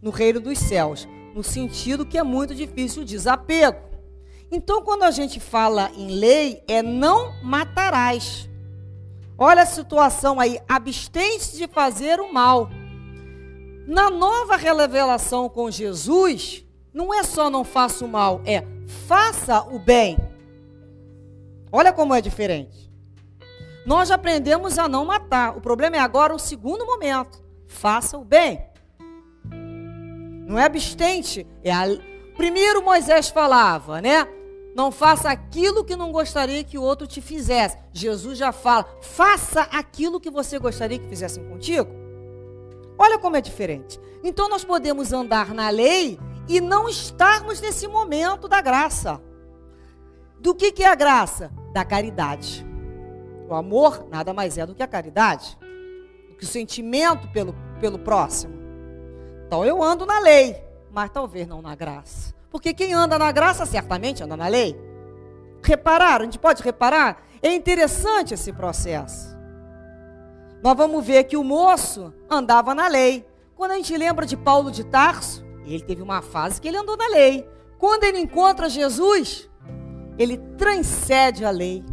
no 0.03 0.11
reino 0.11 0.41
dos 0.41 0.59
céus. 0.59 1.07
No 1.33 1.45
sentido 1.45 2.05
que 2.05 2.19
é 2.19 2.25
muito 2.25 2.57
difícil 2.57 3.03
o 3.03 3.05
desapego. 3.05 3.79
Então, 4.51 4.83
quando 4.83 5.05
a 5.05 5.13
gente 5.13 5.39
fala 5.39 5.93
em 5.97 6.19
lei, 6.19 6.61
é 6.67 6.83
não 6.83 7.41
matarás. 7.45 8.51
Olha 9.39 9.63
a 9.63 9.67
situação 9.67 10.41
aí, 10.41 10.59
abstente 10.69 11.57
de 11.57 11.69
fazer 11.69 12.19
o 12.19 12.35
mal. 12.35 12.69
Na 13.87 14.11
nova 14.11 14.57
revelação 14.57 15.49
com 15.49 15.71
Jesus, 15.71 16.66
não 16.97 17.13
é 17.13 17.23
só 17.23 17.51
não 17.51 17.63
faça 17.63 18.07
o 18.07 18.09
mal, 18.09 18.41
é 18.47 18.65
faça 19.07 19.61
o 19.65 19.79
bem. 19.79 20.17
Olha 21.71 21.93
como 21.93 22.15
é 22.15 22.23
diferente. 22.23 22.91
Nós 23.85 24.11
aprendemos 24.11 24.79
a 24.79 24.89
não 24.89 25.05
matar. 25.05 25.59
O 25.59 25.61
problema 25.61 25.97
é 25.97 25.99
agora 25.99 26.35
o 26.35 26.39
segundo 26.39 26.87
momento. 26.87 27.45
Faça 27.67 28.17
o 28.17 28.25
bem. 28.25 28.65
Não 30.47 30.59
é 30.59 30.65
abstente. 30.65 31.47
É 31.63 31.71
a... 31.71 31.85
Primeiro 32.35 32.83
Moisés 32.83 33.29
falava, 33.29 34.01
né? 34.01 34.27
Não 34.75 34.91
faça 34.91 35.29
aquilo 35.29 35.85
que 35.85 35.97
não 35.97 36.11
gostaria 36.11 36.65
que 36.65 36.79
o 36.79 36.83
outro 36.83 37.07
te 37.07 37.21
fizesse. 37.21 37.77
Jesus 37.93 38.39
já 38.39 38.53
fala: 38.53 38.89
faça 39.03 39.63
aquilo 39.65 40.19
que 40.19 40.31
você 40.31 40.59
gostaria 40.59 40.99
que 40.99 41.09
fizessem 41.09 41.47
contigo. 41.47 41.91
Olha 42.99 43.19
como 43.19 43.37
é 43.37 43.43
diferente. 43.43 44.01
Então 44.25 44.49
nós 44.49 44.65
podemos 44.65 45.13
andar 45.13 45.53
na 45.53 45.69
lei 45.69 46.19
e 46.49 46.61
não 46.61 46.89
estarmos 46.89 47.61
nesse 47.61 47.89
momento 47.89 48.49
da 48.49 48.61
graça. 48.61 49.21
Do 50.39 50.55
que, 50.55 50.73
que 50.73 50.83
é 50.83 50.89
a 50.89 50.95
graça? 50.95 51.51
Da 51.73 51.85
caridade. 51.85 52.67
O 53.49 53.55
amor 53.55 54.07
nada 54.11 54.33
mais 54.33 54.59
é 54.59 54.67
do 54.67 54.75
que 54.75 54.83
a 54.83 54.89
caridade, 54.89 55.57
do 56.29 56.37
que 56.37 56.45
o 56.45 56.49
sentimento 56.49 57.29
pelo, 57.29 57.55
pelo 57.81 57.99
próximo. 57.99 58.55
Então 59.47 59.65
eu 59.65 59.83
ando 59.83 60.05
na 60.05 60.19
lei, 60.19 60.63
mas 60.91 61.11
talvez 61.11 61.47
não 61.47 61.63
na 61.63 61.75
graça. 61.75 62.35
Porque 62.51 62.75
quem 62.75 62.93
anda 62.93 63.19
na 63.19 63.31
graça 63.31 63.65
certamente 63.65 64.23
anda 64.23 64.37
na 64.37 64.49
lei. 64.49 64.77
Repararam? 65.63 66.23
A 66.23 66.25
gente 66.25 66.39
pode 66.39 66.63
reparar? 66.63 67.23
É 67.43 67.55
interessante 67.55 68.35
esse 68.35 68.53
processo. 68.53 69.37
Nós 70.63 70.77
vamos 70.77 71.05
ver 71.05 71.25
que 71.25 71.37
o 71.37 71.45
moço 71.45 72.13
andava 72.29 72.75
na 72.75 72.89
lei. 72.89 73.25
Quando 73.55 73.73
a 73.73 73.77
gente 73.77 73.97
lembra 73.97 74.27
de 74.27 74.37
Paulo 74.37 74.71
de 74.71 74.85
Tarso, 74.85 75.46
ele 75.75 75.85
teve 75.85 76.03
uma 76.03 76.23
fase 76.23 76.61
que 76.61 76.69
ele 76.69 76.77
andou 76.77 76.97
na 76.97 77.09
lei. 77.09 77.49
Quando 77.79 78.05
ele 78.05 78.19
encontra 78.19 78.69
Jesus, 78.69 79.51
ele 80.19 80.39
transcende 80.57 81.45
a 81.45 81.51
lei. 81.51 81.85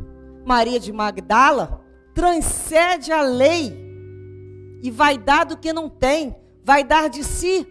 Maria 0.46 0.80
de 0.80 0.92
Magdala 0.92 1.82
transcende 2.14 3.12
a 3.12 3.22
lei 3.22 3.82
e 4.82 4.92
vai 4.92 5.18
dar 5.18 5.46
do 5.46 5.58
que 5.58 5.74
não 5.74 5.90
tem, 5.90 6.36
vai 6.64 6.84
dar 6.84 7.10
de 7.10 7.24
si. 7.24 7.68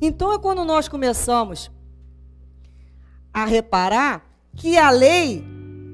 Então 0.00 0.32
é 0.32 0.38
quando 0.38 0.64
nós 0.64 0.88
começamos 0.88 1.70
a 3.32 3.44
reparar 3.44 4.24
que 4.54 4.76
a 4.76 4.90
lei 4.90 5.44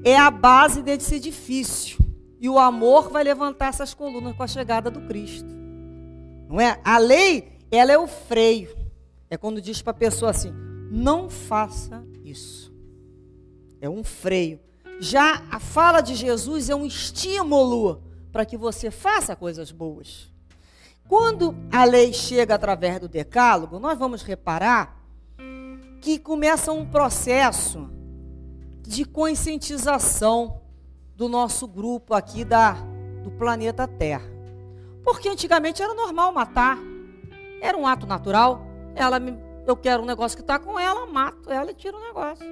é 0.03 0.17
a 0.17 0.29
base 0.29 0.81
desse 0.81 1.15
edifício. 1.15 1.99
E 2.39 2.49
o 2.49 2.57
amor 2.57 3.09
vai 3.09 3.23
levantar 3.23 3.67
essas 3.67 3.93
colunas 3.93 4.35
com 4.35 4.41
a 4.41 4.47
chegada 4.47 4.89
do 4.89 5.01
Cristo. 5.01 5.49
Não 6.49 6.59
é? 6.59 6.79
A 6.83 6.97
lei, 6.97 7.50
ela 7.71 7.91
é 7.91 7.97
o 7.97 8.07
freio. 8.07 8.75
É 9.29 9.37
quando 9.37 9.61
diz 9.61 9.81
para 9.81 9.91
a 9.91 9.95
pessoa 9.95 10.31
assim: 10.31 10.53
não 10.91 11.29
faça 11.29 12.03
isso. 12.23 12.73
É 13.79 13.89
um 13.89 14.03
freio. 14.03 14.59
Já 14.99 15.43
a 15.49 15.59
fala 15.59 16.01
de 16.01 16.13
Jesus 16.13 16.69
é 16.69 16.75
um 16.75 16.85
estímulo 16.85 18.03
para 18.31 18.45
que 18.45 18.57
você 18.57 18.91
faça 18.91 19.35
coisas 19.35 19.71
boas. 19.71 20.31
Quando 21.07 21.55
a 21.71 21.83
lei 21.83 22.13
chega 22.13 22.55
através 22.55 22.99
do 22.99 23.07
decálogo, 23.07 23.79
nós 23.79 23.97
vamos 23.97 24.21
reparar 24.21 25.01
que 25.99 26.17
começa 26.17 26.71
um 26.71 26.85
processo 26.85 27.89
de 28.81 29.05
conscientização 29.05 30.61
do 31.15 31.29
nosso 31.29 31.67
grupo 31.67 32.13
aqui 32.13 32.43
da, 32.43 32.73
do 33.23 33.31
planeta 33.31 33.87
Terra. 33.87 34.29
Porque 35.03 35.29
antigamente 35.29 35.81
era 35.81 35.93
normal 35.93 36.31
matar, 36.31 36.77
era 37.61 37.77
um 37.77 37.87
ato 37.87 38.05
natural. 38.05 38.65
Ela 38.95 39.19
me, 39.19 39.37
eu 39.65 39.77
quero 39.77 40.03
um 40.03 40.05
negócio 40.05 40.35
que 40.35 40.43
está 40.43 40.59
com 40.59 40.77
ela, 40.77 41.05
mato 41.05 41.49
ela 41.51 41.71
e 41.71 41.73
tiro 41.73 41.97
o 41.97 42.01
negócio. 42.01 42.45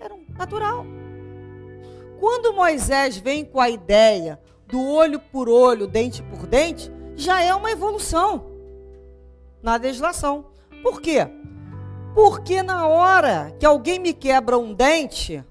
Era 0.00 0.14
um 0.14 0.24
natural. 0.36 0.84
Quando 2.18 2.54
Moisés 2.54 3.18
vem 3.18 3.44
com 3.44 3.60
a 3.60 3.68
ideia 3.68 4.40
do 4.66 4.82
olho 4.82 5.20
por 5.20 5.48
olho, 5.48 5.86
dente 5.86 6.22
por 6.22 6.46
dente, 6.46 6.90
já 7.14 7.42
é 7.42 7.54
uma 7.54 7.70
evolução 7.70 8.46
na 9.62 9.76
legislação. 9.76 10.46
Por 10.82 11.00
quê? 11.00 11.28
Porque 12.14 12.62
na 12.62 12.86
hora 12.86 13.54
que 13.58 13.66
alguém 13.66 13.98
me 13.98 14.12
quebra 14.12 14.58
um 14.58 14.72
dente, 14.72 15.44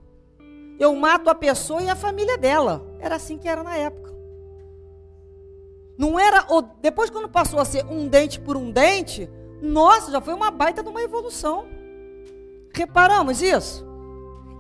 eu 0.80 0.96
mato 0.96 1.30
a 1.30 1.36
pessoa 1.36 1.82
e 1.82 1.90
a 1.90 1.96
família 1.96 2.38
dela. 2.38 2.86
Era 3.00 3.16
assim 3.16 3.38
que 3.38 3.48
era 3.48 3.64
na 3.64 3.76
época. 3.76 4.13
Não 5.98 6.20
era. 6.20 6.46
Depois, 6.82 7.10
quando 7.10 7.30
passou 7.30 7.60
a 7.60 7.66
ser 7.66 7.86
um 7.86 8.08
dente 8.08 8.40
por 8.40 8.58
um 8.58 8.72
dente, 8.72 9.30
nossa, 9.62 10.12
já 10.12 10.20
foi 10.20 10.34
uma 10.34 10.52
baita 10.52 10.84
de 10.84 10.90
uma 10.90 11.02
evolução. 11.02 11.66
Reparamos 12.74 13.42
isso? 13.42 13.86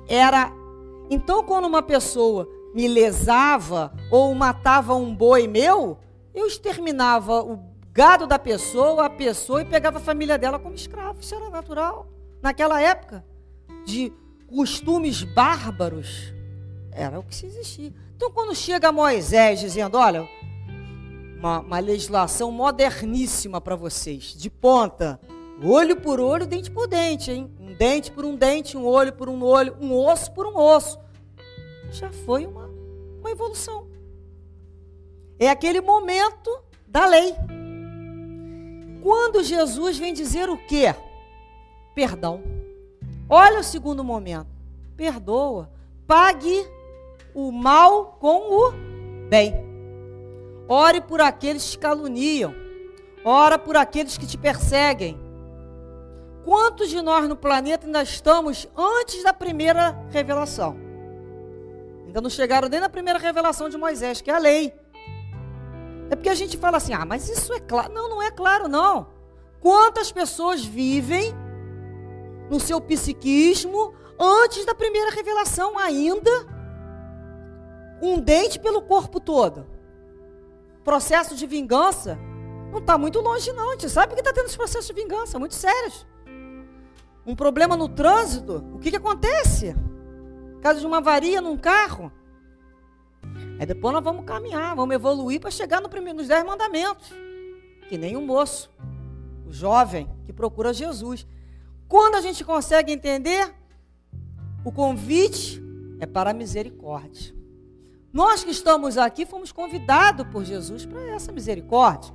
Era. 0.07 0.51
Então, 1.09 1.43
quando 1.43 1.65
uma 1.65 1.81
pessoa 1.81 2.47
me 2.73 2.87
lesava 2.87 3.93
ou 4.09 4.33
matava 4.33 4.95
um 4.95 5.13
boi 5.13 5.47
meu, 5.47 5.97
eu 6.33 6.47
exterminava 6.47 7.41
o 7.41 7.59
gado 7.91 8.25
da 8.25 8.39
pessoa, 8.39 9.05
a 9.05 9.09
pessoa 9.09 9.61
e 9.61 9.65
pegava 9.65 9.97
a 9.97 10.01
família 10.01 10.37
dela 10.37 10.57
como 10.57 10.73
escravo. 10.73 11.19
Isso 11.19 11.35
era 11.35 11.49
natural. 11.49 12.07
Naquela 12.41 12.81
época 12.81 13.23
de 13.85 14.11
costumes 14.47 15.23
bárbaros, 15.23 16.33
era 16.91 17.19
o 17.19 17.23
que 17.23 17.35
se 17.35 17.45
existia. 17.45 17.93
Então, 18.15 18.31
quando 18.31 18.55
chega 18.55 18.91
Moisés 18.91 19.59
dizendo: 19.59 19.97
Olha, 19.97 20.27
uma, 21.43 21.59
uma 21.59 21.79
legislação 21.79 22.49
moderníssima 22.51 23.59
para 23.59 23.75
vocês, 23.75 24.33
de 24.33 24.49
ponta, 24.49 25.19
olho 25.61 25.97
por 25.97 26.17
olho, 26.17 26.47
dente 26.47 26.71
por 26.71 26.87
dente, 26.87 27.31
hein? 27.31 27.51
Um 27.59 27.73
dente 27.73 28.09
por 28.09 28.23
um 28.23 28.33
dente, 28.33 28.77
um 28.77 28.85
olho 28.85 29.11
por 29.11 29.27
um 29.27 29.43
olho, 29.43 29.75
um 29.81 29.93
osso 29.93 30.31
por 30.31 30.47
um 30.47 30.55
osso. 30.55 30.97
Já 31.91 32.09
foi 32.09 32.45
uma, 32.45 32.69
uma 33.19 33.29
evolução. 33.29 33.87
É 35.37 35.49
aquele 35.49 35.81
momento 35.81 36.49
da 36.87 37.05
lei. 37.05 37.35
Quando 39.01 39.43
Jesus 39.43 39.97
vem 39.97 40.13
dizer 40.13 40.49
o 40.49 40.57
quê? 40.57 40.95
Perdão. 41.93 42.41
Olha 43.27 43.59
o 43.59 43.63
segundo 43.63 44.01
momento. 44.01 44.47
Perdoa. 44.95 45.69
Pague 46.07 46.65
o 47.33 47.51
mal 47.51 48.17
com 48.17 48.49
o 48.49 48.71
bem. 49.27 49.72
Ore 50.67 51.01
por 51.01 51.21
aqueles 51.21 51.71
que 51.71 51.77
caluniam. 51.77 52.53
Ora 53.23 53.57
por 53.57 53.75
aqueles 53.75 54.17
que 54.17 54.25
te 54.25 54.37
perseguem. 54.37 55.19
Quantos 56.43 56.89
de 56.89 57.01
nós 57.01 57.27
no 57.27 57.35
planeta 57.35 57.85
ainda 57.85 58.03
estamos 58.03 58.67
antes 58.75 59.23
da 59.23 59.33
primeira 59.33 59.97
revelação? 60.09 60.77
Ainda 62.05 62.19
não 62.19 62.29
chegaram 62.29 62.67
nem 62.67 62.79
na 62.79 62.89
primeira 62.89 63.17
revelação 63.17 63.69
de 63.69 63.77
Moisés, 63.77 64.21
que 64.21 64.29
é 64.29 64.33
a 64.35 64.39
lei. 64.39 64.73
É 66.09 66.15
porque 66.15 66.29
a 66.29 66.35
gente 66.35 66.57
fala 66.57 66.77
assim, 66.77 66.93
ah, 66.93 67.05
mas 67.05 67.29
isso 67.29 67.53
é 67.53 67.59
claro. 67.59 67.93
Não, 67.93 68.09
não 68.09 68.21
é 68.21 68.29
claro, 68.29 68.67
não. 68.67 69.07
Quantas 69.61 70.11
pessoas 70.11 70.63
vivem 70.63 71.33
no 72.49 72.59
seu 72.59 72.81
psiquismo 72.81 73.93
antes 74.19 74.65
da 74.65 74.75
primeira 74.75 75.11
revelação 75.11 75.77
ainda? 75.77 76.29
Um 78.01 78.19
dente 78.19 78.59
pelo 78.59 78.81
corpo 78.81 79.19
todo. 79.21 79.72
Processo 80.83 81.35
de 81.35 81.45
vingança 81.45 82.17
não 82.71 82.79
está 82.79 82.97
muito 82.97 83.19
longe, 83.19 83.51
não. 83.53 83.69
A 83.69 83.71
gente 83.71 83.89
sabe 83.89 84.13
que 84.13 84.21
está 84.21 84.33
tendo 84.33 84.47
esse 84.47 84.57
processo 84.57 84.93
de 84.93 85.01
vingança, 85.01 85.39
muito 85.39 85.55
sérios. 85.55 86.05
Um 87.25 87.35
problema 87.35 87.77
no 87.77 87.87
trânsito, 87.87 88.63
o 88.73 88.79
que, 88.79 88.91
que 88.91 88.97
acontece? 88.97 89.75
Caso 90.61 90.79
de 90.79 90.85
uma 90.85 90.97
avaria 90.97 91.41
num 91.41 91.57
carro, 91.57 92.11
Aí 93.59 93.65
depois 93.65 93.93
nós 93.93 94.03
vamos 94.03 94.25
caminhar, 94.25 94.75
vamos 94.75 94.93
evoluir 94.95 95.39
para 95.39 95.51
chegar 95.51 95.81
no 95.81 95.89
primeiro, 95.89 96.17
nos 96.17 96.27
dez 96.27 96.43
mandamentos. 96.45 97.13
Que 97.87 97.97
nem 97.97 98.15
o 98.15 98.19
um 98.19 98.25
moço, 98.25 98.69
o 99.45 99.53
jovem 99.53 100.09
que 100.25 100.33
procura 100.33 100.73
Jesus. 100.73 101.25
Quando 101.87 102.15
a 102.15 102.21
gente 102.21 102.43
consegue 102.43 102.91
entender, 102.91 103.53
o 104.65 104.71
convite 104.71 105.61
é 105.99 106.05
para 106.05 106.31
a 106.31 106.33
misericórdia. 106.33 107.33
Nós 108.13 108.43
que 108.43 108.51
estamos 108.51 108.95
aqui 108.95 109.25
fomos 109.25 109.51
convidados 109.51 110.27
por 110.27 110.45
Jesus 110.45 110.85
para 110.85 111.01
essa 111.09 111.31
misericórdia. 111.31 112.13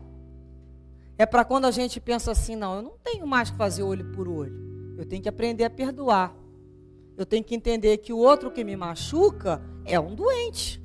É 1.18 1.26
para 1.26 1.44
quando 1.44 1.64
a 1.64 1.72
gente 1.72 2.00
pensa 2.00 2.30
assim, 2.30 2.54
não, 2.54 2.76
eu 2.76 2.82
não 2.82 2.92
tenho 3.02 3.26
mais 3.26 3.50
que 3.50 3.56
fazer 3.56 3.82
olho 3.82 4.12
por 4.12 4.28
olho. 4.28 4.96
Eu 4.96 5.04
tenho 5.04 5.20
que 5.20 5.28
aprender 5.28 5.64
a 5.64 5.70
perdoar. 5.70 6.32
Eu 7.16 7.26
tenho 7.26 7.42
que 7.42 7.52
entender 7.52 7.98
que 7.98 8.12
o 8.12 8.18
outro 8.18 8.48
que 8.48 8.62
me 8.62 8.76
machuca 8.76 9.60
é 9.84 9.98
um 9.98 10.14
doente. 10.14 10.80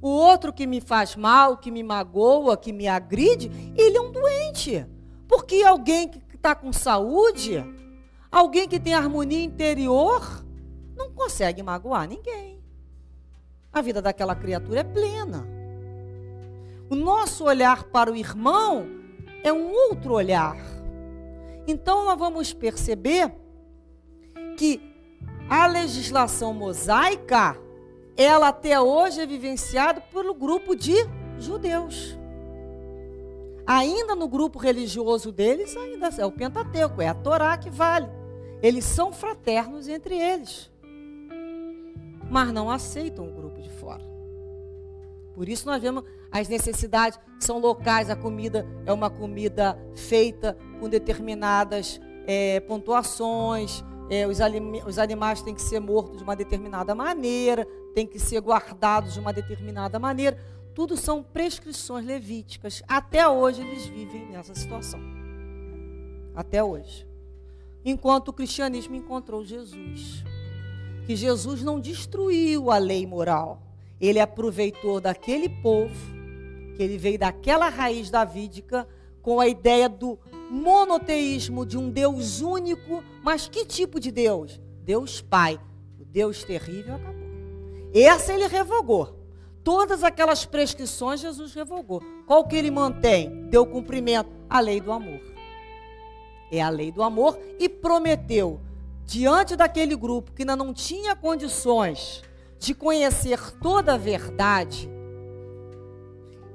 O 0.00 0.08
outro 0.08 0.54
que 0.54 0.66
me 0.66 0.80
faz 0.80 1.16
mal, 1.16 1.58
que 1.58 1.70
me 1.70 1.82
magoa, 1.82 2.56
que 2.56 2.72
me 2.72 2.88
agride, 2.88 3.50
ele 3.76 3.98
é 3.98 4.00
um 4.00 4.10
doente. 4.10 4.86
Porque 5.28 5.62
alguém 5.62 6.08
que 6.08 6.34
está 6.34 6.54
com 6.54 6.72
saúde, 6.72 7.62
alguém 8.32 8.66
que 8.66 8.80
tem 8.80 8.94
harmonia 8.94 9.44
interior, 9.44 10.46
não 10.96 11.12
consegue 11.12 11.62
magoar 11.62 12.08
ninguém. 12.08 12.55
A 13.76 13.82
vida 13.82 14.00
daquela 14.00 14.34
criatura 14.34 14.80
é 14.80 14.82
plena. 14.82 15.46
O 16.88 16.94
nosso 16.94 17.44
olhar 17.44 17.84
para 17.84 18.10
o 18.10 18.16
irmão 18.16 18.86
é 19.44 19.52
um 19.52 19.70
outro 19.70 20.14
olhar. 20.14 20.56
Então 21.66 22.06
nós 22.06 22.18
vamos 22.18 22.54
perceber 22.54 23.30
que 24.56 24.80
a 25.46 25.66
legislação 25.66 26.54
mosaica, 26.54 27.54
ela 28.16 28.48
até 28.48 28.80
hoje 28.80 29.20
é 29.20 29.26
vivenciada 29.26 30.00
pelo 30.00 30.32
grupo 30.32 30.74
de 30.74 30.96
judeus. 31.38 32.18
Ainda 33.66 34.14
no 34.14 34.26
grupo 34.26 34.58
religioso 34.58 35.30
deles, 35.30 35.76
ainda 35.76 36.08
é 36.16 36.24
o 36.24 36.32
Pentateuco, 36.32 37.02
é 37.02 37.08
a 37.08 37.14
Torá 37.14 37.58
que 37.58 37.68
vale. 37.68 38.08
Eles 38.62 38.86
são 38.86 39.12
fraternos 39.12 39.86
entre 39.86 40.16
eles. 40.18 40.72
Mas 42.30 42.50
não 42.52 42.70
aceitam 42.70 43.28
o 43.28 43.30
grupo. 43.30 43.45
Por 45.36 45.50
isso 45.50 45.66
nós 45.66 45.82
vemos 45.82 46.02
as 46.32 46.48
necessidades 46.48 47.20
são 47.38 47.58
locais, 47.58 48.08
a 48.08 48.16
comida 48.16 48.66
é 48.86 48.92
uma 48.92 49.10
comida 49.10 49.78
feita 49.94 50.56
com 50.80 50.88
determinadas 50.88 52.00
é, 52.26 52.58
pontuações, 52.60 53.84
é, 54.08 54.26
os, 54.26 54.38
os 54.86 54.98
animais 54.98 55.42
têm 55.42 55.54
que 55.54 55.60
ser 55.60 55.78
mortos 55.78 56.16
de 56.16 56.22
uma 56.22 56.34
determinada 56.34 56.94
maneira, 56.94 57.66
têm 57.94 58.06
que 58.06 58.18
ser 58.18 58.40
guardados 58.40 59.12
de 59.12 59.20
uma 59.20 59.30
determinada 59.30 59.98
maneira. 59.98 60.38
Tudo 60.74 60.96
são 60.96 61.22
prescrições 61.22 62.06
levíticas. 62.06 62.82
Até 62.88 63.28
hoje 63.28 63.60
eles 63.60 63.84
vivem 63.84 64.30
nessa 64.30 64.54
situação. 64.54 65.00
Até 66.34 66.64
hoje. 66.64 67.06
Enquanto 67.84 68.28
o 68.28 68.32
cristianismo 68.32 68.96
encontrou 68.96 69.44
Jesus. 69.44 70.24
Que 71.04 71.14
Jesus 71.14 71.62
não 71.62 71.78
destruiu 71.78 72.70
a 72.70 72.78
lei 72.78 73.06
moral. 73.06 73.65
Ele 74.00 74.20
aproveitou 74.20 75.00
daquele 75.00 75.48
povo, 75.48 75.94
que 76.76 76.82
ele 76.82 76.98
veio 76.98 77.18
daquela 77.18 77.68
raiz 77.68 78.10
davídica, 78.10 78.86
com 79.22 79.40
a 79.40 79.48
ideia 79.48 79.88
do 79.88 80.18
monoteísmo 80.50 81.66
de 81.66 81.76
um 81.76 81.90
Deus 81.90 82.40
único, 82.40 83.02
mas 83.22 83.48
que 83.48 83.64
tipo 83.64 83.98
de 83.98 84.10
Deus? 84.10 84.60
Deus 84.82 85.20
Pai. 85.20 85.58
O 85.98 86.04
Deus 86.04 86.44
terrível 86.44 86.94
acabou. 86.94 87.26
Essa 87.92 88.32
ele 88.32 88.46
revogou. 88.46 89.16
Todas 89.64 90.04
aquelas 90.04 90.44
prescrições 90.44 91.20
Jesus 91.20 91.52
revogou. 91.54 92.00
Qual 92.24 92.46
que 92.46 92.54
ele 92.54 92.70
mantém? 92.70 93.48
Deu 93.48 93.66
cumprimento 93.66 94.30
à 94.48 94.60
lei 94.60 94.80
do 94.80 94.92
amor. 94.92 95.20
É 96.52 96.62
a 96.62 96.68
lei 96.68 96.92
do 96.92 97.02
amor 97.02 97.36
e 97.58 97.68
prometeu, 97.68 98.60
diante 99.04 99.56
daquele 99.56 99.96
grupo 99.96 100.32
que 100.32 100.42
ainda 100.42 100.54
não 100.54 100.72
tinha 100.72 101.16
condições 101.16 102.22
de 102.58 102.74
conhecer 102.74 103.38
toda 103.58 103.94
a 103.94 103.98
verdade, 103.98 104.90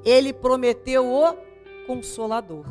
ele 0.03 0.33
prometeu 0.33 1.05
o 1.05 1.37
consolador. 1.85 2.65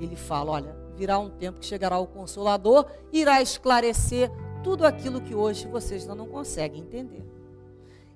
Ele 0.00 0.16
fala: 0.16 0.52
olha, 0.52 0.76
virá 0.96 1.18
um 1.18 1.30
tempo 1.30 1.60
que 1.60 1.66
chegará 1.66 1.98
o 1.98 2.06
consolador, 2.06 2.86
irá 3.12 3.40
esclarecer 3.42 4.30
tudo 4.62 4.84
aquilo 4.84 5.20
que 5.20 5.34
hoje 5.34 5.68
vocês 5.68 6.02
ainda 6.02 6.14
não 6.14 6.26
conseguem 6.26 6.80
entender. 6.80 7.24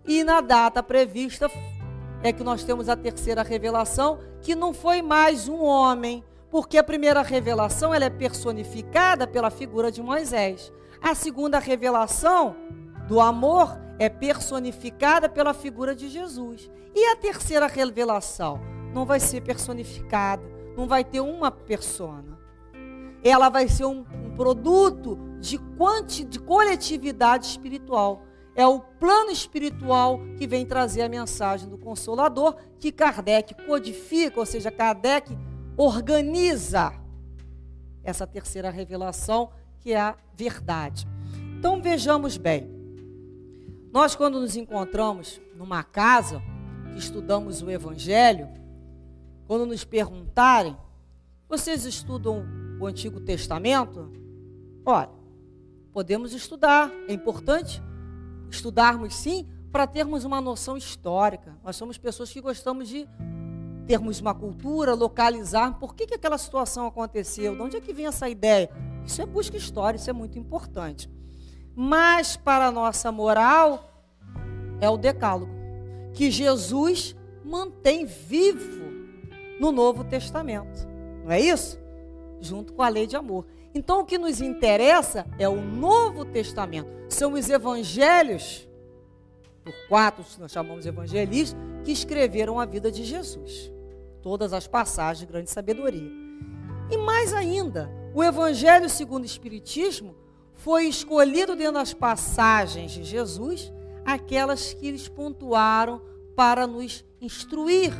E 0.07 0.25
na 0.25 0.41
data 0.41 0.83
prevista 0.83 1.51
é 2.23 2.33
que 2.33 2.43
nós 2.43 2.65
temos 2.65 2.89
a 2.89 2.97
terceira 2.97 3.43
revelação, 3.43 4.19
que 4.41 4.55
não 4.55 4.73
foi 4.73 5.03
mais 5.03 5.49
um 5.49 5.63
homem, 5.63 6.25
porque 6.51 6.77
a 6.77 6.83
primeira 6.83 7.23
revelação 7.23 7.95
ela 7.95 8.07
é 8.07 8.11
personificada 8.11 9.27
pela 9.27 9.51
figura 9.51 9.93
de 9.93 10.03
Moisés. 10.03 10.73
A 11.01 11.15
segunda 11.15 11.59
revelação 11.59 12.57
do 13.07 13.21
amor 13.21 13.79
é 14.01 14.09
personificada 14.09 15.29
pela 15.29 15.53
figura 15.53 15.95
de 15.95 16.09
Jesus. 16.09 16.71
E 16.95 17.13
a 17.13 17.17
terceira 17.17 17.67
revelação 17.67 18.59
não 18.95 19.05
vai 19.05 19.21
ser 19.21 19.43
personificada, 19.43 20.43
não 20.75 20.89
vai 20.89 21.05
ter 21.05 21.21
uma 21.21 21.51
persona. 21.51 22.41
Ela 23.23 23.51
vai 23.51 23.69
ser 23.69 23.85
um, 23.85 24.07
um 24.25 24.35
produto 24.35 25.19
de, 25.39 25.59
quanti, 25.77 26.25
de 26.25 26.41
coletividade 26.41 27.45
espiritual. 27.45 28.23
É 28.57 28.67
o 28.67 28.81
plano 28.81 29.31
espiritual 29.31 30.19
que 30.39 30.47
vem 30.47 30.65
trazer 30.65 31.03
a 31.03 31.09
mensagem 31.09 31.69
do 31.69 31.77
Consolador, 31.77 32.57
que 32.79 32.91
Kardec 32.91 33.55
codifica, 33.67 34.41
ou 34.41 34.47
seja, 34.47 34.71
Kardec 34.71 35.37
organiza 35.77 36.95
essa 38.03 38.27
terceira 38.27 38.71
revelação, 38.71 39.51
que 39.79 39.93
é 39.93 40.01
a 40.01 40.17
verdade. 40.35 41.07
Então 41.59 41.83
vejamos 41.83 42.39
bem. 42.39 42.80
Nós, 43.93 44.15
quando 44.15 44.39
nos 44.39 44.55
encontramos 44.55 45.41
numa 45.57 45.83
casa, 45.83 46.41
estudamos 46.97 47.61
o 47.61 47.69
Evangelho, 47.69 48.49
quando 49.49 49.67
nos 49.67 49.85
perguntarem, 49.85 50.77
vocês 51.49 51.85
estudam 51.85 52.47
o 52.81 52.87
Antigo 52.87 53.21
Testamento? 53.21 54.13
Olha, 54.87 55.11
podemos 55.93 56.33
estudar, 56.33 56.89
é 57.09 57.13
importante 57.13 57.83
estudarmos 58.49 59.13
sim, 59.17 59.49
para 59.73 59.89
termos 59.89 60.25
uma 60.25 60.41
noção 60.41 60.77
histórica. 60.77 61.59
Nós 61.65 61.75
somos 61.75 61.99
pessoas 61.99 62.33
que 62.33 62.41
gostamos 62.41 62.89
de 62.89 63.09
termos 63.89 64.21
uma 64.21 64.35
cultura, 64.35 64.95
localizar 64.95 65.81
por 65.81 65.97
que, 65.97 66.07
que 66.07 66.15
aquela 66.15 66.39
situação 66.39 66.87
aconteceu, 66.87 67.57
de 67.57 67.63
onde 67.63 67.77
é 67.77 67.81
que 67.81 67.93
vem 67.93 68.07
essa 68.07 68.29
ideia. 68.29 68.71
Isso 69.05 69.21
é 69.21 69.27
busca 69.27 69.57
história, 69.57 69.97
isso 69.97 70.09
é 70.09 70.13
muito 70.13 70.39
importante. 70.39 71.11
Mas 71.75 72.37
para 72.37 72.67
a 72.67 72.73
nossa 72.73 73.11
moral 73.13 73.91
é 74.81 74.89
o 74.89 74.97
decálogo, 74.97 75.53
que 76.13 76.31
Jesus 76.31 77.17
mantém 77.45 78.05
vivo 78.05 78.91
no 79.59 79.71
Novo 79.71 80.05
Testamento. 80.05 80.89
Não 81.25 81.31
é 81.31 81.41
isso? 81.41 81.79
Junto 82.41 82.73
com 82.73 82.83
a 82.83 82.89
lei 82.89 83.07
de 83.07 83.17
amor. 83.17 83.47
Então 83.75 84.01
o 84.01 84.05
que 84.05 84.19
nos 84.19 84.41
interessa 84.41 85.27
é 85.39 85.49
o 85.49 85.61
Novo 85.61 86.25
Testamento. 86.25 86.89
São 87.09 87.35
os 87.35 87.49
evangelhos, 87.49 88.69
por 89.65 89.75
quatro 89.89 90.25
nós 90.39 90.51
chamamos 90.51 90.87
evangelistas, 90.87 91.61
que 91.85 91.93
escreveram 91.93 92.59
a 92.59 92.65
vida 92.65 92.91
de 92.91 93.05
Jesus. 93.05 93.71
Todas 94.23 94.53
as 94.53 94.67
passagens 94.67 95.21
de 95.21 95.27
grande 95.27 95.51
sabedoria. 95.51 96.11
E 96.91 96.99
mais 96.99 97.33
ainda, 97.33 97.91
o 98.13 98.23
Evangelho 98.23 98.89
segundo 98.89 99.23
o 99.23 99.27
Espiritismo 99.27 100.17
foi 100.63 100.87
escolhido 100.87 101.57
dentro 101.57 101.75
das 101.75 101.95
passagens 101.95 102.93
de 102.93 103.03
Jesus, 103.03 103.73
aquelas 104.05 104.75
que 104.75 104.87
eles 104.87 105.09
pontuaram 105.09 106.03
para 106.37 106.67
nos 106.67 107.05
instruir 107.21 107.93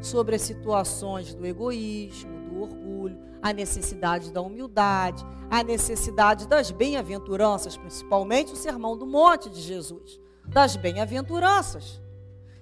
sobre 0.00 0.36
as 0.36 0.42
situações 0.42 1.34
do 1.34 1.44
egoísmo, 1.44 2.48
do 2.48 2.62
orgulho, 2.62 3.18
a 3.42 3.52
necessidade 3.52 4.32
da 4.32 4.40
humildade, 4.40 5.26
a 5.50 5.64
necessidade 5.64 6.46
das 6.46 6.70
bem-aventuranças, 6.70 7.76
principalmente 7.76 8.52
o 8.52 8.56
Sermão 8.56 8.96
do 8.96 9.06
Monte 9.06 9.50
de 9.50 9.60
Jesus, 9.60 10.20
das 10.46 10.76
bem-aventuranças. 10.76 12.00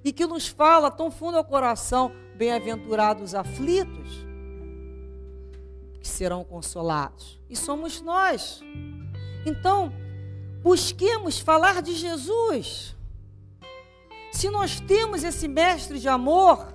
E 0.02 0.10
que 0.10 0.26
nos 0.26 0.48
fala 0.48 0.90
tão 0.90 1.10
fundo 1.10 1.36
ao 1.36 1.44
coração, 1.44 2.10
bem-aventurados 2.34 3.34
aflitos, 3.34 4.26
que 6.00 6.08
serão 6.08 6.44
consolados. 6.44 7.40
E 7.48 7.56
somos 7.56 8.00
nós. 8.00 8.62
Então, 9.46 9.92
busquemos 10.62 11.38
falar 11.38 11.82
de 11.82 11.94
Jesus. 11.94 12.96
Se 14.32 14.48
nós 14.50 14.80
temos 14.80 15.22
esse 15.22 15.46
mestre 15.46 15.98
de 15.98 16.08
amor, 16.08 16.74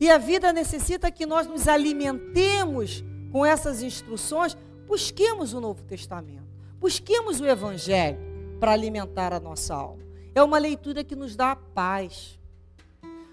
e 0.00 0.08
a 0.10 0.16
vida 0.16 0.52
necessita 0.52 1.10
que 1.10 1.26
nós 1.26 1.46
nos 1.46 1.66
alimentemos 1.66 3.04
com 3.32 3.44
essas 3.44 3.82
instruções, 3.82 4.56
busquemos 4.86 5.52
o 5.52 5.60
Novo 5.60 5.82
Testamento, 5.82 6.46
busquemos 6.78 7.40
o 7.40 7.46
Evangelho 7.46 8.18
para 8.60 8.72
alimentar 8.72 9.32
a 9.32 9.40
nossa 9.40 9.74
alma. 9.74 10.02
É 10.34 10.42
uma 10.42 10.58
leitura 10.58 11.02
que 11.02 11.16
nos 11.16 11.34
dá 11.34 11.56
paz. 11.56 12.38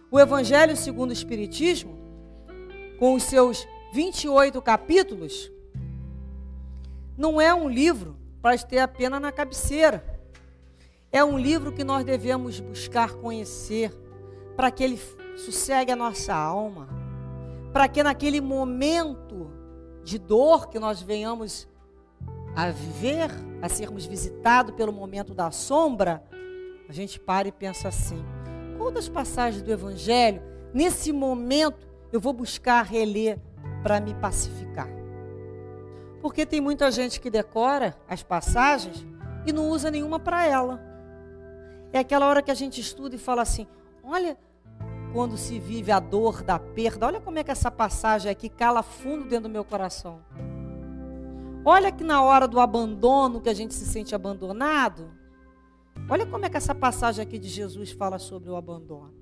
O 0.10 0.20
Evangelho 0.20 0.76
segundo 0.76 1.12
o 1.12 1.14
Espiritismo, 1.14 1.98
com 3.00 3.14
os 3.14 3.24
seus 3.24 3.68
28 3.94 4.62
capítulos, 4.62 5.52
não 7.18 7.40
é 7.40 7.54
um 7.54 7.70
livro 7.70 8.18
para 8.42 8.58
ter 8.58 8.80
apenas 8.80 9.22
na 9.22 9.32
cabeceira. 9.32 10.04
É 11.12 11.24
um 11.24 11.38
livro 11.38 11.72
que 11.72 11.84
nós 11.84 12.04
devemos 12.04 12.60
buscar 12.60 13.14
conhecer 13.14 13.92
para 14.56 14.70
que 14.70 14.84
ele 14.84 15.00
sossegue 15.36 15.92
a 15.92 15.96
nossa 15.96 16.34
alma, 16.34 16.88
para 17.72 17.88
que 17.88 18.04
naquele 18.04 18.42
momento 18.42 19.52
de 20.04 20.18
dor 20.18 20.70
que 20.70 20.80
nós 20.80 21.02
venhamos 21.02 21.68
a 22.56 22.70
viver, 22.70 23.30
a 23.62 23.68
sermos 23.68 24.06
visitados 24.06 24.76
pelo 24.76 24.94
momento 24.94 25.34
da 25.34 25.52
sombra, 25.52 26.24
a 26.88 26.94
gente 26.94 27.20
para 27.20 27.48
e 27.48 27.52
pensa 27.52 27.88
assim: 27.88 28.24
qual 28.78 28.92
das 28.92 29.10
passagens 29.10 29.64
do 29.64 29.72
Evangelho, 29.72 30.42
nesse 30.74 31.12
momento, 31.12 31.88
eu 32.12 32.20
vou 32.20 32.34
buscar 32.34 32.84
reler 32.84 33.40
para 33.82 34.00
me 34.00 34.14
pacificar? 34.14 35.05
Porque 36.26 36.44
tem 36.44 36.60
muita 36.60 36.90
gente 36.90 37.22
que 37.22 37.30
decora 37.30 37.96
as 38.10 38.24
passagens 38.24 39.06
e 39.46 39.54
não 39.54 39.70
usa 39.70 39.92
nenhuma 39.92 40.20
para 40.20 40.44
ela. 40.44 40.82
É 41.94 42.00
aquela 42.00 42.26
hora 42.26 42.42
que 42.42 42.50
a 42.50 42.56
gente 42.56 42.82
estuda 42.82 43.14
e 43.14 43.20
fala 43.20 43.44
assim: 43.44 43.68
olha, 44.04 44.36
quando 45.14 45.38
se 45.38 45.60
vive 45.60 45.92
a 45.92 46.00
dor 46.00 46.42
da 46.42 46.58
perda, 46.58 47.06
olha 47.06 47.22
como 47.22 47.38
é 47.38 47.44
que 47.44 47.52
essa 47.52 47.70
passagem 47.70 48.32
aqui 48.32 48.50
cala 48.50 48.82
fundo 48.82 49.26
dentro 49.26 49.44
do 49.44 49.50
meu 49.50 49.64
coração. 49.64 50.20
Olha 51.64 51.92
que 51.92 52.04
na 52.04 52.24
hora 52.24 52.48
do 52.48 52.60
abandono, 52.60 53.40
que 53.40 53.50
a 53.50 53.54
gente 53.54 53.76
se 53.76 53.86
sente 53.86 54.16
abandonado, 54.16 55.12
olha 56.10 56.26
como 56.26 56.44
é 56.44 56.50
que 56.50 56.58
essa 56.58 56.74
passagem 56.74 57.22
aqui 57.22 57.38
de 57.38 57.50
Jesus 57.50 57.92
fala 57.92 58.18
sobre 58.18 58.50
o 58.50 58.56
abandono. 58.56 59.14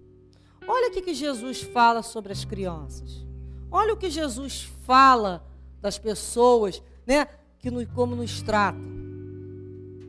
Olha 0.65 0.87
o 0.87 0.93
que 0.93 1.13
Jesus 1.13 1.63
fala 1.63 2.01
sobre 2.01 2.31
as 2.31 2.45
crianças. 2.45 3.27
Olha 3.69 3.93
o 3.93 3.97
que 3.97 4.09
Jesus 4.09 4.71
fala 4.85 5.45
das 5.81 5.99
pessoas, 5.99 6.81
né, 7.05 7.27
que 7.59 7.69
como 7.87 8.15
nos 8.15 8.41
tratam. 8.41 8.91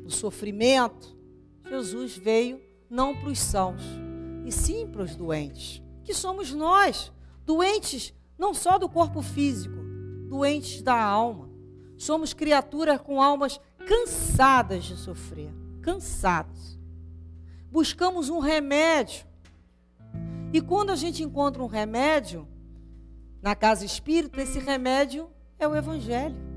O 0.05 0.11
sofrimento, 0.11 1.17
Jesus 1.69 2.17
veio 2.17 2.61
não 2.91 3.15
para 3.17 3.31
os 3.31 3.39
sãos, 3.39 3.83
e 4.45 4.53
sim 4.53 4.87
para 4.87 5.03
os 5.03 5.17
doentes, 5.17 5.83
que 6.03 6.13
somos 6.13 6.53
nós, 6.53 7.13
doentes 7.45 8.13
não 8.39 8.53
só 8.53 8.79
do 8.79 8.89
corpo 8.89 9.23
físico, 9.23 9.77
doentes 10.29 10.83
da 10.83 11.01
alma. 11.01 11.49
Somos 11.97 12.35
criaturas 12.35 13.01
com 13.01 13.23
almas 13.23 13.61
cansadas 13.87 14.85
de 14.85 14.97
sofrer, 14.97 15.53
cansadas. 15.81 16.79
Buscamos 17.71 18.29
um 18.29 18.39
remédio. 18.39 19.27
E 20.53 20.61
quando 20.61 20.91
a 20.91 20.97
gente 20.97 21.23
encontra 21.23 21.63
um 21.63 21.67
remédio 21.67 22.47
na 23.43 23.55
casa 23.55 23.85
espírita, 23.85 24.41
esse 24.41 24.59
remédio 24.59 25.29
é 25.59 25.67
o 25.67 25.75
evangelho. 25.75 26.54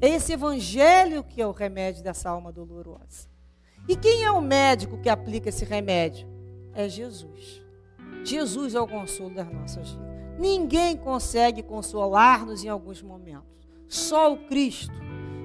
É 0.00 0.08
esse 0.08 0.32
evangelho 0.32 1.24
que 1.24 1.40
é 1.40 1.46
o 1.46 1.52
remédio 1.52 2.02
dessa 2.02 2.30
alma 2.30 2.52
dolorosa. 2.52 3.28
E 3.88 3.96
quem 3.96 4.24
é 4.24 4.30
o 4.30 4.40
médico 4.40 4.98
que 4.98 5.08
aplica 5.08 5.48
esse 5.48 5.64
remédio? 5.64 6.36
é 6.76 6.88
Jesus. 6.88 7.62
Jesus 8.22 8.74
é 8.74 8.80
o 8.80 8.86
consolo 8.86 9.30
das 9.30 9.50
nossas 9.50 9.90
vidas. 9.90 10.06
Ninguém 10.38 10.96
consegue 10.96 11.62
consolar-nos 11.62 12.62
em 12.62 12.68
alguns 12.68 13.02
momentos. 13.02 13.48
Só 13.88 14.32
o 14.32 14.36
Cristo. 14.46 14.92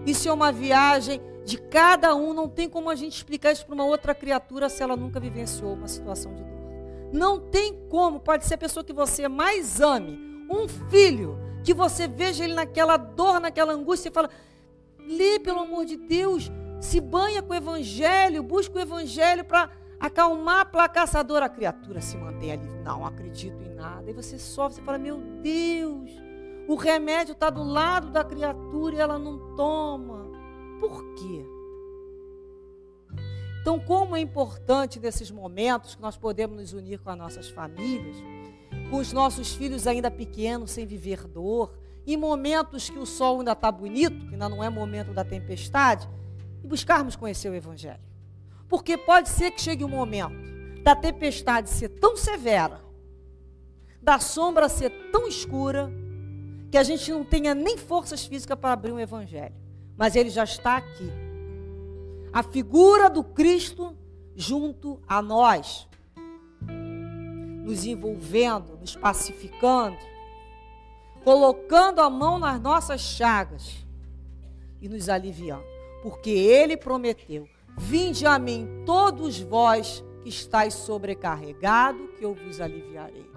Isso 0.05 0.27
é 0.27 0.33
uma 0.33 0.51
viagem 0.51 1.21
de 1.45 1.57
cada 1.57 2.13
um. 2.13 2.33
Não 2.33 2.49
tem 2.49 2.69
como 2.69 2.89
a 2.89 2.95
gente 2.95 3.15
explicar 3.15 3.53
isso 3.53 3.65
para 3.65 3.73
uma 3.73 3.85
outra 3.85 4.13
criatura 4.13 4.67
se 4.67 4.83
ela 4.83 4.97
nunca 4.97 5.19
vivenciou 5.19 5.73
uma 5.73 5.87
situação 5.87 6.35
de 6.35 6.43
dor. 6.43 6.59
Não 7.13 7.39
tem 7.39 7.87
como. 7.87 8.19
Pode 8.19 8.45
ser 8.45 8.55
a 8.55 8.57
pessoa 8.57 8.83
que 8.83 8.91
você 8.91 9.29
mais 9.29 9.79
ame, 9.79 10.19
um 10.49 10.67
filho, 10.67 11.39
que 11.63 11.73
você 11.73 12.07
veja 12.07 12.43
ele 12.43 12.53
naquela 12.53 12.97
dor, 12.97 13.39
naquela 13.39 13.73
angústia 13.73 14.09
e 14.09 14.11
fala: 14.11 14.29
lê 14.99 15.39
pelo 15.39 15.59
amor 15.59 15.85
de 15.85 15.97
Deus, 15.97 16.51
se 16.79 16.99
banha 16.99 17.41
com 17.41 17.53
o 17.53 17.57
Evangelho, 17.57 18.43
busca 18.43 18.77
o 18.77 18.81
Evangelho 18.81 19.45
para 19.45 19.69
acalmar, 19.99 20.61
aplacar 20.61 21.03
essa 21.03 21.23
dor, 21.23 21.43
a 21.43 21.49
criatura 21.49 22.01
se 22.01 22.17
mantém 22.17 22.51
ali, 22.51 22.67
não 22.83 23.05
acredito 23.05 23.61
em 23.63 23.73
nada. 23.75 24.09
E 24.09 24.13
você 24.13 24.39
sofre, 24.39 24.75
você 24.75 24.81
fala, 24.81 24.97
meu 24.97 25.17
Deus, 25.41 26.09
o 26.67 26.75
remédio 26.75 27.33
está 27.33 27.49
do 27.49 27.63
lado 27.63 28.09
da 28.09 28.23
criatura 28.23 28.95
e 28.95 28.99
ela 28.99 29.19
não 29.19 29.55
toma. 29.55 30.29
Por 30.79 31.13
quê? 31.13 31.45
Então, 33.61 33.79
como 33.79 34.15
é 34.15 34.19
importante 34.19 34.99
nesses 34.99 35.29
momentos 35.29 35.93
que 35.93 36.01
nós 36.01 36.17
podemos 36.17 36.57
nos 36.57 36.73
unir 36.73 36.99
com 36.99 37.11
as 37.11 37.17
nossas 37.17 37.49
famílias, 37.49 38.17
com 38.91 38.97
os 38.97 39.13
nossos 39.13 39.53
filhos 39.53 39.87
ainda 39.87 40.11
pequenos, 40.11 40.71
sem 40.71 40.85
viver 40.85 41.25
dor, 41.25 41.73
em 42.05 42.17
momentos 42.17 42.89
que 42.89 42.99
o 42.99 43.05
sol 43.05 43.39
ainda 43.39 43.53
está 43.53 43.71
bonito, 43.71 44.27
que 44.27 44.33
ainda 44.33 44.49
não 44.49 44.61
é 44.61 44.69
momento 44.69 45.13
da 45.13 45.23
tempestade, 45.23 46.09
e 46.61 46.67
buscarmos 46.67 47.15
conhecer 47.15 47.49
o 47.49 47.55
Evangelho. 47.55 48.01
Porque 48.67 48.97
pode 48.97 49.29
ser 49.29 49.51
que 49.51 49.61
chegue 49.61 49.85
um 49.85 49.89
momento 49.89 50.35
da 50.83 50.93
tempestade 50.93 51.69
ser 51.69 51.87
tão 51.87 52.17
severa, 52.17 52.81
da 54.01 54.19
sombra 54.19 54.67
ser 54.67 54.89
tão 55.09 55.25
escura, 55.25 55.89
que 56.69 56.77
a 56.77 56.83
gente 56.83 57.11
não 57.11 57.23
tenha 57.23 57.55
nem 57.55 57.77
forças 57.77 58.25
físicas 58.25 58.57
para 58.59 58.73
abrir 58.73 58.91
um 58.91 58.99
evangelho. 58.99 59.53
Mas 59.97 60.15
ele 60.15 60.29
já 60.29 60.45
está 60.45 60.77
aqui. 60.77 61.11
A 62.31 62.41
figura 62.41 63.09
do 63.09 63.23
Cristo 63.23 63.95
junto 64.35 65.01
a 65.05 65.21
nós, 65.21 65.87
nos 67.63 67.85
envolvendo, 67.85 68.77
nos 68.77 68.95
pacificando, 68.95 69.97
colocando 71.23 71.99
a 71.99 72.09
mão 72.09 72.39
nas 72.39 72.59
nossas 72.59 73.01
chagas 73.01 73.85
e 74.81 74.89
nos 74.89 75.09
aliviando, 75.09 75.65
porque 76.01 76.29
ele 76.29 76.75
prometeu 76.75 77.47
Vinde 77.77 78.25
a 78.25 78.37
mim, 78.37 78.83
todos 78.85 79.39
vós 79.39 80.03
que 80.21 80.29
estáis 80.29 80.73
sobrecarregado, 80.73 82.09
que 82.17 82.23
eu 82.23 82.33
vos 82.33 82.61
aliviarei. 82.61 83.29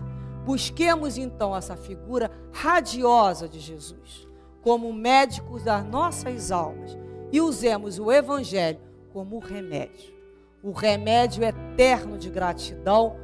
Busquemos 0.45 1.17
então 1.17 1.57
essa 1.57 1.77
figura 1.77 2.31
radiosa 2.53 3.49
de 3.49 3.59
Jesus 3.59 4.29
como 4.61 4.93
médico 4.93 5.59
das 5.61 5.85
nossas 5.85 6.51
almas 6.51 6.97
e 7.33 7.41
usemos 7.41 7.99
o 7.99 8.13
Evangelho 8.13 8.81
como 9.13 9.39
remédio. 9.39 10.13
O 10.63 10.73
remédio 10.73 11.45
eterno 11.45 12.19
de 12.19 12.31
gratidão 12.31 13.17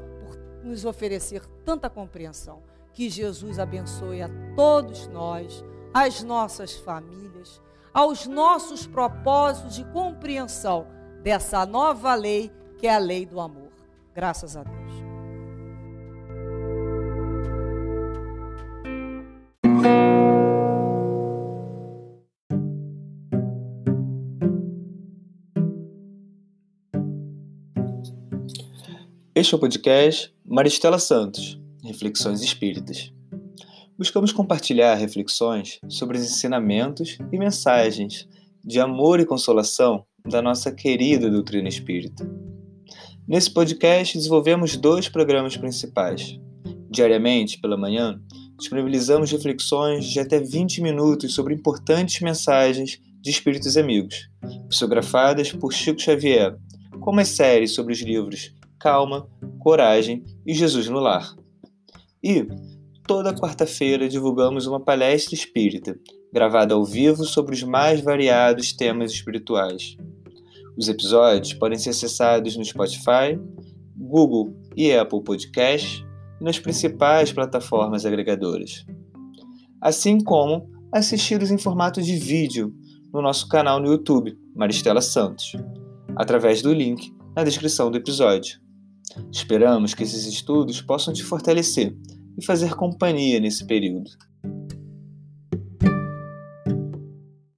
nos 0.63 0.85
oferecer 0.85 1.45
tanta 1.65 1.89
compreensão. 1.91 2.63
Que 2.93 3.09
Jesus 3.09 3.59
abençoe 3.59 4.23
a 4.23 4.29
todos 4.57 5.07
nós, 5.09 5.65
as 5.95 6.23
nossas 6.23 6.75
famílias, 6.77 7.61
aos 7.93 8.27
nossos 8.27 8.87
propósitos 8.87 9.77
de 9.77 9.85
compreensão 9.87 10.87
dessa 11.23 11.65
nova 11.67 12.15
lei, 12.15 12.51
que 12.79 12.87
é 12.87 12.95
a 12.95 12.99
lei 12.99 13.27
do 13.27 13.41
amor. 13.41 13.71
Graças 14.15 14.57
a 14.57 14.63
Deus. 14.63 14.80
Este 29.41 29.55
é 29.55 29.57
o 29.57 29.59
podcast 29.59 30.35
Maristela 30.45 30.99
Santos, 30.99 31.59
Reflexões 31.83 32.43
Espíritas. 32.43 33.11
Buscamos 33.97 34.33
compartilhar 34.33 34.95
reflexões 34.97 35.81
sobre 35.89 36.19
os 36.19 36.25
ensinamentos 36.25 37.17
e 37.33 37.39
mensagens 37.39 38.29
de 38.63 38.79
amor 38.79 39.19
e 39.19 39.25
consolação 39.25 40.05
da 40.29 40.43
nossa 40.43 40.71
querida 40.71 41.31
doutrina 41.31 41.71
espírita. 41.71 42.23
Nesse 43.27 43.51
podcast, 43.51 44.19
desenvolvemos 44.19 44.77
dois 44.77 45.09
programas 45.09 45.57
principais. 45.57 46.39
Diariamente, 46.91 47.59
pela 47.63 47.79
manhã, 47.79 48.21
disponibilizamos 48.59 49.33
reflexões 49.33 50.05
de 50.05 50.21
até 50.21 50.39
20 50.39 50.83
minutos 50.83 51.33
sobre 51.33 51.55
importantes 51.55 52.21
mensagens 52.21 53.01
de 53.23 53.31
espíritos 53.31 53.79
amigos, 53.79 54.29
psicografadas 54.69 55.51
por 55.51 55.73
Chico 55.73 55.99
Xavier, 55.99 56.59
como 57.01 57.21
as 57.21 57.29
séries 57.29 57.73
sobre 57.73 57.95
os 57.95 58.03
livros 58.03 58.53
Calma, 58.81 59.29
Coragem 59.59 60.25
e 60.47 60.55
Jesus 60.55 60.89
no 60.89 60.99
Lar. 60.99 61.37
E, 62.25 62.47
toda 63.07 63.35
quarta-feira, 63.35 64.09
divulgamos 64.09 64.67
uma 64.67 64.81
palestra 64.81 65.35
espírita, 65.35 65.95
gravada 66.33 66.73
ao 66.73 66.85
vivo 66.85 67.25
sobre 67.25 67.55
os 67.55 67.63
mais 67.63 68.01
variados 68.01 68.73
temas 68.73 69.13
espirituais. 69.13 69.99
Os 70.79 70.89
episódios 70.89 71.53
podem 71.53 71.79
ser 71.79 71.91
acessados 71.91 72.57
no 72.57 72.65
Spotify, 72.65 73.39
Google 73.95 74.57
e 74.75 74.91
Apple 74.93 75.23
Podcast 75.23 76.03
e 76.41 76.45
nas 76.45 76.59
principais 76.59 77.31
plataformas 77.31 78.07
agregadoras. 78.07 78.87
Assim 79.79 80.19
como 80.19 80.71
assisti-los 80.91 81.51
em 81.51 81.59
formato 81.59 82.01
de 82.01 82.17
vídeo 82.17 82.75
no 83.13 83.21
nosso 83.21 83.47
canal 83.47 83.79
no 83.79 83.89
YouTube, 83.89 84.39
Maristela 84.55 85.03
Santos, 85.03 85.53
através 86.17 86.63
do 86.63 86.73
link 86.73 87.13
na 87.37 87.45
descrição 87.45 87.91
do 87.91 87.99
episódio. 87.99 88.70
Esperamos 89.33 89.95
que 89.95 90.03
esses 90.03 90.27
estudos 90.27 90.81
possam 90.81 91.13
te 91.13 91.23
fortalecer 91.23 91.97
e 92.39 92.45
fazer 92.45 92.75
companhia 92.75 93.41
nesse 93.41 93.67
período. 93.67 94.11